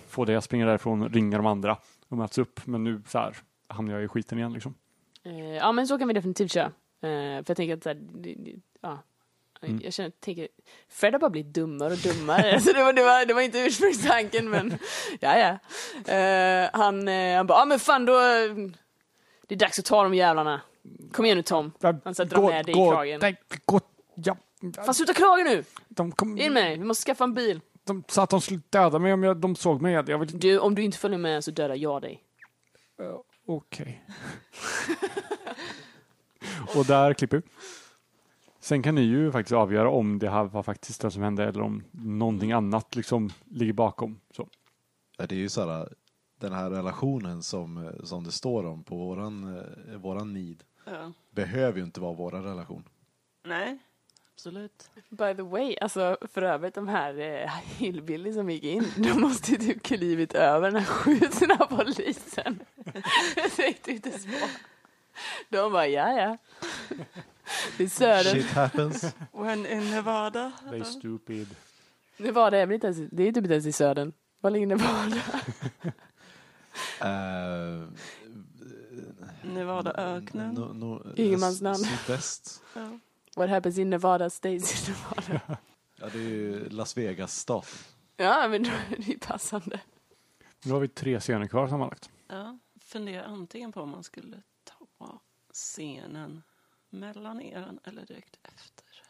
få 0.08 0.26
dig 0.26 0.36
att 0.36 0.43
springa 0.43 0.65
därifrån, 0.65 1.10
ringa 1.10 1.38
de 1.38 1.45
andra 1.45 1.78
och 2.08 2.17
möts 2.17 2.38
upp. 2.38 2.60
Men 2.65 2.84
nu 2.84 3.02
så 3.08 3.17
här 3.17 3.38
hamnar 3.67 3.93
jag 3.93 4.04
i 4.04 4.08
skiten 4.08 4.38
igen 4.38 4.54
liksom. 4.54 4.73
Eh, 5.23 5.39
ja, 5.39 5.71
men 5.71 5.88
så 5.88 5.97
kan 5.99 6.08
vi 6.08 6.13
definitivt 6.13 6.52
köra. 6.52 6.71
Eh, 7.04 7.44
för 7.44 7.46
jag 7.48 7.58
tänker 7.58 7.74
att 7.78 7.84
så 7.84 7.89
här, 7.89 8.02
ja. 8.82 9.04
Mm. 9.62 9.82
Jag 9.84 9.94
känner, 9.94 10.10
tänker, 10.10 10.48
Fred 10.89 11.13
har 11.13 11.20
bara 11.20 11.30
blivit 11.30 11.54
dummare 11.54 11.94
och 11.94 12.00
dummare. 12.00 12.60
så 12.62 12.74
det 12.74 12.84
var, 12.84 12.94
det, 12.94 13.04
var, 13.04 13.26
det 13.26 13.34
var 13.34 13.42
inte 13.42 13.60
ursprungstanken, 13.60 14.50
men 14.50 14.78
ja, 15.20 15.38
ja. 15.38 15.50
Eh, 16.13 16.70
han, 16.74 17.08
eh, 17.08 17.36
han 17.38 17.48
bara, 17.48 17.60
ja 17.60 17.66
men 17.66 17.80
fan 17.80 18.06
då, 18.06 18.20
det 19.48 19.56
är 19.56 19.60
dags 19.60 19.80
att 19.80 19.86
ta 19.86 20.04
de 20.04 20.13
jävlarna. 20.13 20.62
Kom 21.12 21.26
igen 21.26 21.38
nu 21.38 21.44
Tom. 21.44 21.72
Han 22.04 22.16
så 22.16 22.24
drar 22.24 22.50
med 22.50 22.66
dig 22.66 22.72
i 22.72 22.89
kragen. 22.89 23.20
Nej, 23.22 23.42
gå, 23.66 23.80
ja, 24.16 24.38
Fan 24.86 24.94
sluta 24.94 25.13
klaga 25.13 25.44
nu! 25.44 25.63
de, 25.88 26.12
kom, 26.12 26.38
In 26.38 26.54
med 26.54 26.63
dig, 26.63 26.78
vi 26.78 26.84
måste 26.84 27.06
skaffa 27.06 27.24
en 27.24 27.34
bil. 27.34 27.62
de 27.84 28.04
sa 28.08 28.24
att 28.24 28.30
de 28.30 28.42
skulle 28.42 28.62
döda 28.70 29.00
mig 29.00 29.13
om 29.13 29.24
jag, 29.24 29.38
de 29.38 29.56
såg 29.56 29.82
mig. 29.82 29.94
Jag 29.94 30.18
vill 30.18 30.39
Du, 30.39 30.60
om 30.60 30.76
du 30.76 30.84
inte 30.84 30.98
följer 30.98 31.20
med 31.20 31.44
så 31.44 31.52
dödar 31.52 31.76
jag 31.76 32.02
dig. 32.02 32.24
Uh, 33.02 33.20
Okej. 33.46 34.04
och 36.76 36.86
där 36.86 37.14
klipper 37.14 37.38
vi. 37.38 37.44
Sen 38.60 38.84
kan 38.84 38.96
ni 38.96 39.02
ju 39.02 39.32
faktiskt 39.32 39.54
avgöra 39.54 39.90
om 39.90 40.20
det 40.20 40.30
här 40.30 40.44
var 40.44 40.64
faktiskt 40.64 41.02
det 41.02 41.12
som 41.12 41.24
hände 41.24 41.44
eller 41.44 41.62
om 41.62 41.84
någonting 41.92 42.52
annat 42.52 42.96
liksom 42.96 43.30
ligger 43.46 43.74
bakom. 43.74 44.20
Så. 44.32 44.48
Ja, 45.18 45.26
Det 45.28 45.36
är 45.36 45.40
ju 45.40 45.50
så 45.50 45.70
här, 45.70 45.94
den 46.40 46.54
här 46.54 46.70
relationen 46.70 47.44
som, 47.44 47.92
som 48.04 48.24
det 48.24 48.32
står 48.32 48.66
om 48.66 48.84
på 48.84 48.96
våran, 48.98 49.58
eh, 49.58 49.98
våran 49.98 50.34
need 50.34 50.64
Ja. 50.86 51.12
behöver 51.32 51.78
ju 51.80 51.84
inte 51.86 52.02
vara 52.02 52.14
våran 52.14 52.44
relation. 52.44 52.84
Nej. 53.46 53.78
Absolut. 54.36 54.90
By 55.10 55.34
the 55.36 55.42
way, 55.42 55.76
alltså 55.82 56.18
för 56.22 56.42
övrigt 56.42 56.76
de 56.76 56.88
här 56.88 57.20
eh, 57.20 57.50
hillbilly 57.78 58.34
som 58.34 58.50
gick 58.50 58.64
in, 58.64 58.86
de 58.98 59.10
måste 59.22 59.52
ju 59.52 59.58
typ 59.58 59.84
klivit 59.84 60.34
över 60.34 60.72
den 60.72 60.76
här 60.82 60.86
skjutna 60.86 61.56
polisen. 61.58 62.60
Jag 63.36 63.52
tänkte 63.52 63.92
inte 63.92 64.12
så. 64.20 64.30
De 65.49 65.71
bara, 65.71 65.88
ja 65.88 66.12
ja. 66.12 66.38
Det 67.78 67.84
är 67.84 67.88
södern. 67.88 68.34
Shit 68.34 68.52
happens. 68.52 69.15
When 69.32 69.65
in 69.65 69.91
Nevada. 69.91 70.52
They 70.69 70.84
stupid. 70.84 71.56
Nevada 72.17 72.58
är 72.58 72.65
väl 72.65 72.73
inte 72.73 72.88
ens, 72.88 73.10
det 73.12 73.23
är 73.23 73.28
typ 73.28 73.38
inte 73.38 73.54
ens 73.54 73.65
i 73.65 73.71
södern. 73.71 74.13
Var 74.39 74.52
ligger 74.52 74.67
Nevada? 74.67 75.15
Uh, 77.02 77.89
Nevadaöknen. 79.43 80.54
no, 80.54 80.73
no, 80.73 81.13
Ingenmansland. 81.15 81.78
Sydväst. 81.78 82.63
Ja. 82.73 82.99
What 83.36 83.49
happens 83.49 83.78
in 83.78 83.89
Nevada 83.89 84.30
stays 84.30 84.89
in 84.89 84.95
Nevada. 84.95 85.58
Ja, 85.95 86.10
det 86.13 86.19
är 86.19 86.30
ju 86.30 86.69
Las 86.69 86.97
Vegas-staten. 86.97 87.80
Ja, 88.17 88.47
men 88.47 88.63
då 88.63 88.69
är 88.69 88.95
det 88.97 89.04
ju 89.04 89.19
passande. 89.19 89.80
Nu 90.63 90.71
har 90.71 90.80
vi 90.80 90.88
tre 90.88 91.19
scener 91.19 91.47
kvar 91.47 91.67
sammanlagt. 91.67 92.10
Ja. 92.28 92.58
Funderar 92.82 93.23
antingen 93.23 93.71
på 93.71 93.82
om 93.82 93.89
man 93.89 94.04
skulle 94.04 94.41
scenen 95.54 96.44
mellan 96.89 97.42
er 97.42 97.78
eller 97.84 98.06
direkt 98.06 98.39
efter. 98.44 99.02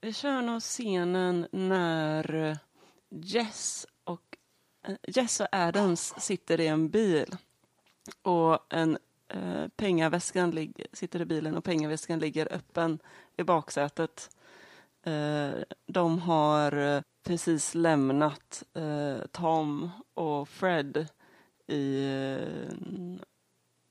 Vi 0.00 0.12
kör 0.12 0.42
nog 0.42 0.62
scenen 0.62 1.46
när 1.50 2.58
Jess 3.08 3.86
och, 4.04 4.36
eh, 4.82 4.96
Jess 5.02 5.40
och 5.40 5.46
Adams 5.52 6.14
sitter 6.18 6.60
i 6.60 6.66
en 6.66 6.88
bil 6.88 7.36
och 8.22 8.74
en 8.74 8.98
eh, 9.28 9.68
pengaväskan 9.76 10.50
lig, 10.50 10.86
sitter 10.92 11.20
i 11.20 11.24
bilen 11.24 11.56
och 11.56 11.64
pengaväskan 11.64 12.18
ligger 12.18 12.52
öppen 12.52 12.98
i 13.36 13.42
baksätet. 13.42 14.36
Eh, 15.02 15.52
de 15.86 16.18
har 16.18 16.76
eh, 16.76 17.02
precis 17.22 17.74
lämnat 17.74 18.62
eh, 18.74 19.18
Tom 19.32 19.90
och 20.14 20.48
Fred 20.48 21.06
i, 21.66 22.04
eh, 22.04 22.74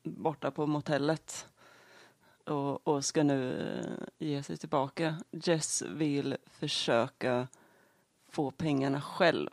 borta 0.03 0.51
på 0.51 0.67
motellet 0.67 1.47
och, 2.45 2.87
och 2.87 3.05
ska 3.05 3.23
nu 3.23 3.69
eh, 4.19 4.27
ge 4.27 4.43
sig 4.43 4.57
tillbaka. 4.57 5.15
Jess 5.31 5.81
vill 5.81 6.37
försöka 6.45 7.47
få 8.29 8.51
pengarna 8.51 9.01
själv. 9.01 9.49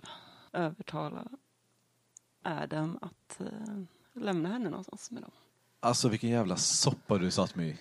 Övertala 0.52 1.24
Adam 2.42 2.98
att 3.02 3.40
eh, 3.40 3.82
lämna 4.12 4.48
henne 4.48 4.70
någonstans 4.70 5.10
med 5.10 5.22
dem. 5.22 5.30
Alltså 5.80 6.08
vilken 6.08 6.30
jävla 6.30 6.56
soppa 6.56 7.18
du 7.18 7.30
satt 7.30 7.54
mig 7.56 7.68
i. 7.68 7.78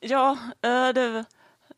Ja, 0.00 0.38
eh, 0.62 0.88
det 0.88 1.24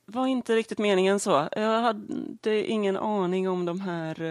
var 0.05 0.27
inte 0.27 0.57
riktigt 0.57 0.79
meningen 0.79 1.21
så. 1.21 1.49
Jag 1.53 1.83
hade 1.83 2.67
ingen 2.67 2.97
aning 2.97 3.49
om 3.49 3.65
de 3.65 3.81
här, 3.81 4.23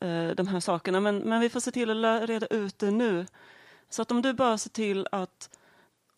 eh, 0.00 0.34
de 0.34 0.46
här 0.46 0.60
sakerna, 0.60 1.00
men, 1.00 1.18
men 1.18 1.40
vi 1.40 1.48
får 1.48 1.60
se 1.60 1.70
till 1.70 2.04
att 2.04 2.28
reda 2.28 2.46
ut 2.46 2.78
det 2.78 2.90
nu. 2.90 3.26
Så 3.90 4.02
att 4.02 4.10
om 4.10 4.22
du 4.22 4.32
bara 4.32 4.58
ser 4.58 4.70
till 4.70 5.08
att 5.12 5.50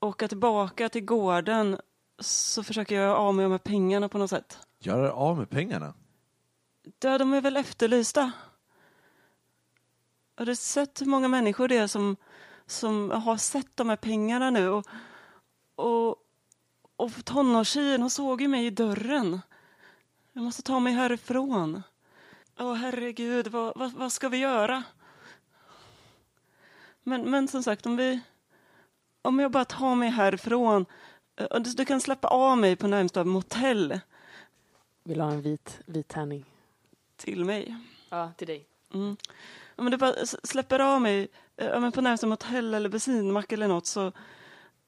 åka 0.00 0.28
tillbaka 0.28 0.88
till 0.88 1.04
gården 1.04 1.80
så 2.18 2.62
försöker 2.62 3.00
jag 3.00 3.16
av 3.16 3.34
med 3.34 3.44
de 3.44 3.50
här 3.50 3.58
pengarna 3.58 4.08
på 4.08 4.18
något 4.18 4.30
sätt. 4.30 4.58
Göra 4.78 5.12
av 5.12 5.38
med 5.38 5.50
pengarna? 5.50 5.94
Ja, 7.00 7.18
de 7.18 7.32
är 7.32 7.40
väl 7.40 7.56
efterlysta. 7.56 8.32
Har 10.36 10.46
du 10.46 10.56
sett 10.56 11.00
hur 11.00 11.06
många 11.06 11.28
människor 11.28 11.68
det 11.68 11.76
är 11.76 11.86
som, 11.86 12.16
som 12.66 13.10
har 13.10 13.36
sett 13.36 13.76
de 13.76 13.88
här 13.88 13.96
pengarna 13.96 14.50
nu? 14.50 14.68
Och, 14.68 14.86
och, 15.74 16.16
och 16.96 17.24
tonårstjejen, 17.24 18.00
hon 18.00 18.10
såg 18.10 18.40
ju 18.40 18.48
mig 18.48 18.66
i 18.66 18.70
dörren. 18.70 19.40
Jag 20.32 20.44
måste 20.44 20.62
ta 20.62 20.80
mig 20.80 20.92
härifrån. 20.92 21.82
Åh 22.58 22.74
herregud, 22.74 23.48
vad, 23.48 23.76
vad, 23.76 23.92
vad 23.92 24.12
ska 24.12 24.28
vi 24.28 24.36
göra? 24.36 24.82
Men, 27.02 27.30
men 27.30 27.48
som 27.48 27.62
sagt, 27.62 27.86
om 27.86 27.96
vi... 27.96 28.20
Om 29.22 29.38
jag 29.38 29.50
bara 29.50 29.64
tar 29.64 29.94
mig 29.94 30.08
härifrån. 30.10 30.86
eh, 31.36 31.60
Du, 31.60 31.70
du 31.72 31.84
kan 31.84 32.00
släppa 32.00 32.28
av 32.28 32.58
mig 32.58 32.76
på 32.76 32.86
närmsta 32.86 33.24
motell 33.24 34.00
Vill 35.04 35.20
ha 35.20 35.30
en 35.30 35.42
vit, 35.42 35.80
vit 35.86 36.08
tärning. 36.08 36.44
till 37.16 37.44
mig. 37.44 37.76
Ja, 38.10 38.32
till 38.36 38.46
dig. 38.46 38.66
Mm. 38.94 39.16
Men 39.76 39.90
du 39.90 39.96
bara 39.96 40.14
släpper 40.26 40.78
av 40.80 41.00
mig 41.00 41.28
eh, 41.56 41.80
men 41.80 41.92
på 41.92 42.00
närmsta 42.00 42.26
motell 42.26 42.74
eller 42.74 42.88
bensinmack 42.88 43.52
eller 43.52 43.68
något 43.68 43.86
så, 43.86 44.12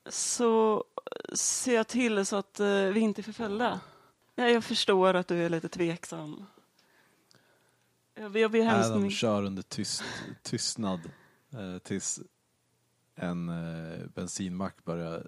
så 0.09 0.85
ser 1.33 1.75
jag 1.75 1.89
till 1.89 2.27
så 2.27 2.37
att 2.37 2.61
eh, 2.61 2.67
vi 2.67 3.01
inte 3.01 3.21
är 3.21 3.23
förföljda. 3.23 3.81
Ja, 4.35 4.49
jag 4.49 4.65
förstår 4.65 5.15
att 5.15 5.29
du 5.29 5.45
är 5.45 5.49
lite 5.49 5.69
tveksam. 5.69 6.47
Jag, 8.15 8.37
jag 8.37 8.51
ber 8.51 8.63
hemskt 8.63 8.87
Adam 8.91 9.03
mycket. 9.03 9.19
kör 9.19 9.43
under 9.45 9.63
tyst, 9.63 10.03
tystnad 10.43 11.01
eh, 11.07 11.11
tills 11.83 12.21
en 13.15 13.49
eh, 13.49 14.07
bensinmack 14.15 14.85
börjar 14.85 15.27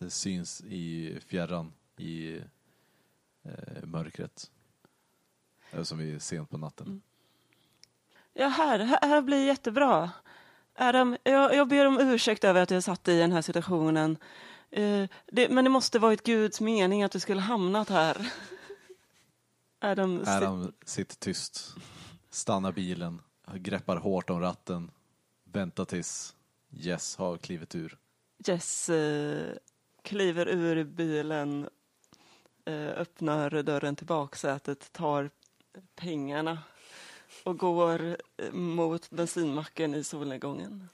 eh, 0.00 0.08
syns 0.08 0.60
i 0.60 1.18
fjärran 1.26 1.72
i 1.96 2.36
eh, 3.42 3.82
mörkret. 3.84 4.50
Eh, 5.70 5.82
som 5.82 6.00
är 6.00 6.18
sent 6.18 6.50
på 6.50 6.58
natten. 6.58 6.86
Mm. 6.86 7.00
Ja, 8.34 8.48
här, 8.48 8.78
här, 8.78 9.08
här 9.08 9.22
blir 9.22 9.46
jättebra. 9.46 10.10
Adam, 10.74 11.16
jag, 11.22 11.54
jag 11.54 11.68
ber 11.68 11.86
om 11.86 11.98
ursäkt 12.00 12.44
över 12.44 12.62
att 12.62 12.70
jag 12.70 12.82
satt 12.84 13.08
i 13.08 13.18
den 13.18 13.32
här 13.32 13.42
situationen. 13.42 14.16
Eh, 14.70 15.08
det, 15.26 15.48
men 15.48 15.64
det 15.64 15.70
måste 15.70 15.98
varit 15.98 16.22
Guds 16.24 16.60
mening 16.60 17.02
att 17.02 17.12
du 17.12 17.20
skulle 17.20 17.40
hamnat 17.40 17.88
här. 17.88 18.32
Adam, 19.80 20.20
sit- 20.20 20.28
Adam 20.28 20.72
sitter 20.84 21.16
tyst, 21.16 21.74
stannar 22.30 22.72
bilen, 22.72 23.22
greppar 23.54 23.96
hårt 23.96 24.30
om 24.30 24.40
ratten, 24.40 24.90
väntar 25.52 25.84
tills 25.84 26.36
Jess 26.68 27.16
har 27.16 27.36
klivit 27.36 27.74
ur. 27.74 27.98
Jess 28.38 28.88
eh, 28.88 29.54
kliver 30.02 30.48
ur 30.48 30.84
bilen, 30.84 31.68
eh, 32.64 32.88
öppnar 32.88 33.62
dörren 33.62 33.96
till 33.96 34.06
baksätet, 34.06 34.92
tar 34.92 35.30
pengarna 35.94 36.58
och 37.44 37.58
går 37.58 38.16
eh, 38.36 38.52
mot 38.52 39.10
bensinmacken 39.10 39.94
i 39.94 40.04
solnedgången. 40.04 40.88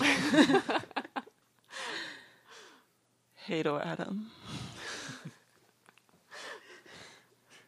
Hej 3.34 3.62
då, 3.62 3.80
Adam. 3.80 4.30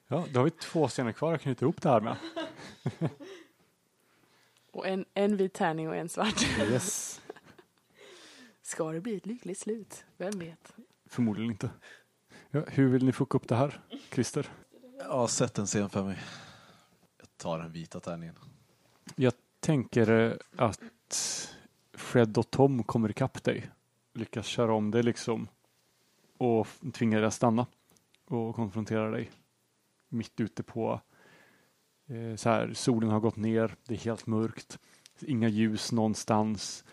Ja, 0.07 0.25
då 0.31 0.41
har 0.41 0.45
vi 0.45 0.51
två 0.51 0.89
scener 0.89 1.13
kvar 1.13 1.35
att 1.35 1.43
knyta 1.43 1.65
ihop 1.65 1.83
det 1.83 1.89
här 1.89 2.01
med. 2.01 2.17
Och 4.73 4.87
en, 4.87 5.05
en 5.15 5.37
vit 5.37 5.53
tärning 5.53 5.89
och 5.89 5.97
en 5.97 6.09
svart. 6.09 6.43
Yes. 6.59 7.21
Ska 8.63 8.93
det 8.93 9.01
bli 9.01 9.17
ett 9.17 9.27
lyckligt 9.27 9.59
slut? 9.59 10.05
Vem 10.17 10.39
vet? 10.39 10.75
Förmodligen 11.07 11.51
inte. 11.51 11.71
Ja, 12.51 12.63
hur 12.69 12.89
vill 12.89 13.05
ni 13.05 13.13
fucka 13.13 13.39
upp 13.39 13.49
det 13.49 13.57
här, 13.57 13.81
Christer? 14.11 14.49
Ja, 14.99 15.29
sätt 15.29 15.59
en 15.59 15.67
scen 15.67 15.91
för 15.91 16.05
mig. 16.05 16.19
Jag 17.19 17.29
tar 17.37 17.59
den 17.59 17.73
vita 17.73 18.01
tärningen. 18.01 18.35
Jag 19.17 19.33
tänker 19.61 20.11
eh, 20.11 20.33
att 20.57 20.81
Fred 21.93 22.39
och 22.39 22.51
Tom 22.51 22.83
kommer 22.83 23.11
ikapp 23.11 23.45
dig. 23.45 23.71
Lyckas 24.15 24.47
köra 24.47 24.75
om 24.75 24.91
dig 24.91 25.03
liksom. 25.03 25.49
Och 26.39 26.67
tvingar 26.93 27.19
dig 27.19 27.27
att 27.27 27.35
stanna. 27.35 27.67
Och 28.25 28.55
konfrontera 28.55 29.11
dig. 29.11 29.31
Mitt 30.09 30.41
ute 30.41 30.63
på 30.63 31.01
Eh, 32.13 32.37
så 32.37 32.49
här, 32.49 32.73
solen 32.75 33.11
har 33.11 33.21
gått 33.21 33.37
ner. 33.37 33.77
Det 33.87 33.95
är 33.95 33.99
helt 33.99 34.27
mörkt. 34.27 34.79
Inga 35.21 35.49
ljus 35.49 35.93
någonstans. 35.93 36.85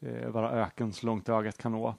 Eh, 0.00 0.30
bara 0.30 0.50
öken 0.50 0.92
så 0.92 1.06
långt 1.06 1.28
ögat 1.28 1.58
kan 1.58 1.72
nå. 1.72 1.94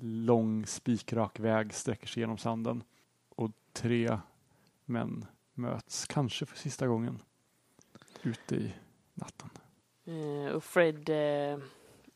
Lång 0.00 0.66
spikrak 0.66 1.40
väg 1.40 1.74
sträcker 1.74 2.06
sig 2.06 2.20
genom 2.20 2.38
sanden. 2.38 2.82
Och 3.28 3.50
tre 3.72 4.18
män 4.84 5.26
möts, 5.54 6.06
kanske 6.06 6.46
för 6.46 6.56
sista 6.56 6.86
gången, 6.86 7.22
ute 8.22 8.56
i 8.56 8.74
natten. 9.14 9.50
Eh, 10.04 10.52
och 10.52 10.64
Fred, 10.64 11.08
eh, 11.08 11.58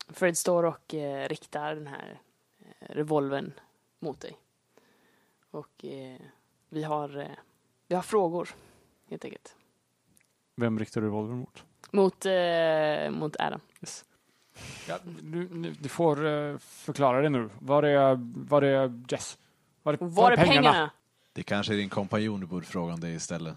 Fred 0.09 0.39
står 0.39 0.65
och 0.65 0.95
eh, 0.95 1.29
riktar 1.29 1.75
den 1.75 1.87
här 1.87 2.21
eh, 2.59 2.95
revolven 2.95 3.53
mot 3.99 4.21
dig. 4.21 4.37
Och 5.51 5.85
eh, 5.85 6.21
vi, 6.69 6.83
har, 6.83 7.37
vi 7.87 7.95
har 7.95 8.03
frågor, 8.03 8.49
helt 9.07 9.25
enkelt. 9.25 9.57
Vem 10.59 10.79
riktar 10.79 11.01
du 11.01 11.07
revolvern 11.07 11.39
mot? 11.39 11.65
Mot, 11.91 12.27
eh, 12.27 13.11
mot 13.11 13.37
Adam. 13.39 13.61
Yes. 13.81 14.05
Ja, 14.89 14.99
du, 15.23 15.47
du, 15.49 15.71
du 15.71 15.89
får 15.89 16.27
eh, 16.27 16.59
förklara 16.59 17.21
det 17.23 17.29
nu. 17.29 17.51
Var 17.59 17.83
är, 17.83 18.19
var 18.49 18.63
är 18.63 19.03
Jess? 19.09 19.39
Var 19.83 19.93
är, 19.93 19.99
Var 20.01 20.31
är 20.33 20.37
pengarna? 20.37 20.91
Det 21.33 21.43
kanske 21.43 21.73
är 21.73 21.77
din 21.77 21.89
kompanjon 21.89 22.41
du 22.41 22.47
borde 22.47 22.67
fråga 22.67 22.93
om 22.95 23.01
det 23.01 23.09
istället. 23.11 23.55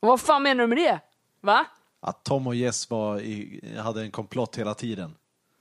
Och 0.00 0.08
vad 0.08 0.20
fan 0.20 0.42
menar 0.42 0.62
du 0.64 0.66
med 0.68 0.78
det? 0.78 1.00
Va? 1.40 1.66
Att 2.00 2.24
Tom 2.24 2.46
och 2.46 2.54
Jess 2.54 2.90
var 2.90 3.20
i, 3.20 3.60
hade 3.78 4.02
en 4.02 4.10
komplott 4.10 4.58
hela 4.58 4.74
tiden. 4.74 5.14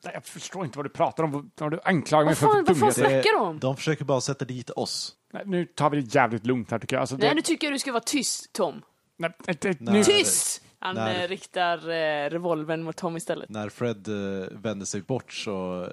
Nej, 0.03 0.13
Jag 0.13 0.25
förstår 0.25 0.65
inte 0.65 0.77
vad 0.77 0.85
du 0.85 0.89
pratar 0.89 1.23
om. 1.23 1.51
Vad 1.57 1.71
Du 1.71 1.79
anklagar 1.83 2.25
mig 2.25 2.31
Vad 2.31 2.37
för 2.37 2.47
fan, 2.47 2.55
vad 2.55 2.65
fan 2.67 2.75
dumheter. 2.79 3.01
snackar 3.23 3.39
du 3.39 3.45
om? 3.45 3.59
De 3.59 3.75
försöker 3.75 4.05
bara 4.05 4.21
sätta 4.21 4.45
dit 4.45 4.69
oss. 4.69 5.15
Nej, 5.33 5.43
Nu 5.45 5.65
tar 5.65 5.89
vi 5.89 6.01
det 6.01 6.15
jävligt 6.15 6.45
lugnt 6.45 6.71
här 6.71 6.79
tycker 6.79 6.95
jag. 6.95 7.01
Alltså, 7.01 7.15
det, 7.17 7.25
Nej, 7.25 7.35
nu 7.35 7.41
tycker 7.41 7.67
jag 7.67 7.73
du 7.73 7.79
ska 7.79 7.91
vara 7.91 8.03
tyst, 8.03 8.53
Tom. 8.53 8.81
nej, 9.17 9.33
det, 9.59 9.79
nu, 9.79 10.03
Tyst! 10.03 10.63
Han 10.79 10.95
Nej. 10.95 11.23
eh, 11.23 11.27
riktar 11.27 11.89
eh, 11.89 12.29
revolvern 12.29 12.83
mot 12.83 12.95
Tom 12.95 13.17
istället. 13.17 13.49
När 13.49 13.69
Fred 13.69 14.07
eh, 14.07 14.47
vänder 14.51 14.85
sig 14.85 15.01
bort 15.01 15.33
så, 15.33 15.83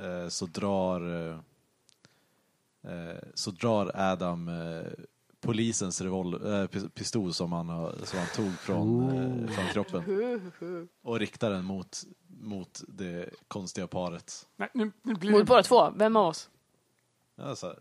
eh, 0.00 0.28
så 0.28 0.46
drar 0.46 1.30
eh, 1.30 1.38
eh, 2.92 3.16
så 3.34 3.50
drar 3.50 3.90
Adam 3.94 4.48
eh, 4.48 4.86
polisens 5.40 6.00
revol- 6.02 6.46
eh, 6.62 6.66
pis- 6.68 6.88
pistol 6.88 7.32
som 7.34 7.52
han, 7.52 7.68
har, 7.68 7.94
som 8.04 8.18
han 8.18 8.28
tog 8.28 8.52
från, 8.52 9.10
eh, 9.10 9.48
från 9.54 9.66
kroppen 9.66 10.88
och 11.02 11.18
riktar 11.18 11.50
den 11.50 11.64
mot, 11.64 12.02
mot 12.28 12.82
det 12.88 13.30
konstiga 13.48 13.86
paret. 13.86 14.46
nej, 14.56 14.68
nu, 14.74 14.92
nu 15.02 15.14
blir 15.14 15.30
Mot 15.30 15.40
det, 15.40 15.44
båda 15.44 15.62
två? 15.62 15.90
Vem 15.96 16.16
av 16.16 16.26
oss? 16.26 16.50
Ja, 17.36 17.56
så 17.56 17.66
här, 17.66 17.78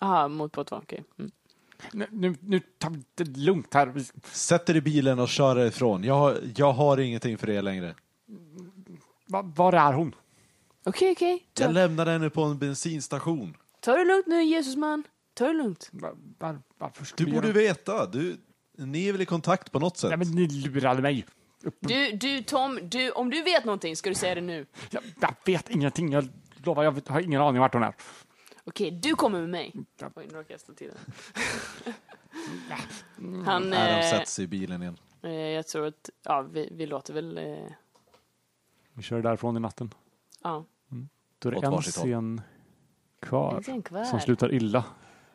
Aha, 0.00 0.28
mot 0.28 0.52
båda 0.52 0.64
två, 0.64 0.76
okej. 0.76 1.04
Mm. 1.18 1.30
Nu, 1.92 2.06
nu, 2.10 2.34
nu 2.40 2.60
tar 2.78 2.90
vi 2.90 3.04
det 3.14 3.24
lugnt 3.24 3.74
här. 3.74 3.92
Sätt 4.32 4.68
er 4.70 4.74
i 4.74 4.80
bilen 4.80 5.18
och 5.18 5.28
kör 5.28 5.66
ifrån. 5.66 6.04
Jag, 6.04 6.14
har- 6.14 6.38
jag 6.56 6.72
har 6.72 6.98
ingenting 7.00 7.38
för 7.38 7.50
er 7.50 7.62
längre. 7.62 7.94
Va, 9.28 9.42
var 9.56 9.72
är 9.72 9.92
hon? 9.92 10.14
Okej, 10.84 11.12
okej. 11.12 11.46
Jag 11.58 11.66
Ta, 11.66 11.72
lämnade 11.72 12.10
henne 12.10 12.30
på 12.30 12.42
en 12.42 12.58
bensinstation. 12.58 13.56
ta 13.80 13.96
det 13.96 14.04
lugnt 14.04 14.26
nu, 14.26 14.42
Jesusman. 14.42 15.04
Ta 15.34 15.46
det 15.46 15.52
lugnt. 15.52 15.88
Va, 15.92 16.10
var, 16.38 16.58
varför 16.78 17.04
ska 17.04 17.16
Du 17.16 17.24
vi 17.24 17.32
borde 17.32 17.46
göra- 17.48 17.58
veta. 17.58 18.06
Du, 18.06 18.36
ni 18.78 19.08
är 19.08 19.12
väl 19.12 19.20
i 19.20 19.26
kontakt 19.26 19.72
på 19.72 19.78
något 19.78 19.96
sätt? 19.96 20.10
Nej, 20.10 20.18
men 20.18 20.28
ni 20.28 20.46
lurade 20.48 21.02
mig. 21.02 21.26
Du, 21.80 22.10
du 22.12 22.42
Tom, 22.42 22.78
du, 22.82 23.10
om 23.10 23.30
du 23.30 23.42
vet 23.42 23.64
någonting 23.64 23.96
ska 23.96 24.08
du 24.10 24.14
säga 24.14 24.34
det 24.34 24.40
nu. 24.40 24.66
Jag, 24.90 25.02
jag 25.20 25.34
vet 25.46 25.70
ingenting. 25.70 26.12
Jag 26.12 26.28
lovar, 26.64 26.84
jag 26.84 27.02
har 27.08 27.20
ingen 27.20 27.40
aning 27.42 27.60
vart 27.60 27.74
hon 27.74 27.82
är. 27.82 27.94
Okej, 28.64 28.90
du 28.90 29.14
kommer 29.14 29.40
med 29.40 29.48
mig. 29.48 29.72
Ja. 30.00 30.10
Oj, 30.14 30.26
nu 30.26 30.34
råkade 30.34 30.52
jag 30.52 30.60
stå 30.60 30.74
till 30.74 30.90
den. 30.90 30.98
Han, 33.44 33.72
Adam 33.72 33.72
eh, 33.72 34.10
sätter 34.10 34.26
sig 34.26 34.44
i 34.44 34.48
bilen 34.48 34.82
igen. 34.82 34.96
eh, 35.22 35.30
jag 35.32 35.66
tror 35.66 35.86
att, 35.86 36.10
ja, 36.22 36.42
vi, 36.42 36.68
vi 36.72 36.86
låter 36.86 37.14
väl, 37.14 37.38
eh, 37.38 37.72
Vi 38.92 39.02
kör 39.02 39.22
därifrån 39.22 39.56
i 39.56 39.60
natten. 39.60 39.94
ja. 40.42 40.64
Då 41.38 41.48
är 41.48 41.54
Åt 41.54 41.60
det 41.62 41.66
en 41.66 41.72
varsitt 41.72 41.96
håll. 41.96 42.06
scen 42.08 42.40
kvar 43.20 43.56
En 43.56 43.62
scen 43.62 43.82
kvar. 43.82 44.04
som 44.04 44.20
slutar 44.20 44.52
illa 44.54 44.84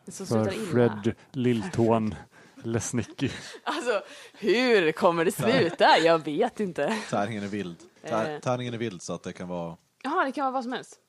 Som 0.08 0.26
för 0.28 0.36
slutar 0.44 0.54
illa. 0.54 0.66
Fred 0.72 1.16
Lilltån 1.32 2.16
Lesnicki. 2.64 3.32
Alltså, 3.64 4.02
hur 4.40 4.92
kommer 4.92 5.26
det 5.26 5.32
sluta? 5.32 5.98
Jag 6.04 6.20
vet 6.26 6.60
inte. 6.60 6.98
Tärningen 7.10 7.44
är 7.44 7.48
vild. 7.48 7.78
Tär, 8.02 8.34
Eh. 8.36 8.40
tärningen 8.40 8.74
är 8.74 8.78
vild 8.78 9.02
så 9.02 9.14
att 9.14 9.24
det 9.24 9.34
kan 9.34 9.48
vara... 9.48 9.78
Jaha, 10.04 10.26
det 10.26 10.32
kan 10.32 10.44
vara 10.44 10.52
vad 10.52 10.64
som 10.64 10.74
helst. 10.74 11.00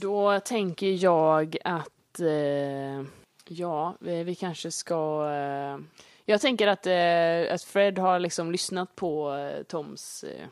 Då 0.00 0.40
tänker 0.40 1.04
jag 1.04 1.56
att, 1.64 2.20
eh, 2.20 3.04
ja, 3.48 3.96
vi, 4.00 4.34
kanske 4.34 4.70
ska... 4.70 5.30
Eh, 5.30 5.78
jag 6.24 6.40
tänker 6.40 6.68
att, 6.68 6.86
eh, 6.86 7.54
att 7.54 7.62
Fred 7.62 7.98
har 7.98 8.18
liksom 8.18 8.52
lyssnat 8.52 8.96
på 8.96 9.34
eh, 9.34 9.62
Toms, 9.62 10.24
eh, 10.24 10.46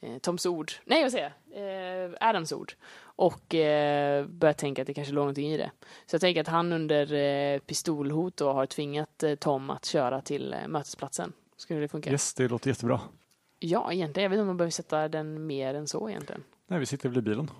eh, 0.00 0.18
Toms 0.18 0.46
ord. 0.46 0.72
Nej, 0.84 1.02
vad 1.02 1.12
säger 1.12 1.32
jag? 1.54 2.14
Adams 2.20 2.52
ord. 2.52 2.72
Och 3.02 3.54
eh, 3.54 4.26
börjar 4.26 4.52
tänka 4.52 4.82
att 4.82 4.86
det 4.86 4.94
kanske 4.94 5.14
låg 5.14 5.22
någonting 5.22 5.52
i 5.52 5.56
det. 5.56 5.70
Så 6.06 6.14
jag 6.14 6.20
tänker 6.20 6.40
att 6.40 6.48
han 6.48 6.72
under 6.72 7.58
pistolhot 7.58 8.36
då 8.36 8.52
har 8.52 8.66
tvingat 8.66 9.24
Tom 9.38 9.70
att 9.70 9.84
köra 9.84 10.20
till 10.20 10.56
mötesplatsen. 10.68 11.32
Skulle 11.56 11.80
det 11.80 11.88
funka? 11.88 12.10
Yes, 12.10 12.34
det 12.34 12.48
låter 12.48 12.70
jättebra. 12.70 13.00
Ja, 13.58 13.92
egentligen. 13.92 14.22
Jag 14.22 14.30
vet 14.30 14.36
inte 14.36 14.40
om 14.40 14.46
man 14.46 14.56
behöver 14.56 14.70
sätta 14.70 15.08
den 15.08 15.46
mer 15.46 15.74
än 15.74 15.86
så 15.86 16.08
egentligen. 16.08 16.42
Nej, 16.66 16.78
vi 16.78 16.86
sitter 16.86 17.08
väl 17.08 17.18
i 17.18 17.22
bilen. 17.22 17.50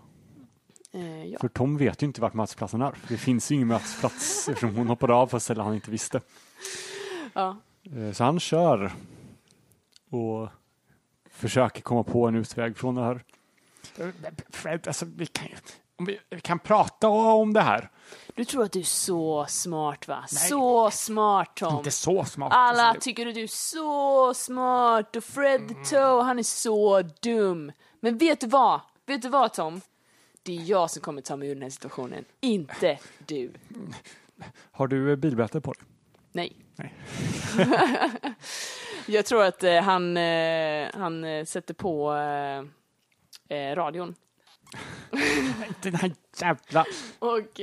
Eh, 0.92 1.24
ja. 1.24 1.38
För 1.40 1.48
Tom 1.48 1.76
vet 1.76 2.03
ju 2.03 2.07
inte 2.07 2.20
vart 2.20 2.35
mötesplatsen 2.35 2.83
är. 2.83 2.94
Det 3.09 3.16
finns 3.16 3.50
ju 3.50 3.55
ingen 3.55 3.68
mötesplats 3.68 4.48
eftersom 4.48 4.76
hon 4.76 4.88
hoppade 4.88 5.14
av 5.14 5.26
på 5.26 5.37
ett 5.37 5.42
ställe 5.42 5.62
han 5.62 5.74
inte 5.74 5.90
visste. 5.90 6.20
ja. 7.35 7.57
Eh, 7.96 8.12
Så 8.12 8.24
han 8.24 8.40
kör 8.40 8.92
och 10.11 10.48
försöker 11.31 11.83
komma 11.83 12.03
på 12.03 12.26
en 12.29 12.35
utväg 12.35 12.76
från 12.76 12.94
det 12.94 13.03
här. 13.05 13.24
Eh, 13.98 14.09
Fred, 14.50 14.87
alltså, 14.87 15.05
vi 15.16 15.26
kan, 15.26 15.46
ju- 15.46 16.07
vi, 16.07 16.18
vi 16.31 16.40
kan 16.40 16.59
prata 16.59 17.09
om 17.09 17.53
det 17.53 17.61
här. 17.61 17.90
Du 18.35 18.44
tror 18.44 18.64
att 18.64 18.72
du 18.72 18.79
är 18.81 18.85
så 18.85 19.46
smart 19.48 20.09
va? 20.09 20.18
Nej. 20.33 20.48
Så 20.48 20.90
smart 20.90 21.57
Tom. 21.57 21.76
Inte 21.79 21.90
så 21.90 22.24
smart. 22.24 22.53
Alla 22.55 22.94
tycker 23.00 23.26
att 23.26 23.35
du 23.35 23.42
är 23.42 23.46
så 23.46 24.35
smart 24.35 25.16
och 25.16 25.24
Fred 25.24 25.68
the 25.68 25.74
Toe, 25.74 26.22
han 26.22 26.38
är 26.38 26.42
så 26.42 27.03
dum. 27.03 27.72
Men 28.00 28.18
vet 28.18 28.40
du 28.40 28.46
vad? 28.46 28.81
Vet 29.07 29.22
du 29.22 29.29
vad 29.29 29.53
Tom? 29.53 29.81
Det 30.42 30.57
är 30.59 30.62
jag 30.62 30.90
som 30.90 31.03
kommer 31.03 31.22
ta 31.22 31.37
mig 31.37 31.48
ur 31.48 31.55
den 31.55 31.62
här 31.62 31.70
situationen, 31.70 32.24
inte 32.40 32.98
du. 33.26 33.53
Har 34.70 34.87
du 34.87 35.11
eh, 35.11 35.16
bilbälte 35.16 35.61
på 35.61 35.72
dig? 35.72 35.83
Nej. 36.33 36.57
Nej. 36.76 36.94
jag 39.07 39.26
tror 39.26 39.44
att 39.44 39.62
eh, 39.62 39.83
han, 39.83 40.16
eh, 40.16 40.88
han 40.94 41.24
eh, 41.24 41.44
sätter 41.44 41.74
på 41.74 42.11
radion. 43.74 44.14
Den 45.83 45.94
här 45.94 46.12
jävla... 46.40 46.85
Och 47.18 47.61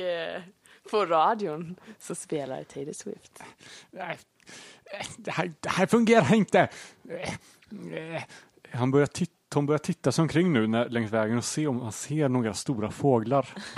på 0.91 1.05
radion 1.05 1.75
så 1.99 2.15
spelar 2.15 2.63
Taylor 2.63 2.93
Swift. 2.93 3.43
Nej, 3.91 4.17
det 5.17 5.31
här, 5.31 5.53
det 5.59 5.69
här 5.69 5.85
fungerar 5.85 6.33
inte. 6.33 6.69
Han 8.71 8.91
börjar 8.91 9.07
titta, 9.07 9.36
Tom 9.57 9.65
börjar 9.65 9.79
titta 9.79 10.11
sig 10.11 10.21
omkring 10.21 10.53
nu 10.53 10.67
när, 10.67 10.89
längs 10.89 11.11
vägen 11.11 11.37
och 11.37 11.45
se 11.45 11.67
om 11.67 11.81
han 11.81 11.91
ser 11.91 12.29
några 12.29 12.53
stora 12.53 12.91
fåglar. 12.91 13.53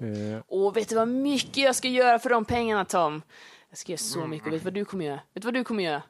eh, 0.00 0.40
Och 0.48 0.76
vet 0.76 0.88
du 0.88 0.94
vad 0.94 1.08
mycket 1.08 1.56
jag 1.56 1.76
ska 1.76 1.88
göra 1.88 2.18
för 2.18 2.30
de 2.30 2.44
pengarna 2.44 2.84
Tom? 2.84 3.22
Jag 3.68 3.78
ska 3.78 3.92
göra 3.92 3.98
så 3.98 4.26
mycket 4.26 4.46
och 4.46 4.52
vet 4.52 4.60
du 4.60 4.64
vad 4.64 4.74
du 4.74 4.84
kommer 4.84 5.04
göra? 5.04 5.20
Vet 5.34 5.42
du 5.42 5.46
vad 5.46 5.54
du 5.54 5.64
kommer 5.64 5.84
göra? 5.84 6.02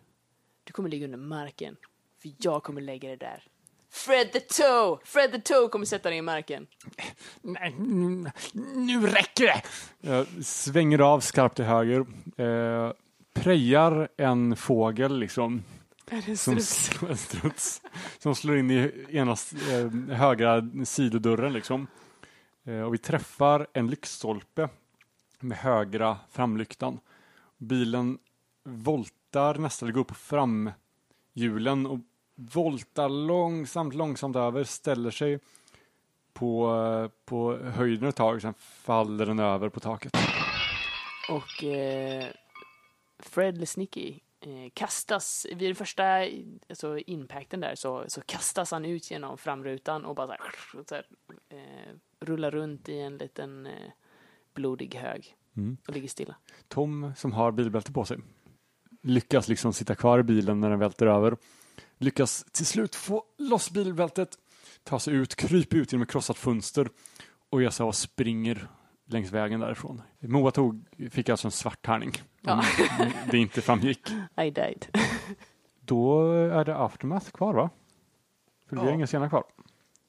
Du 0.65 0.73
kommer 0.73 0.89
ligga 0.89 1.05
under 1.05 1.19
marken. 1.19 1.77
För 2.23 2.31
jag 2.39 2.63
kommer 2.63 2.81
lägga 2.81 3.09
det 3.09 3.17
där. 3.17 3.43
Fred 3.91 4.33
the 4.33 4.41
Toe! 4.41 4.99
Fred 5.05 5.33
the 5.33 5.41
Toe 5.41 5.69
kommer 5.69 5.87
sätta 5.87 6.09
dig 6.09 6.19
i 6.19 6.23
marken. 6.23 6.67
nej, 7.43 7.75
nu- 7.79 8.31
nu 8.75 9.07
räcker 9.07 9.45
det! 9.47 9.63
Jag 10.01 10.27
svänger 10.45 10.99
av 10.99 11.21
skarpt 11.21 11.57
till 11.57 11.65
höger. 11.65 12.01
Eh, 12.37 12.93
prejar 13.43 14.09
en 14.17 14.57
fågel 14.57 15.19
liksom. 15.19 15.63
Som, 16.37 16.61
slår- 16.61 17.11
en 17.11 17.17
struts, 17.17 17.83
som 18.19 18.35
slår 18.35 18.57
in 18.57 18.71
i 18.71 19.07
ena 19.11 19.33
eh, 19.73 20.17
högra 20.17 20.63
sidodörren 20.85 21.53
liksom. 21.53 21.87
Eh, 22.65 22.81
och 22.81 22.95
vi 22.95 22.99
träffar 22.99 23.67
en 23.73 23.87
lyktstolpe 23.91 24.69
med 25.41 25.59
högra 25.59 26.17
framlyktan. 26.31 26.99
Bilen 27.59 28.19
voltar 28.65 29.55
nästan, 29.55 29.93
går 29.93 30.01
upp 30.01 30.09
på 30.09 30.15
framhjulen 30.15 31.87
och 31.87 31.99
voltar 32.35 33.09
långsamt, 33.09 33.95
långsamt 33.95 34.37
över, 34.37 34.65
ställer 34.65 35.11
sig 35.11 35.39
på, 36.33 37.11
på 37.25 37.57
höjden 37.57 38.09
ett 38.09 38.17
tag, 38.17 38.43
sen 38.43 38.55
faller 38.59 39.27
den 39.27 39.39
över 39.39 39.69
på 39.69 39.81
taket. 39.81 40.17
Och 41.29 41.65
eh, 41.65 42.25
Fred 43.19 43.59
Lesnicki 43.59 44.21
eh, 44.41 44.71
kastas, 44.75 45.47
vid 45.51 45.69
den 45.69 45.75
första 45.75 46.05
alltså, 46.69 46.99
impacten 46.99 47.61
där 47.61 47.75
så, 47.75 48.05
så 48.09 48.21
kastas 48.21 48.71
han 48.71 48.85
ut 48.85 49.11
genom 49.11 49.39
framrutan 49.39 50.05
och 50.05 50.15
bara 50.15 50.27
så 50.27 50.33
här, 50.33 50.85
så 50.89 50.95
här, 50.95 51.07
eh, 51.49 51.95
rullar 52.21 52.51
runt 52.51 52.89
i 52.89 52.99
en 52.99 53.19
liten 53.19 53.67
eh, 53.67 53.91
blodig 54.55 54.95
hög 54.95 55.37
Mm. 55.57 55.77
och 55.89 55.95
ligger 55.95 56.09
stilla. 56.09 56.37
Tom 56.69 57.13
som 57.17 57.33
har 57.33 57.53
bilbälte 57.53 57.93
på 57.93 58.05
sig 58.05 58.19
lyckas 59.07 59.49
liksom 59.49 59.73
sitta 59.73 59.95
kvar 59.95 60.19
i 60.19 60.23
bilen 60.23 60.61
när 60.61 60.71
den 60.71 60.79
välter 60.79 61.07
över. 61.07 61.37
Lyckas 61.99 62.45
till 62.53 62.67
slut 62.67 62.95
få 62.95 63.25
loss 63.39 63.71
bilbältet, 63.71 64.39
ta 64.85 64.99
sig 64.99 65.15
ut, 65.15 65.35
krypa 65.35 65.77
ut 65.77 65.93
genom 65.93 66.03
ett 66.03 66.11
krossat 66.11 66.39
fönster 66.39 66.89
och 67.51 67.63
jag 67.63 67.73
så 67.73 67.93
springer 67.93 68.69
längs 69.07 69.33
vägen 69.33 69.61
därifrån. 69.61 70.03
Moa 70.19 70.51
tog, 70.51 70.85
fick 71.11 71.29
alltså 71.29 71.49
en 71.49 71.53
svart 71.53 71.83
tärning. 71.87 72.13
Ja. 72.41 72.65
Om 73.01 73.11
det 73.31 73.39
inte 73.39 73.63
framgick. 73.63 74.11
I 74.41 74.51
died. 74.51 74.87
Då 75.81 76.31
är 76.33 76.65
det 76.65 76.77
aftermath 76.77 77.31
kvar 77.31 77.55
va? 77.55 77.71
För 78.67 78.77
det 78.77 78.81
blir 78.83 78.91
Ja. 78.91 78.95
inga 78.95 79.07
scener 79.07 79.29
kvar. 79.29 79.45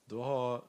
Då 0.06 0.24
har 0.24 0.62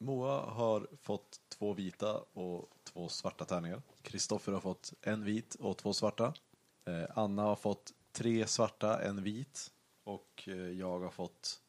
Moa 0.00 0.40
har 0.50 0.88
fått 1.02 1.40
två 1.58 1.72
vita 1.72 2.18
och 2.18 2.70
två 2.92 3.08
svarta 3.08 3.44
tärningar. 3.44 3.82
Kristoffer 4.02 4.52
har 4.52 4.60
fått 4.60 4.92
en 5.02 5.24
vit 5.24 5.54
och 5.54 5.76
två 5.78 5.92
svarta. 5.92 6.34
Eh, 6.86 7.18
Anna 7.18 7.42
har 7.42 7.56
fått 7.56 7.92
tre 8.12 8.46
svarta, 8.46 9.02
en 9.02 9.22
vit. 9.22 9.70
Och 10.04 10.44
eh, 10.46 10.54
jag 10.54 10.98
har 11.00 11.10
fått 11.10 11.60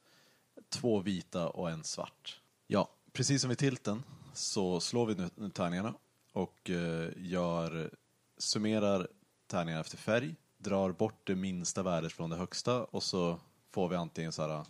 två 0.70 1.00
vita 1.00 1.50
och 1.50 1.70
en 1.70 1.84
svart. 1.84 2.42
Ja, 2.68 2.90
precis 3.14 3.42
som 3.42 3.52
i 3.52 3.56
tilten 3.56 4.04
så 4.40 4.80
slår 4.80 5.06
vi 5.06 5.30
nu 5.36 5.50
tärningarna 5.50 5.94
och 6.34 6.70
eh, 6.70 7.10
gör, 7.18 7.92
summerar 8.38 9.08
tärningarna 9.48 9.82
efter 9.82 9.98
färg. 9.98 10.36
drar 10.58 10.92
bort 10.92 11.28
det 11.28 11.36
minsta 11.36 11.84
värdet 11.84 12.14
från 12.14 12.30
det 12.30 12.36
högsta 12.36 12.84
och 12.84 13.04
så 13.04 13.40
får 13.72 13.90
vi 13.90 13.96
antingen 13.96 14.32
så 14.32 14.42
här 14.42 14.66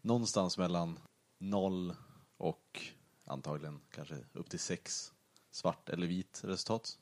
någonstans 0.00 0.58
mellan 0.58 0.98
0 1.38 1.94
och 2.36 2.80
antagligen 3.24 3.80
kanske 3.90 4.14
upp 4.32 4.50
till 4.50 4.58
6 4.58 5.12
svart 5.50 5.88
eller 5.88 6.06
vit 6.06 6.40
resultat. 6.44 6.98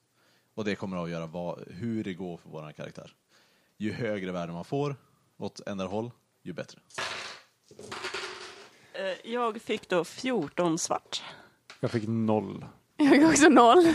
Och 0.54 0.64
det 0.64 0.76
kommer 0.76 0.96
att 0.96 1.00
avgöra 1.02 1.26
vad, 1.26 1.68
hur 1.68 2.04
det 2.04 2.14
går 2.14 2.36
för 2.36 2.50
vår 2.50 2.72
karaktär. 2.72 3.14
Ju 3.76 3.92
högre 3.92 4.32
värde 4.32 4.52
man 4.52 4.64
får 4.64 4.96
åt 5.36 5.60
ändra 5.66 5.86
håll, 5.86 6.10
ju 6.42 6.52
bättre. 6.52 6.80
Eh, 8.92 9.32
jag 9.32 9.62
fick 9.62 9.88
då 9.88 10.04
14 10.04 10.78
svart. 10.78 11.22
Jag 11.80 11.90
fick 11.90 12.08
noll. 12.08 12.66
Jag 12.96 13.10
fick 13.10 13.22
också 13.24 13.48
noll. 13.48 13.94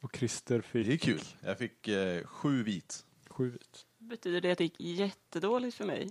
Och 0.00 0.16
Christer 0.16 0.60
fick 0.60 0.86
Det 0.86 0.92
är 0.92 0.96
kul. 0.98 1.20
Jag 1.40 1.58
fick 1.58 1.88
eh, 1.88 2.24
sju 2.24 2.62
vit. 2.62 3.04
sju 3.28 3.50
vit. 3.50 3.86
Betyder 3.98 4.40
det 4.40 4.52
att 4.52 4.58
det 4.58 4.64
gick 4.64 4.80
jättedåligt 4.80 5.76
för 5.76 5.84
mig? 5.84 6.10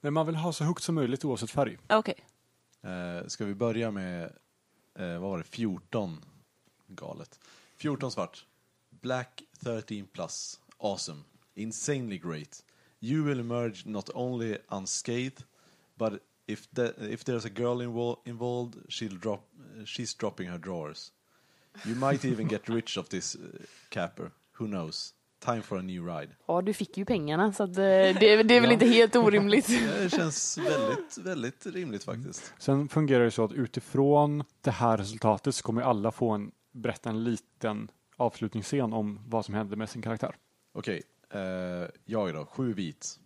Men 0.00 0.12
man 0.12 0.26
vill 0.26 0.36
ha 0.36 0.52
så 0.52 0.64
högt 0.64 0.82
som 0.82 0.94
möjligt 0.94 1.24
oavsett 1.24 1.50
färg. 1.50 1.78
Okej. 1.88 2.14
Eh, 2.82 3.26
ska 3.26 3.44
vi 3.44 3.54
börja 3.54 3.90
med, 3.90 4.24
eh, 4.98 5.08
vad 5.18 5.30
var 5.30 5.38
det, 5.38 5.44
14? 5.44 6.24
Galet. 6.86 7.40
14 7.76 8.10
svart. 8.12 8.46
Black 8.90 9.42
13 9.60 10.06
plus. 10.12 10.60
Awesome. 10.78 11.22
Insanely 11.54 12.18
great. 12.18 12.64
You 13.00 13.24
will 13.24 13.40
emerge 13.40 13.82
not 13.84 14.10
only 14.14 14.58
unscathed, 14.68 15.44
but 15.94 16.12
if, 16.48 16.66
the, 16.74 16.94
if 17.12 17.24
there's 17.24 17.44
a 17.44 17.50
girl 17.50 17.82
invol 17.82 18.16
involved, 18.24 18.76
she'll 18.88 19.18
drop, 19.20 19.40
she's 19.84 20.14
dropping 20.14 20.48
her 20.48 20.58
drawers. 20.58 21.12
You 21.84 21.94
might 21.94 22.24
even 22.24 22.48
get 22.48 22.68
rich 22.68 22.98
of 22.98 23.08
this 23.08 23.36
uh, 23.36 23.40
capper. 23.90 24.32
Who 24.52 24.66
knows? 24.66 25.14
Time 25.40 25.62
for 25.62 25.78
a 25.78 25.82
new 25.82 26.06
ride. 26.06 26.28
Ja, 26.46 26.62
du 26.62 26.74
fick 26.74 26.96
ju 26.96 27.04
pengarna 27.04 27.52
så 27.52 27.62
att, 27.62 27.70
eh, 27.70 27.74
det, 27.74 28.42
det 28.42 28.54
är 28.54 28.60
väl 28.60 28.72
inte 28.72 28.86
helt 28.86 29.16
orimligt. 29.16 29.66
Det 30.02 30.10
känns 30.10 30.58
väldigt, 30.58 31.18
väldigt 31.18 31.66
rimligt 31.66 32.04
faktiskt. 32.04 32.52
Sen 32.58 32.88
fungerar 32.88 33.24
det 33.24 33.30
så 33.30 33.44
att 33.44 33.52
utifrån 33.52 34.44
det 34.60 34.70
här 34.70 34.96
resultatet 34.96 35.54
så 35.54 35.62
kommer 35.62 35.82
alla 35.82 36.12
få 36.12 36.30
en, 36.30 36.50
berätta 36.72 37.10
en 37.10 37.24
liten 37.24 37.90
avslutningsscen 38.16 38.92
om 38.92 39.20
vad 39.26 39.44
som 39.44 39.54
hände 39.54 39.76
med 39.76 39.90
sin 39.90 40.02
karaktär. 40.02 40.36
Okej, 40.72 41.02
eh, 41.30 41.40
jag 42.04 42.34
då, 42.34 42.46
sju 42.46 42.72
vit. 42.72 43.18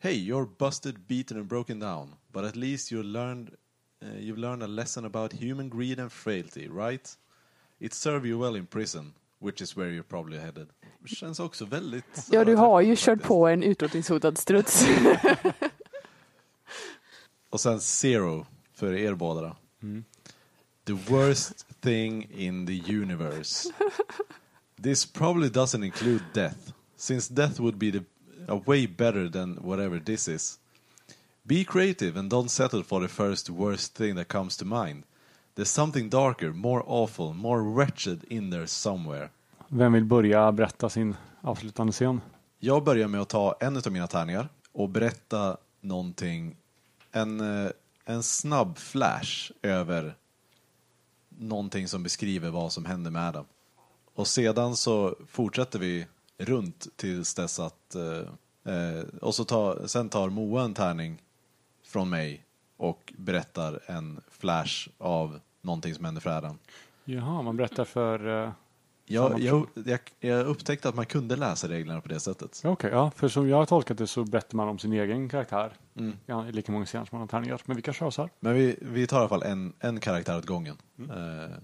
Hey, 0.00 0.14
you're 0.14 0.46
busted, 0.46 1.08
beaten 1.08 1.36
and 1.36 1.48
broken 1.48 1.80
down, 1.80 2.14
but 2.32 2.44
at 2.44 2.54
least 2.56 2.92
you 2.92 3.02
learned, 3.02 3.50
uh, 4.02 4.06
you've 4.18 4.38
learned 4.38 4.62
a 4.62 4.66
lesson 4.68 5.04
about 5.04 5.32
human 5.32 5.68
greed 5.68 5.98
and 5.98 6.12
frailty, 6.12 6.68
right? 6.68 7.16
It 7.80 7.94
served 7.94 8.24
you 8.26 8.38
well 8.38 8.54
in 8.56 8.66
prison, 8.66 9.14
which 9.40 9.60
is 9.60 9.76
where 9.76 9.90
you're 9.90 10.04
probably 10.08 10.38
headed. 10.38 10.68
Känns 11.04 11.40
också 11.40 11.64
väldigt... 11.64 12.04
Ja, 12.30 12.44
du 12.44 12.54
har 12.54 12.80
ju 12.80 12.96
faktiskt. 12.96 13.06
kört 13.06 13.22
på 13.22 13.48
en 13.48 13.62
utrotningshotad 13.62 14.38
struts. 14.38 14.84
Och 17.50 17.60
sen 17.60 17.80
zero 17.80 18.46
för 18.72 18.92
er 18.92 19.14
båda 19.14 19.40
då. 19.40 19.56
The 20.84 20.92
worst 20.92 21.66
thing 21.80 22.28
in 22.30 22.66
the 22.66 22.94
universe. 22.96 23.68
This 24.82 25.06
probably 25.12 25.48
doesn't 25.48 25.84
include 25.84 26.24
death, 26.34 26.72
since 26.96 27.34
death 27.34 27.60
would 27.60 27.76
be 27.78 27.90
the, 27.92 28.04
a 28.48 28.56
way 28.66 28.86
better 28.86 29.28
than 29.28 29.56
whatever 29.56 29.98
this 29.98 30.28
is. 30.28 30.58
Be 31.42 31.64
creative 31.64 32.18
and 32.18 32.30
don't 32.30 32.50
settle 32.50 32.82
for 32.82 33.00
the 33.00 33.08
first 33.08 33.50
worst 33.50 33.96
thing 33.96 34.16
that 34.16 34.28
comes 34.28 34.56
to 34.56 34.64
mind. 34.64 35.02
There's 35.54 35.70
something 35.70 36.08
darker, 36.08 36.52
more 36.52 36.82
awful, 36.86 37.34
more 37.34 37.62
wretched 37.62 38.24
in 38.28 38.50
there 38.50 38.66
somewhere. 38.66 39.30
Vem 39.68 39.92
vill 39.92 40.04
börja 40.04 40.52
berätta 40.52 40.88
sin 40.88 41.16
avslutande 41.40 41.92
scen? 41.92 42.20
Jag 42.58 42.84
börjar 42.84 43.08
med 43.08 43.20
att 43.20 43.28
ta 43.28 43.56
en 43.60 43.76
av 43.76 43.92
mina 43.92 44.06
tärningar 44.06 44.48
och 44.72 44.88
berätta 44.88 45.56
någonting, 45.80 46.56
en, 47.12 47.40
eh, 47.40 47.70
en 48.04 48.22
snabb 48.22 48.78
flash 48.78 49.52
över 49.62 50.14
någonting 51.28 51.88
som 51.88 52.02
beskriver 52.02 52.50
vad 52.50 52.72
som 52.72 52.84
händer 52.84 53.10
med 53.10 53.28
Adam. 53.28 53.44
Och 54.14 54.26
sedan 54.26 54.76
så 54.76 55.16
fortsätter 55.28 55.78
vi 55.78 56.06
runt 56.38 56.86
tills 56.96 57.34
dess 57.34 57.58
att, 57.60 57.94
eh, 57.94 58.74
eh, 58.74 59.04
och 59.22 59.34
så 59.34 59.44
tar, 59.44 59.86
sen 59.86 60.08
tar 60.08 60.28
Moa 60.30 60.62
en 60.64 60.74
tärning 60.74 61.22
från 61.86 62.08
mig 62.10 62.44
och 62.76 63.12
berättar 63.16 63.80
en 63.86 64.20
flash 64.30 64.88
av 64.98 65.40
någonting 65.62 65.94
som 65.94 66.04
händer 66.04 66.20
för 66.20 66.30
Adam. 66.30 66.58
Jaha, 67.04 67.42
man 67.42 67.56
berättar 67.56 67.84
för... 67.84 68.44
eh, 68.44 68.50
Jag, 69.10 69.40
jag, 69.40 69.66
jag, 69.74 70.00
jag 70.20 70.46
upptäckte 70.46 70.88
att 70.88 70.94
man 70.94 71.06
kunde 71.06 71.36
läsa 71.36 71.68
reglerna 71.68 72.00
på 72.00 72.08
det 72.08 72.20
sättet. 72.20 72.62
Okej, 72.64 72.90
ja, 72.90 73.10
för 73.10 73.28
som 73.28 73.48
jag 73.48 73.56
har 73.56 73.66
tolkat 73.66 73.98
det 73.98 74.06
så 74.06 74.24
berättar 74.24 74.56
man 74.56 74.68
om 74.68 74.78
sin 74.78 74.92
egen 74.92 75.28
karaktär. 75.28 75.72
Mm. 75.96 76.16
Ja, 76.26 76.48
i 76.48 76.52
lika 76.52 76.72
många 76.72 76.86
scener 76.86 77.04
som 77.04 77.18
man 77.18 77.20
har 77.20 77.28
tärningar. 77.28 77.60
Men 77.64 77.76
vi 77.76 77.82
kan 77.82 77.94
köra 77.94 78.10
så 78.10 78.22
här. 78.22 78.30
Men 78.40 78.54
vi, 78.54 78.76
vi 78.80 79.06
tar 79.06 79.16
i 79.16 79.20
alla 79.20 79.28
fall 79.28 79.42
en, 79.42 79.72
en 79.80 80.00
karaktär 80.00 80.38
åt 80.38 80.46
gången. 80.46 80.76
Eh, 80.98 81.56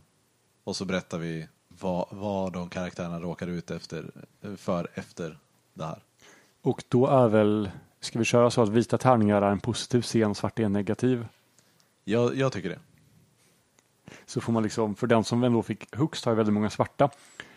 och 0.64 0.76
så 0.76 0.84
berättar 0.84 1.18
vi 1.18 1.48
vad, 1.84 2.06
vad 2.10 2.52
de 2.52 2.68
karaktärerna 2.68 3.20
råkar 3.20 3.46
ut 3.46 3.70
efter, 3.70 4.10
för 4.56 4.88
efter 4.94 5.38
det 5.74 5.84
här. 5.84 6.02
Och 6.62 6.84
då 6.88 7.06
är 7.06 7.28
väl, 7.28 7.70
ska 8.00 8.18
vi 8.18 8.24
köra 8.24 8.50
så 8.50 8.62
att 8.62 8.68
vita 8.68 8.98
tärningar 8.98 9.42
är 9.42 9.50
en 9.50 9.60
positiv 9.60 10.02
scen, 10.02 10.34
svart 10.34 10.58
är 10.58 10.64
en 10.64 10.72
negativ. 10.72 11.26
Jag, 12.04 12.36
jag 12.36 12.52
tycker 12.52 12.68
det. 12.68 12.78
Så 14.26 14.40
får 14.40 14.52
man 14.52 14.62
liksom, 14.62 14.94
för 14.94 15.06
den 15.06 15.24
som 15.24 15.44
ändå 15.44 15.62
fick 15.62 15.96
högst 15.96 16.24
har 16.24 16.32
ju 16.32 16.36
väldigt 16.36 16.54
många 16.54 16.70
svarta. 16.70 17.10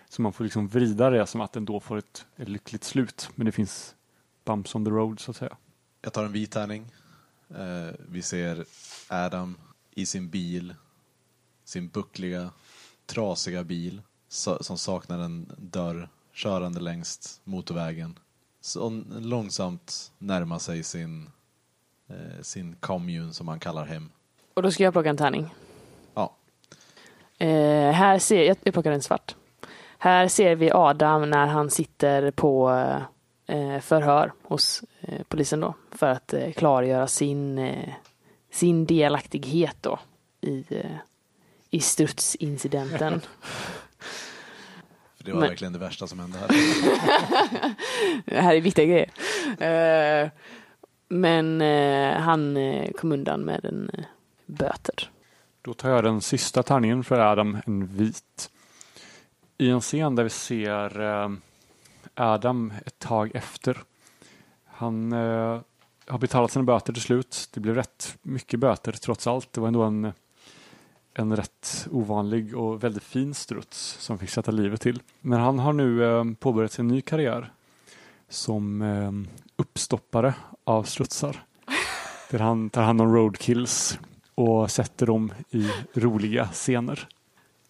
Så 0.10 0.22
man 0.22 0.34
får 0.34 0.44
liksom 0.44 0.68
vrida 0.68 1.10
det 1.10 1.28
som 1.28 1.42
att 1.42 1.54
den 1.54 1.66
då 1.66 1.80
får 1.80 1.98
ett, 1.98 2.26
ett 2.36 2.50
lyckligt 2.50 2.84
slut. 2.84 3.30
Men 3.36 3.46
det 3.46 3.52
finns 3.52 3.96
bumps 4.46 4.76
on 4.76 4.86
the 4.86 4.92
road 4.92 5.20
så 5.20 5.32
att 5.32 5.38
säga. 5.38 5.58
Jag 6.02 6.14
tar 6.14 6.24
en 6.24 6.32
vit 6.32 6.52
tärning. 6.52 6.92
Eh, 7.50 7.96
vi 8.10 8.22
ser 8.22 8.66
Adam 9.08 9.58
i 9.92 10.06
sin 10.06 10.30
bil. 10.30 10.76
Sin 11.64 11.88
buckliga, 11.88 12.50
trasiga 13.06 13.64
bil. 13.64 14.02
Som 14.28 14.78
saknar 14.78 15.20
en 15.20 15.56
dörr. 15.58 16.10
Körande 16.34 16.80
längs 16.80 17.42
motorvägen. 17.44 18.20
Så 18.62 19.04
långsamt 19.20 20.12
närma 20.18 20.60
sig 20.60 20.84
sin, 20.84 21.30
eh, 22.10 22.42
sin 22.42 22.76
commune 22.76 23.34
som 23.34 23.48
han 23.48 23.60
kallar 23.60 23.86
hem. 23.86 24.10
Och 24.54 24.64
då 24.64 24.72
ska 24.72 24.84
jag 24.84 24.94
plocka 24.94 25.10
en 25.10 25.18
tärning. 25.18 25.56
Ja, 26.14 26.34
Eh, 27.38 27.92
här 27.92 28.20
ser 28.20 28.44
jag, 28.44 28.58
jag 28.64 28.74
plockar 28.74 28.92
en 28.92 29.02
svart. 29.02 29.36
Här 29.98 30.28
ser 30.28 30.56
vi 30.56 30.72
Adam 30.72 31.30
när 31.30 31.48
han 31.48 31.70
sitter 31.70 32.32
på 32.32 32.70
eh, 33.48 33.80
förhör 33.80 34.34
hos 34.44 34.84
eh, 35.02 35.22
polisen 35.28 35.60
då. 35.60 35.74
För 35.92 36.08
att 36.08 36.34
eh, 36.34 36.52
klargöra 36.52 37.08
sin, 37.08 37.58
eh, 37.58 37.94
sin 38.52 38.86
delaktighet 38.86 39.78
då 39.82 40.00
i, 40.42 40.66
i 41.70 41.80
strutsincidenten. 41.80 43.22
det 45.28 45.34
var 45.34 45.40
Men- 45.40 45.50
verkligen 45.50 45.74
det 45.74 45.80
värsta 45.80 46.08
som 46.08 46.20
hände 46.20 46.38
här. 46.38 46.48
Det 48.26 48.42
här 48.42 48.56
är 48.56 48.62
viktiga 48.62 48.86
grejer. 48.86 49.12
Eh, 50.24 50.30
men 51.08 51.62
eh, 51.62 52.20
han 52.22 52.58
eh, 52.58 52.92
kom 52.92 53.12
undan 53.12 53.42
med 53.42 53.66
en 53.66 53.92
böter. 54.46 55.10
Då 55.62 55.74
tar 55.74 55.90
jag 55.90 56.04
den 56.04 56.22
sista 56.22 56.64
tärningen 56.64 57.04
för 57.04 57.20
Adam, 57.20 57.58
en 57.66 57.88
vit. 57.88 58.50
I 59.58 59.70
en 59.70 59.82
scen 59.82 60.16
där 60.16 60.24
vi 60.24 60.30
ser 60.30 61.02
Adam 62.14 62.74
ett 62.86 63.00
tag 63.00 63.32
efter. 63.34 63.78
Han 64.66 65.12
har 66.08 66.18
betalat 66.18 66.52
sina 66.52 66.64
böter 66.64 66.94
till 66.94 67.02
slut. 67.02 67.50
Det 67.54 67.60
blev 67.60 67.76
rätt 67.76 68.18
mycket 68.22 68.60
böter 68.60 68.92
trots 68.92 69.28
allt. 69.28 69.54
Det 69.54 69.62
var 69.62 69.68
ändå 69.68 69.84
en, 69.84 70.14
en 71.20 71.36
rätt 71.36 71.88
ovanlig 71.92 72.58
och 72.58 72.84
väldigt 72.84 73.04
fin 73.04 73.34
struts 73.34 73.98
som 74.00 74.18
fick 74.18 74.30
sätta 74.30 74.52
livet 74.52 74.82
till. 74.82 75.02
Men 75.22 75.40
han 75.40 75.60
har 75.60 75.74
nu 75.74 76.04
eh, 76.04 76.24
påbörjat 76.40 76.72
sin 76.72 76.88
ny 76.88 77.02
karriär 77.02 77.52
som 78.30 78.82
eh, 78.82 79.12
uppstoppare 79.56 80.34
av 80.64 80.84
strutsar. 80.84 81.44
Där 82.32 82.40
han 82.40 82.70
tar 82.70 82.82
hand 82.82 83.02
om 83.02 83.16
roadkills 83.16 84.00
och 84.36 84.72
sätter 84.72 85.06
dem 85.06 85.34
i 85.50 85.70
roliga 85.94 86.48
scener. 86.48 87.08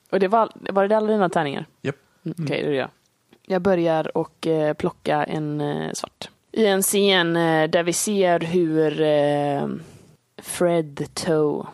Och 0.09 0.19
det 0.19 0.27
var, 0.27 0.51
var 0.55 0.87
det 0.87 0.97
alla 0.97 1.07
dina 1.07 1.29
tärningar? 1.29 1.65
Japp. 1.81 1.95
Mm, 2.25 2.35
Okej, 2.43 2.63
det 2.63 2.69
är 2.69 2.73
jag. 2.73 2.89
Jag 3.45 3.61
börjar 3.61 4.17
och 4.17 4.47
eh, 4.47 4.73
plocka 4.73 5.23
en 5.23 5.61
eh, 5.61 5.91
svart. 5.93 6.29
I 6.51 6.65
en 6.65 6.81
scen 6.81 7.33
där 7.71 7.83
vi 7.83 7.93
ser 7.93 8.39
hur 8.39 8.91
Fred 10.41 11.07
Toe, 11.13 11.65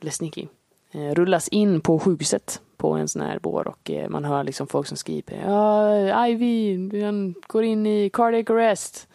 Lesnicki, 0.00 0.42
eh, 0.42 0.48
Eh, 0.98 1.14
rullas 1.14 1.48
in 1.48 1.80
på 1.80 1.98
sjukhuset 1.98 2.62
på 2.76 2.92
en 2.92 3.08
sån 3.08 3.22
här 3.22 3.38
bår 3.38 3.68
och 3.68 3.90
eh, 3.90 4.08
man 4.08 4.24
hör 4.24 4.44
liksom 4.44 4.66
folk 4.66 4.86
som 4.86 4.96
skriker 4.96 5.42
ja, 5.46 6.26
Ivy, 6.26 7.02
han 7.02 7.34
går 7.46 7.64
in 7.64 7.86
i 7.86 8.10
cardiac 8.10 8.50
arrest 8.50 9.08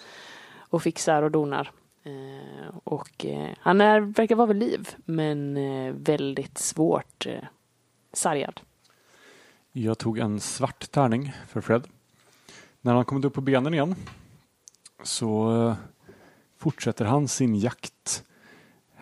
och 0.58 0.84
fixar 0.84 1.24
och 1.24 1.32
donar. 1.32 1.72
Eh, 2.04 2.78
och 2.84 3.26
eh, 3.26 3.50
han 3.60 3.82
är, 3.82 4.00
verkar 4.00 4.36
vara 4.36 4.48
vid 4.48 4.58
liv 4.58 4.90
men 5.06 5.58
eh, 5.58 5.94
väldigt 5.94 6.58
svårt 6.58 7.26
eh, 7.26 7.44
sargad. 8.14 8.62
Jag 9.72 9.98
tog 9.98 10.20
en 10.20 10.40
svart 10.40 10.92
tärning 10.92 11.34
för 11.48 11.62
Fred. 11.62 11.88
När 12.82 12.94
han 12.94 13.06
kommit 13.06 13.26
upp 13.26 13.34
på 13.34 13.42
benen 13.42 13.74
igen 13.74 13.96
så 15.04 15.62
eh, 15.68 15.76
fortsätter 16.58 17.06
han 17.06 17.28
sin 17.28 17.56
jakt. 17.56 18.24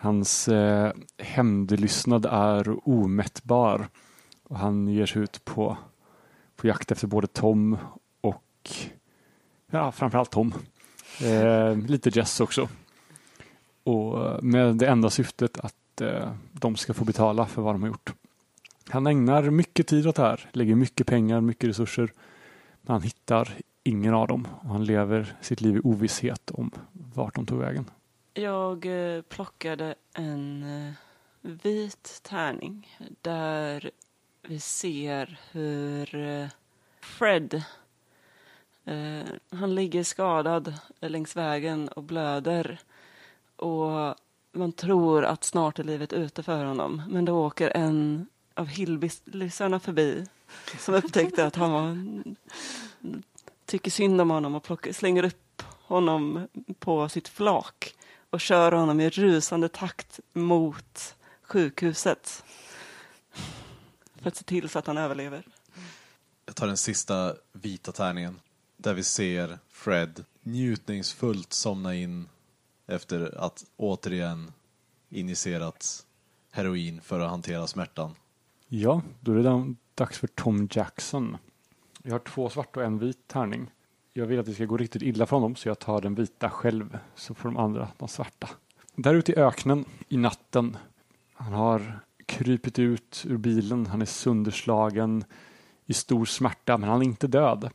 Hans 0.02 0.48
eh, 0.48 0.92
hämndlystnad 1.18 2.26
är 2.26 2.88
omättbar 2.88 3.88
och 4.44 4.58
han 4.58 4.88
ger 4.88 5.06
sig 5.06 5.22
ut 5.22 5.44
på, 5.44 5.76
på 6.56 6.66
jakt 6.66 6.90
efter 6.90 7.06
både 7.06 7.26
Tom 7.26 7.78
och 8.20 8.70
ja, 9.70 9.92
framförallt 9.92 10.30
Tom. 10.30 10.54
Eh, 11.24 11.76
lite 11.76 12.10
Jess 12.10 12.40
också. 12.40 12.68
Och 13.84 14.44
med 14.44 14.76
det 14.76 14.86
enda 14.86 15.10
syftet 15.10 15.58
att 15.58 16.00
eh, 16.00 16.32
de 16.52 16.76
ska 16.76 16.94
få 16.94 17.04
betala 17.04 17.46
för 17.46 17.62
vad 17.62 17.74
de 17.74 17.82
har 17.82 17.88
gjort. 17.88 18.12
Han 18.88 19.06
ägnar 19.06 19.50
mycket 19.50 19.86
tid 19.86 20.06
åt 20.06 20.16
det 20.16 20.22
här, 20.22 20.48
lägger 20.52 20.74
mycket 20.74 21.06
pengar, 21.06 21.40
mycket 21.40 21.68
resurser. 21.68 22.12
Men 22.82 22.92
han 22.92 23.02
hittar 23.02 23.54
ingen 23.82 24.14
av 24.14 24.28
dem 24.28 24.48
och 24.60 24.68
han 24.68 24.84
lever 24.84 25.36
sitt 25.40 25.60
liv 25.60 25.76
i 25.76 25.80
ovisshet 25.80 26.50
om 26.50 26.70
vart 26.92 27.34
de 27.34 27.46
tog 27.46 27.58
vägen. 27.58 27.84
Jag 28.34 28.86
eh, 28.86 29.22
plockade 29.22 29.94
en 30.14 30.62
eh, 30.62 30.92
vit 31.40 32.20
tärning 32.22 32.98
där 33.20 33.90
vi 34.42 34.60
ser 34.60 35.38
hur 35.50 36.14
eh, 36.14 36.48
Fred 37.00 37.62
eh, 38.84 39.22
han 39.50 39.74
ligger 39.74 40.04
skadad 40.04 40.74
längs 41.00 41.36
vägen 41.36 41.88
och 41.88 42.02
blöder. 42.02 42.80
Och 43.56 44.14
man 44.52 44.72
tror 44.72 45.24
att 45.24 45.44
snart 45.44 45.78
är 45.78 45.84
livet 45.84 46.12
ute 46.12 46.42
för 46.42 46.64
honom. 46.64 47.02
Men 47.08 47.24
då 47.24 47.46
åker 47.46 47.70
en 47.70 48.26
av 48.54 48.66
Hillbillysarna 48.66 49.80
förbi 49.80 50.26
som 50.78 50.94
upptäckte 50.94 51.46
att 51.46 51.56
han 51.56 51.72
var, 51.72 51.96
tycker 53.66 53.90
synd 53.90 54.20
om 54.20 54.30
honom 54.30 54.54
och 54.54 54.62
plockar, 54.62 54.92
slänger 54.92 55.24
upp 55.24 55.62
honom 55.66 56.48
på 56.78 57.08
sitt 57.08 57.28
flak 57.28 57.94
och 58.32 58.40
kör 58.40 58.72
honom 58.72 59.00
i 59.00 59.10
rusande 59.10 59.68
takt 59.68 60.20
mot 60.32 61.16
sjukhuset 61.42 62.44
för 64.14 64.28
att 64.28 64.36
se 64.36 64.44
till 64.44 64.68
så 64.68 64.78
att 64.78 64.86
han 64.86 64.98
överlever. 64.98 65.46
Jag 66.46 66.56
tar 66.56 66.66
den 66.66 66.76
sista 66.76 67.34
vita 67.52 67.92
tärningen 67.92 68.40
där 68.76 68.94
vi 68.94 69.02
ser 69.02 69.58
Fred 69.68 70.24
njutningsfullt 70.42 71.52
somna 71.52 71.94
in 71.94 72.28
efter 72.86 73.38
att 73.38 73.64
återigen 73.76 74.52
injicerat 75.08 76.06
heroin 76.50 77.00
för 77.00 77.20
att 77.20 77.30
hantera 77.30 77.66
smärtan. 77.66 78.14
Ja, 78.68 79.02
då 79.20 79.32
är 79.32 79.36
det 79.36 79.74
dags 79.94 80.18
för 80.18 80.26
Tom 80.26 80.68
Jackson. 80.70 81.36
Jag 82.02 82.12
har 82.12 82.18
två 82.18 82.50
svarta 82.50 82.80
och 82.80 82.86
en 82.86 82.98
vit 82.98 83.28
tärning. 83.28 83.70
Jag 84.14 84.26
vill 84.26 84.38
att 84.38 84.46
det 84.46 84.54
ska 84.54 84.64
gå 84.64 84.76
riktigt 84.76 85.02
illa 85.02 85.26
för 85.26 85.36
honom 85.36 85.56
så 85.56 85.68
jag 85.68 85.78
tar 85.78 86.00
den 86.00 86.14
vita 86.14 86.50
själv 86.50 86.98
så 87.14 87.34
får 87.34 87.48
de 87.48 87.56
andra 87.56 87.88
de 87.98 88.08
svarta. 88.08 88.48
Där 88.94 89.14
ute 89.14 89.32
i 89.32 89.36
öknen 89.36 89.84
i 90.08 90.16
natten. 90.16 90.76
Han 91.32 91.52
har 91.52 92.00
krypit 92.26 92.78
ut 92.78 93.24
ur 93.28 93.36
bilen. 93.36 93.86
Han 93.86 94.02
är 94.02 94.06
sönderslagen 94.06 95.24
i 95.86 95.92
stor 95.92 96.24
smärta 96.24 96.78
men 96.78 96.88
han 96.88 97.02
är 97.02 97.06
inte 97.06 97.26
död. 97.26 97.70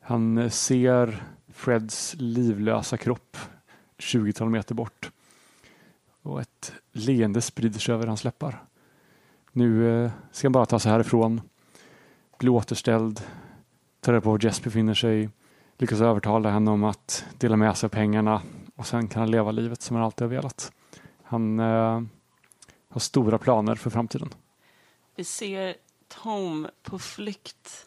Han 0.00 0.38
eh, 0.38 0.48
ser 0.48 1.22
Freds 1.48 2.14
livlösa 2.18 2.96
kropp 2.96 3.36
20-tal 3.98 4.50
meter 4.50 4.74
bort. 4.74 5.10
Och 6.22 6.40
ett 6.40 6.72
leende 6.92 7.40
sprider 7.40 7.80
sig 7.80 7.94
över 7.94 8.06
hans 8.06 8.24
läppar. 8.24 8.64
Nu 9.52 10.04
eh, 10.04 10.10
ska 10.32 10.46
han 10.46 10.52
bara 10.52 10.66
ta 10.66 10.78
sig 10.78 10.92
härifrån. 10.92 11.40
Bli 12.38 12.48
återställd 12.48 13.22
tar 14.00 14.12
reda 14.12 14.22
på 14.22 14.30
var 14.30 14.44
Jess 14.44 14.62
befinner 14.62 14.94
sig. 14.94 15.28
Lyckas 15.78 16.00
övertala 16.00 16.50
henne 16.50 16.70
om 16.70 16.84
att 16.84 17.24
dela 17.38 17.56
med 17.56 17.76
sig 17.76 17.86
av 17.86 17.90
pengarna. 17.90 18.42
Och 18.76 18.86
sen 18.86 19.08
kan 19.08 19.20
han 19.20 19.30
leva 19.30 19.50
livet 19.50 19.82
som 19.82 19.96
han 19.96 20.04
alltid 20.04 20.22
har 20.22 20.34
velat. 20.34 20.72
Han 21.22 21.60
eh, 21.60 22.02
har 22.88 23.00
stora 23.00 23.38
planer 23.38 23.74
för 23.74 23.90
framtiden. 23.90 24.34
Vi 25.14 25.24
ser 25.24 25.74
Tom 26.08 26.68
på 26.82 26.98
flykt. 26.98 27.86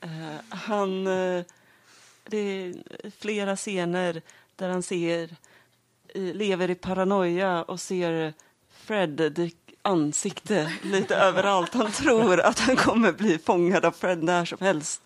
Eh, 0.00 0.36
han... 0.48 1.06
eh, 1.06 1.44
det 2.24 2.38
är 2.38 2.74
flera 3.10 3.56
scener 3.56 4.22
där 4.56 4.68
han 4.68 4.82
ser, 4.82 5.36
eh, 6.08 6.22
lever 6.22 6.70
i 6.70 6.74
paranoia 6.74 7.62
och 7.62 7.80
ser 7.80 8.34
Fred 8.68 9.10
dyk- 9.10 9.59
ansikte 9.82 10.72
lite 10.82 11.16
överallt. 11.16 11.74
Han 11.74 11.92
tror 11.92 12.40
att 12.40 12.58
han 12.58 12.76
kommer 12.76 13.12
bli 13.12 13.38
fångad 13.38 13.84
av 13.84 13.92
Fred 13.92 14.22
när 14.22 14.44
som 14.44 14.58
helst. 14.60 15.02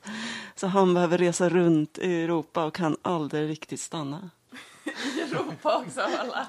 Så 0.55 0.67
han 0.67 0.95
behöver 0.95 1.19
resa 1.19 1.49
runt 1.49 1.99
i 1.99 2.23
Europa 2.23 2.65
och 2.65 2.75
kan 2.75 2.97
aldrig 3.03 3.49
riktigt 3.49 3.81
stanna. 3.81 4.31
Europa 5.31 5.85
också 5.87 6.01
alla. 6.01 6.47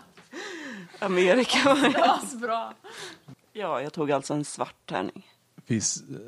Amerika. 1.00 1.78
Asbra. 1.96 2.74
Ja, 3.54 3.82
jag 3.82 3.94
tog 3.94 4.12
alltså 4.12 4.34
en 4.34 4.46
svart 4.46 4.86
tärning. 4.86 5.28
Vi, 5.66 5.82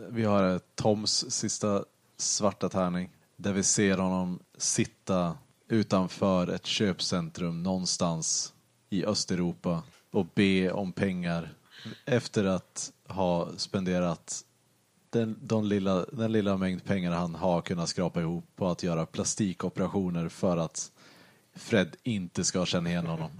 vi 0.10 0.24
har 0.24 0.60
Toms 0.76 1.32
sista 1.32 1.84
svarta 2.18 2.70
tärning 2.70 3.10
där 3.36 3.54
vi 3.54 3.64
ser 3.64 3.98
honom 3.98 4.39
sitta 4.58 5.38
utanför 5.70 6.48
ett 6.48 6.66
köpcentrum 6.66 7.64
någonstans 7.64 8.54
i 8.89 9.06
Östeuropa 9.06 9.84
och 10.12 10.26
be 10.36 10.72
om 10.72 10.91
pengar 10.91 11.54
efter 12.05 12.43
att 12.43 12.91
ha 13.07 13.49
spenderat 13.57 14.43
den, 15.09 15.39
de 15.41 15.65
lilla, 15.65 16.05
den 16.05 16.31
lilla 16.31 16.57
mängd 16.57 16.85
pengar 16.85 17.11
han 17.11 17.35
har 17.35 17.61
kunnat 17.61 17.89
skrapa 17.89 18.21
ihop 18.21 18.45
på 18.55 18.67
att 18.67 18.83
göra 18.83 19.05
plastikoperationer 19.05 20.29
för 20.29 20.57
att 20.57 20.91
Fred 21.55 21.95
inte 22.03 22.43
ska 22.43 22.65
känna 22.65 22.89
igen 22.89 23.07
honom. 23.07 23.31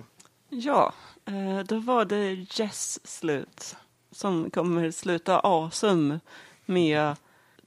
Ja, 0.49 0.93
eh, 1.25 1.59
då 1.59 1.79
var 1.79 2.05
det 2.05 2.33
Jess 2.33 3.07
slut 3.07 3.75
som 4.11 4.49
kommer 4.51 4.91
sluta 4.91 5.39
asum 5.39 6.19
med 6.65 7.15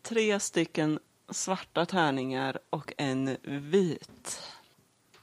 tre 0.02 0.40
stycken 0.40 0.98
svarta 1.28 1.86
tärningar 1.86 2.58
och 2.70 2.92
en 2.96 3.36
vit. 3.42 4.42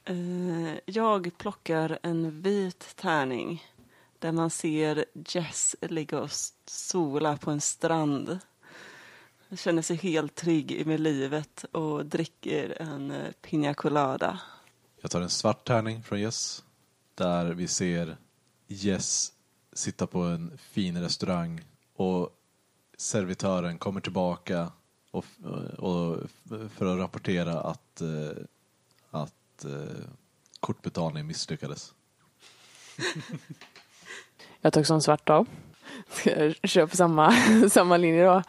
Eh, 0.06 0.74
jag 0.86 1.32
plockar 1.38 2.00
en 2.04 2.42
vit 2.42 2.96
tärning 2.96 3.64
där 4.20 4.32
man 4.32 4.50
ser 4.50 5.06
Jess 5.14 5.76
ligga 5.82 6.20
och 6.20 6.32
sola 6.66 7.38
på 7.38 7.52
en 7.52 7.62
strand. 7.62 8.40
Han 9.50 9.58
känner 9.58 9.82
sig 9.82 9.96
helt 9.96 10.36
trygg 10.36 10.88
med 10.88 11.00
livet 11.00 11.66
och 11.72 12.06
dricker 12.06 12.82
en 12.82 13.12
eh, 13.12 13.32
piña 13.42 13.74
colada. 13.74 14.42
Jag 15.02 15.12
tar 15.12 15.22
en 15.22 15.30
svart 15.30 15.68
tärning 15.68 16.04
från 16.04 16.22
Jess. 16.22 16.64
Där 17.16 17.46
vi 17.46 17.68
ser 17.68 18.18
Jess 18.68 19.34
sitta 19.74 20.08
på 20.08 20.22
en 20.22 20.58
fin 20.58 21.02
restaurang 21.02 21.62
och 21.94 22.30
servitören 22.98 23.78
kommer 23.78 24.02
tillbaka 24.02 24.72
och, 25.12 25.26
och 25.78 26.18
för 26.70 26.86
att 26.86 27.00
rapportera 27.00 27.62
att, 27.62 28.02
eh, 28.02 28.44
att 29.10 29.66
eh, 29.66 30.06
kortbetalningen 30.60 31.28
misslyckades. 31.28 31.94
Jag 34.62 34.74
tog 34.74 34.88
som 34.88 35.02
svart 35.02 35.30
av. 35.30 35.48
Jag 36.24 36.56
kör 36.64 36.88
på 36.88 36.96
samma, 36.96 37.32
samma 37.70 37.98
linje 37.98 38.26
då. 38.26 38.44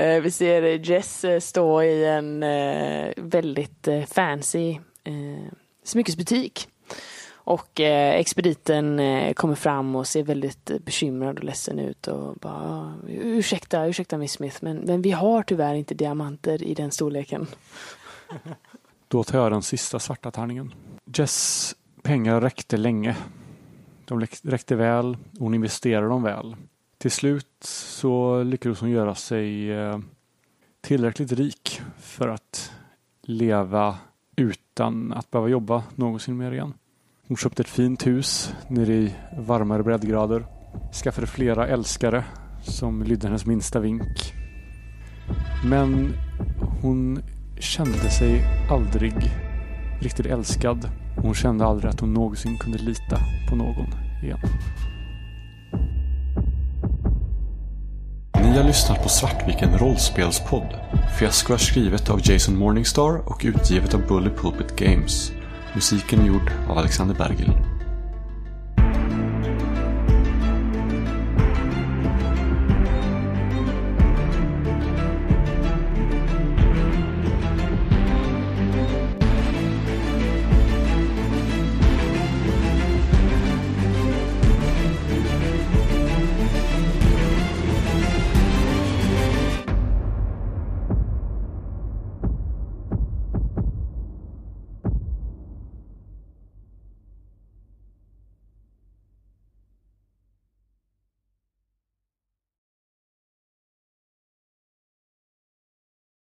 Eh, 0.00 0.20
vi 0.20 0.30
ser 0.30 0.62
Jess 0.62 1.24
eh, 1.24 1.40
stå 1.40 1.82
i 1.82 2.04
en 2.04 2.42
eh, 2.42 3.12
väldigt 3.16 3.88
fancy 4.06 4.78
smyckesbutik. 5.84 6.68
Och 7.32 7.80
expediten 7.80 9.00
kommer 9.34 9.54
fram 9.54 9.96
och 9.96 10.06
ser 10.06 10.22
väldigt 10.22 10.70
bekymrad 10.84 11.38
och 11.38 11.44
ledsen 11.44 11.78
ut 11.78 12.08
och 12.08 12.34
bara 12.34 12.94
ursäkta, 13.08 13.86
ursäkta 13.86 14.18
Miss 14.18 14.32
Smith 14.32 14.56
men, 14.60 14.76
men 14.76 15.02
vi 15.02 15.10
har 15.10 15.42
tyvärr 15.42 15.74
inte 15.74 15.94
diamanter 15.94 16.62
i 16.62 16.74
den 16.74 16.90
storleken. 16.90 17.46
Då 19.08 19.24
tar 19.24 19.38
jag 19.38 19.52
den 19.52 19.62
sista 19.62 19.98
svarta 19.98 20.30
tärningen. 20.30 20.74
Jess 21.14 21.74
pengar 22.02 22.40
räckte 22.40 22.76
länge. 22.76 23.16
De 24.10 24.20
räckte 24.42 24.76
väl. 24.76 25.06
och 25.14 25.38
Hon 25.38 25.54
investerade 25.54 26.08
dem 26.08 26.22
väl. 26.22 26.56
Till 26.98 27.10
slut 27.10 27.56
så 27.64 28.42
lyckades 28.42 28.80
hon 28.80 28.90
göra 28.90 29.14
sig 29.14 29.72
eh, 29.72 29.98
tillräckligt 30.80 31.32
rik 31.32 31.80
för 31.98 32.28
att 32.28 32.72
leva 33.22 33.98
utan 34.36 35.12
att 35.12 35.30
behöva 35.30 35.48
jobba 35.48 35.82
någonsin 35.94 36.36
mer 36.36 36.52
igen. 36.52 36.74
Hon 37.28 37.36
köpte 37.36 37.62
ett 37.62 37.68
fint 37.68 38.06
hus 38.06 38.54
nere 38.68 38.92
i 38.92 39.14
varmare 39.38 39.82
breddgrader. 39.82 40.46
Skaffade 41.04 41.26
flera 41.26 41.68
älskare 41.68 42.24
som 42.62 43.02
lydde 43.02 43.26
hennes 43.26 43.46
minsta 43.46 43.80
vink. 43.80 44.32
Men 45.68 46.12
hon 46.82 47.22
kände 47.58 48.10
sig 48.10 48.42
aldrig 48.70 49.14
riktigt 50.00 50.26
älskad. 50.26 50.99
Hon 51.16 51.34
kände 51.34 51.66
aldrig 51.66 51.90
att 51.90 52.00
hon 52.00 52.14
någonsin 52.14 52.58
kunde 52.58 52.78
lita 52.78 53.18
på 53.48 53.56
någon 53.56 53.86
igen. 54.22 54.38
Ni 58.42 58.56
har 58.56 58.64
lyssnat 58.64 59.02
på 59.02 59.08
Svartviken 59.08 59.78
rollspelspodd. 59.78 60.74
Fiasko 61.18 61.52
är 61.52 61.58
skrivet 61.58 62.10
av 62.10 62.20
Jason 62.22 62.58
Morningstar 62.58 63.28
och 63.28 63.42
utgivet 63.44 63.94
av 63.94 64.06
Bully 64.06 64.30
Pulpit 64.30 64.76
Games. 64.76 65.32
Musiken 65.74 66.20
är 66.20 66.26
gjord 66.26 66.52
av 66.68 66.78
Alexander 66.78 67.14
Bergil. 67.14 67.52